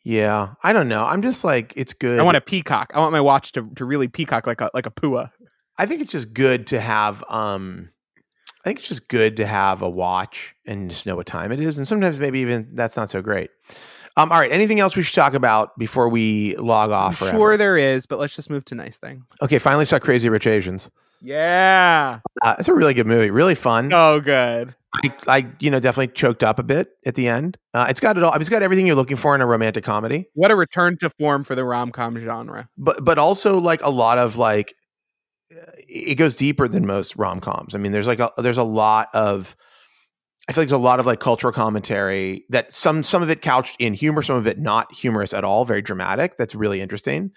[0.03, 0.53] yeah.
[0.63, 1.03] I don't know.
[1.03, 2.19] I'm just like it's good.
[2.19, 2.91] I want a peacock.
[2.93, 5.31] I want my watch to, to really peacock like a like a pua.
[5.77, 7.89] I think it's just good to have um
[8.61, 11.59] I think it's just good to have a watch and just know what time it
[11.59, 11.77] is.
[11.77, 13.49] And sometimes maybe even that's not so great.
[14.17, 14.51] Um, all right.
[14.51, 17.17] Anything else we should talk about before we log I'm off?
[17.19, 17.37] forever?
[17.37, 19.23] sure there is, but let's just move to nice thing.
[19.41, 19.59] Okay.
[19.59, 20.89] Finally saw Crazy Rich Asians.
[21.21, 22.19] Yeah.
[22.43, 23.31] Uh, it's a really good movie.
[23.31, 23.89] Really fun.
[23.89, 24.75] So good.
[25.03, 27.57] I, I, you know, definitely choked up a bit at the end.
[27.73, 28.33] Uh, it's got it all.
[28.33, 30.27] It's got everything you're looking for in a romantic comedy.
[30.33, 32.69] What a return to form for the rom com genre.
[32.77, 34.73] but but also like a lot of like
[35.49, 37.75] it goes deeper than most rom-coms.
[37.75, 39.55] I mean, there's like a there's a lot of
[40.49, 43.41] I feel like there's a lot of like cultural commentary that some some of it
[43.41, 46.37] couched in humor, some of it not humorous at all, very dramatic.
[46.37, 47.31] That's really interesting.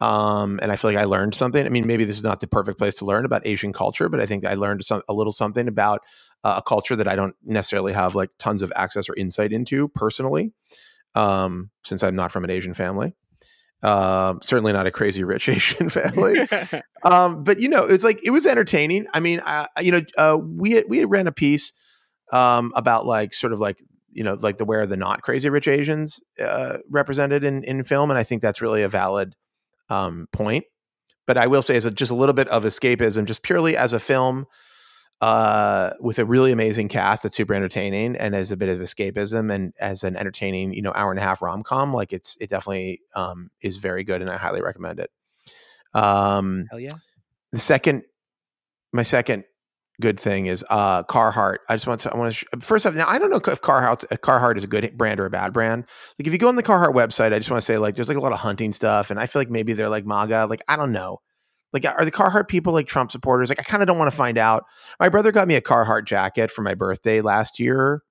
[0.00, 1.64] Um, and I feel like I learned something.
[1.64, 4.20] I mean, maybe this is not the perfect place to learn about Asian culture, but
[4.20, 6.00] I think I learned some, a little something about
[6.42, 9.88] uh, a culture that I don't necessarily have like tons of access or insight into
[9.88, 10.52] personally,
[11.14, 13.14] um, since I'm not from an Asian family.
[13.82, 16.46] Um, certainly not a crazy rich Asian family.
[17.02, 19.06] um, but you know, it's like it was entertaining.
[19.12, 21.72] I mean, I- you know, uh, we we ran a piece
[22.32, 23.78] um, about like sort of like
[24.12, 28.10] you know like the where the not crazy rich Asians uh, represented in in film,
[28.10, 29.34] and I think that's really a valid
[29.90, 30.64] um, point.
[31.26, 33.92] But I will say, as a, just a little bit of escapism, just purely as
[33.92, 34.46] a film
[35.20, 39.52] uh, with a really amazing cast that's super entertaining, and as a bit of escapism,
[39.52, 42.50] and as an entertaining, you know, hour and a half rom com, like it's it
[42.50, 45.10] definitely um, is very good, and I highly recommend it.
[45.92, 46.92] Um, Hell yeah.
[47.52, 48.04] the second
[48.92, 49.44] my second
[50.00, 51.58] good thing is uh Carhartt.
[51.68, 53.60] I just want to I want to sh- first off now I don't know if
[53.60, 55.84] Carhartt Carhartt is a good brand or a bad brand.
[56.18, 58.08] Like if you go on the Carhartt website, I just want to say like there's
[58.08, 60.46] like a lot of hunting stuff and I feel like maybe they're like MAGA.
[60.48, 61.18] Like I don't know.
[61.72, 63.48] Like are the Carhartt people like Trump supporters?
[63.48, 64.64] Like I kind of don't want to find out.
[64.98, 68.02] My brother got me a Carhartt jacket for my birthday last year.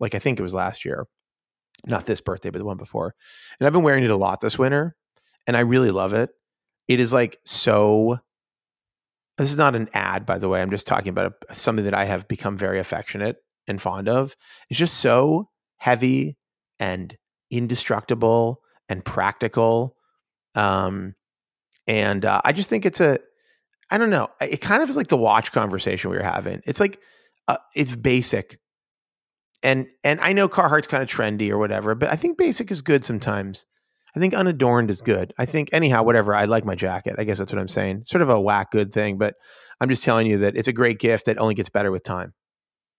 [0.00, 1.06] Like I think it was last year.
[1.86, 3.14] Not this birthday, but the one before.
[3.58, 4.96] And I've been wearing it a lot this winter
[5.46, 6.30] and I really love it.
[6.88, 8.18] It is like so
[9.38, 10.60] this is not an ad, by the way.
[10.60, 13.36] I'm just talking about a, something that I have become very affectionate
[13.66, 14.36] and fond of.
[14.68, 15.48] It's just so
[15.78, 16.36] heavy
[16.78, 17.16] and
[17.50, 19.96] indestructible and practical.
[20.54, 21.14] Um,
[21.86, 23.18] and uh, I just think it's a,
[23.90, 24.28] I don't know.
[24.40, 26.60] It kind of is like the watch conversation we were having.
[26.66, 27.00] It's like,
[27.48, 28.58] uh, it's basic.
[29.62, 32.82] And and I know Carhartt's kind of trendy or whatever, but I think basic is
[32.82, 33.64] good sometimes.
[34.14, 35.32] I think unadorned is good.
[35.38, 36.34] I think anyhow, whatever.
[36.34, 37.14] I like my jacket.
[37.18, 38.02] I guess that's what I'm saying.
[38.06, 39.34] Sort of a whack good thing, but
[39.80, 42.34] I'm just telling you that it's a great gift that only gets better with time.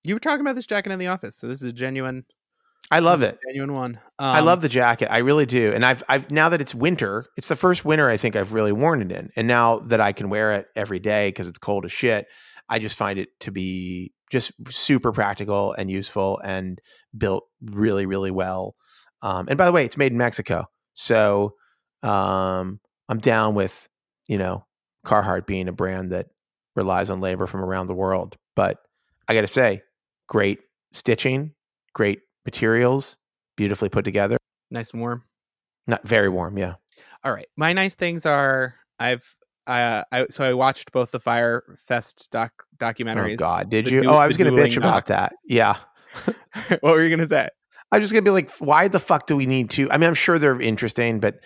[0.04, 2.26] You were talking about this jacket in the office, so this is a genuine.
[2.92, 3.38] I love it.
[3.48, 4.00] Genuine one.
[4.20, 5.10] I Um, love the jacket.
[5.10, 5.72] I really do.
[5.72, 8.74] And I've I've now that it's winter, it's the first winter I think I've really
[8.74, 9.30] worn it in.
[9.38, 12.26] And now that I can wear it every day because it's cold as shit,
[12.68, 16.80] I just find it to be just super practical and useful and
[17.18, 18.76] built really, really well.
[19.22, 20.66] Um, and by the way, it's made in Mexico.
[20.94, 21.56] So
[22.02, 22.80] um,
[23.10, 23.88] I'm down with,
[24.28, 24.66] you know,
[25.06, 26.28] Carhartt being a brand that
[26.76, 28.38] relies on labor from around the world.
[28.56, 28.80] But
[29.28, 29.84] I got to say,
[30.28, 30.60] great
[30.92, 31.54] stitching,
[31.94, 33.18] great materials,
[33.58, 34.38] beautifully put together.
[34.72, 35.24] nice and warm.
[35.88, 36.76] Not very warm, yeah.
[37.24, 39.36] All right, my nice things are I've
[39.68, 43.34] uh, I so I watched both the Fyre Fest doc documentaries.
[43.34, 44.02] Oh God, did you?
[44.02, 45.34] du- oh, I was going to bitch about that.
[45.46, 45.78] Yeah,
[46.80, 47.50] what were you gonna say?
[47.94, 49.90] I was just going to be like, why the fuck do we need to?
[49.92, 51.40] I mean, I'm sure they're interesting, but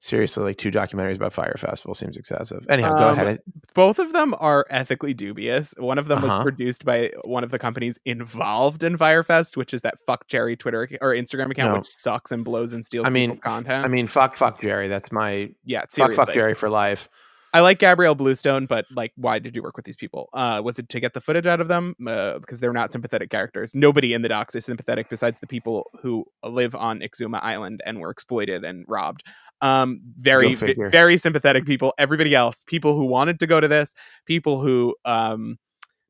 [0.00, 2.66] seriously, like two documentaries about Fyre Festival seems excessive.
[2.68, 3.40] Anyhow, go Um, ahead.
[3.74, 5.72] Both of them are ethically dubious.
[5.78, 6.36] One of them Uh-huh.
[6.36, 10.58] was produced by one of the companies involved in Fyre Fest, which is that FuckJerry
[10.58, 11.78] Twitter or Instagram account, No.
[11.78, 13.84] which sucks and blows and steals I mean, content.
[13.84, 14.88] I mean, fuck, fuck Jerry.
[14.88, 17.08] That's my yeah, fuck, fuck Jerry for life.
[17.56, 20.28] I like Gabrielle Bluestone, but like, why did you work with these people?
[20.34, 21.94] Uh, was it to get the footage out of them?
[22.06, 23.74] Uh, because they're not sympathetic characters.
[23.74, 27.98] Nobody in the docs is sympathetic besides the people who live on Exuma Island and
[27.98, 29.22] were exploited and robbed.
[29.62, 30.90] Um, very, figure.
[30.90, 31.94] very sympathetic people.
[31.96, 33.94] Everybody else, people who wanted to go to this,
[34.26, 35.56] people who um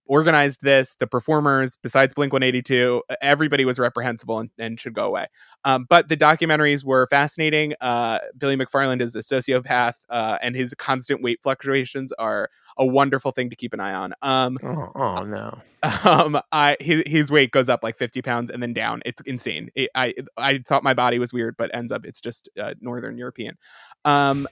[0.07, 5.27] organized this, the performers, besides Blink 182, everybody was reprehensible and, and should go away.
[5.65, 7.75] Um, but the documentaries were fascinating.
[7.81, 13.33] Uh, Billy McFarland is a sociopath, uh, and his constant weight fluctuations are a wonderful
[13.33, 14.15] thing to keep an eye on.
[14.23, 15.61] Um, Oh, oh no.
[16.05, 19.03] um, I his, his weight goes up like 50 pounds and then down.
[19.07, 19.71] It's insane.
[19.75, 23.17] It, I I thought my body was weird, but ends up it's just uh, Northern
[23.19, 23.57] European.
[24.05, 24.49] Um,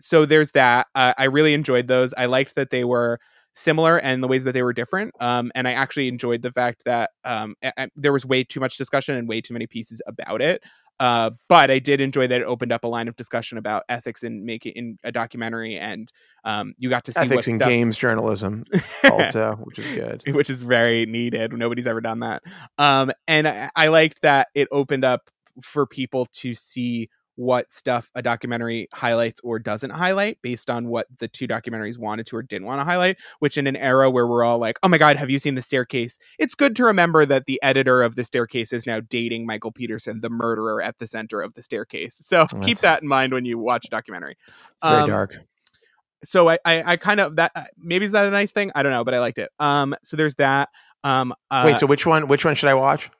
[0.00, 0.88] so there's that.
[0.94, 2.12] Uh, I really enjoyed those.
[2.14, 3.20] I liked that they were
[3.54, 5.12] similar and the ways that they were different.
[5.20, 8.60] Um, and I actually enjoyed the fact that um, a- a- there was way too
[8.60, 10.62] much discussion and way too many pieces about it.
[11.00, 14.22] Uh, but I did enjoy that it opened up a line of discussion about ethics
[14.22, 16.08] in making in a documentary, and
[16.44, 18.64] um, you got to see Ethics in games journalism,
[19.10, 20.22] also, which is good.
[20.32, 21.52] which is very needed.
[21.54, 22.42] Nobody's ever done that.
[22.78, 25.22] Um, and I, I liked that it opened up
[25.60, 31.06] for people to see what stuff a documentary highlights or doesn't highlight based on what
[31.18, 33.16] the two documentaries wanted to or didn't want to highlight.
[33.38, 35.62] Which, in an era where we're all like, "Oh my god, have you seen the
[35.62, 39.72] staircase?" It's good to remember that the editor of the staircase is now dating Michael
[39.72, 42.16] Peterson, the murderer at the center of the staircase.
[42.20, 45.38] So keep that in mind when you watch a documentary It's very Um, dark.
[46.24, 48.70] so I, I I kind of that uh, maybe is that a nice thing?
[48.74, 49.50] I don't know, but I liked it.
[49.58, 50.68] Um, so there's that.
[51.04, 52.28] Um, uh, Wait, so which one?
[52.28, 53.10] Which one should I watch?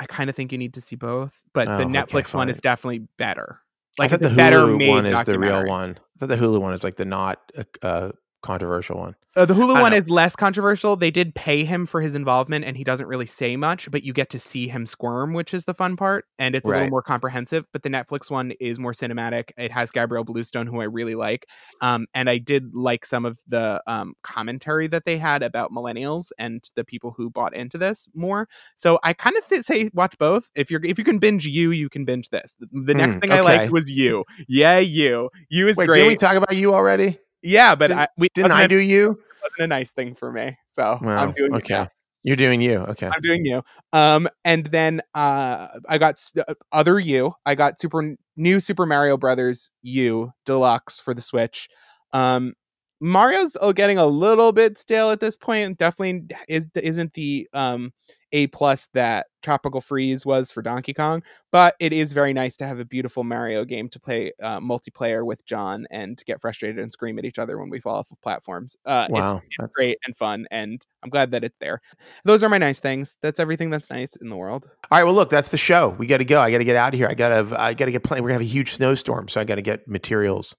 [0.00, 2.48] I kind of think you need to see both, but Oh, the okay, Netflix one
[2.48, 3.60] is definitely better.
[3.98, 5.98] I Like thought it's the a better one is the real one.
[5.98, 8.12] I thought the Hulu one is like the not uh, uh,
[8.42, 9.16] controversial one.
[9.36, 9.98] Uh, the Hulu one know.
[9.98, 10.96] is less controversial.
[10.96, 14.12] They did pay him for his involvement, and he doesn't really say much, but you
[14.12, 17.02] get to see him squirm, which is the fun part, and it's a little more
[17.02, 17.68] comprehensive.
[17.72, 19.50] But the Netflix one is more cinematic.
[19.56, 21.46] It has Gabrielle Bluestone, who I really like,
[21.80, 26.32] um, and I did like some of the um, commentary that they had about millennials
[26.36, 28.48] and the people who bought into this more.
[28.76, 30.50] So I kind of th- say watch both.
[30.56, 32.56] If you're if you can binge you, you can binge this.
[32.58, 34.24] The, the next Hmm, thing I liked was you.
[34.48, 35.30] Yeah, you.
[35.48, 35.98] You is Wait, great.
[35.98, 37.18] didn't we talk about you already?
[37.42, 39.18] Yeah, but didn't- I we Didn't I do you?
[39.42, 40.56] wasn't a nice thing for me.
[40.66, 41.86] So Well, I'm doing okay.
[42.24, 42.78] You're doing you.
[42.78, 43.06] Okay.
[43.06, 43.62] I'm doing you.
[43.92, 47.32] Um, and then uh, I got uh, other you.
[47.46, 51.68] I got super new Super Mario Brothers U Deluxe for the Switch.
[52.12, 52.54] Um,
[53.00, 55.78] Mario's uh, getting a little bit stale at this point.
[55.78, 57.92] Definitely is isn't the um
[58.32, 61.22] a plus that Tropical Freeze was for Donkey Kong,
[61.52, 65.24] but it is very nice to have a beautiful Mario game to play uh, multiplayer
[65.24, 68.10] with John and to get frustrated and scream at each other when we fall off
[68.10, 68.76] of platforms.
[68.84, 69.42] Uh, it's Wow.
[69.46, 71.80] it's great and fun, and I'm glad that it's there.
[72.24, 73.16] Those are my nice things.
[73.22, 74.64] That's everything that's nice in the world.
[74.90, 75.04] All right.
[75.04, 75.90] Well, look, that's the show.
[75.90, 76.40] We got to go.
[76.40, 77.08] I got to get out of here.
[77.08, 77.60] I got to.
[77.60, 78.02] I got to get.
[78.02, 78.22] playing.
[78.24, 80.54] We're gonna have a huge snowstorm, so I got to get materials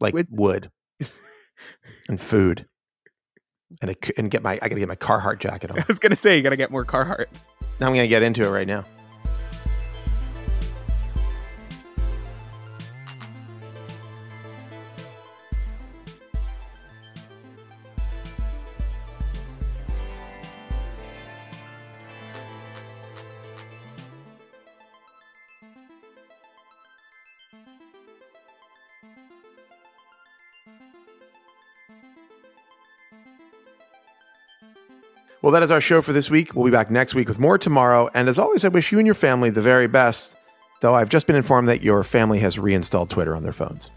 [0.00, 0.70] like With- wood
[2.08, 2.66] and food,
[3.80, 4.52] and a, and get my.
[4.54, 5.78] I got to get my Carhartt jacket on.
[5.80, 7.26] I was gonna say you gotta get more Carhartt.
[7.80, 8.84] Now I'm gonna get into it right now.
[35.42, 36.54] Well, that is our show for this week.
[36.54, 38.08] We'll be back next week with more tomorrow.
[38.14, 40.36] And as always, I wish you and your family the very best.
[40.80, 43.90] Though I've just been informed that your family has reinstalled Twitter on their phones.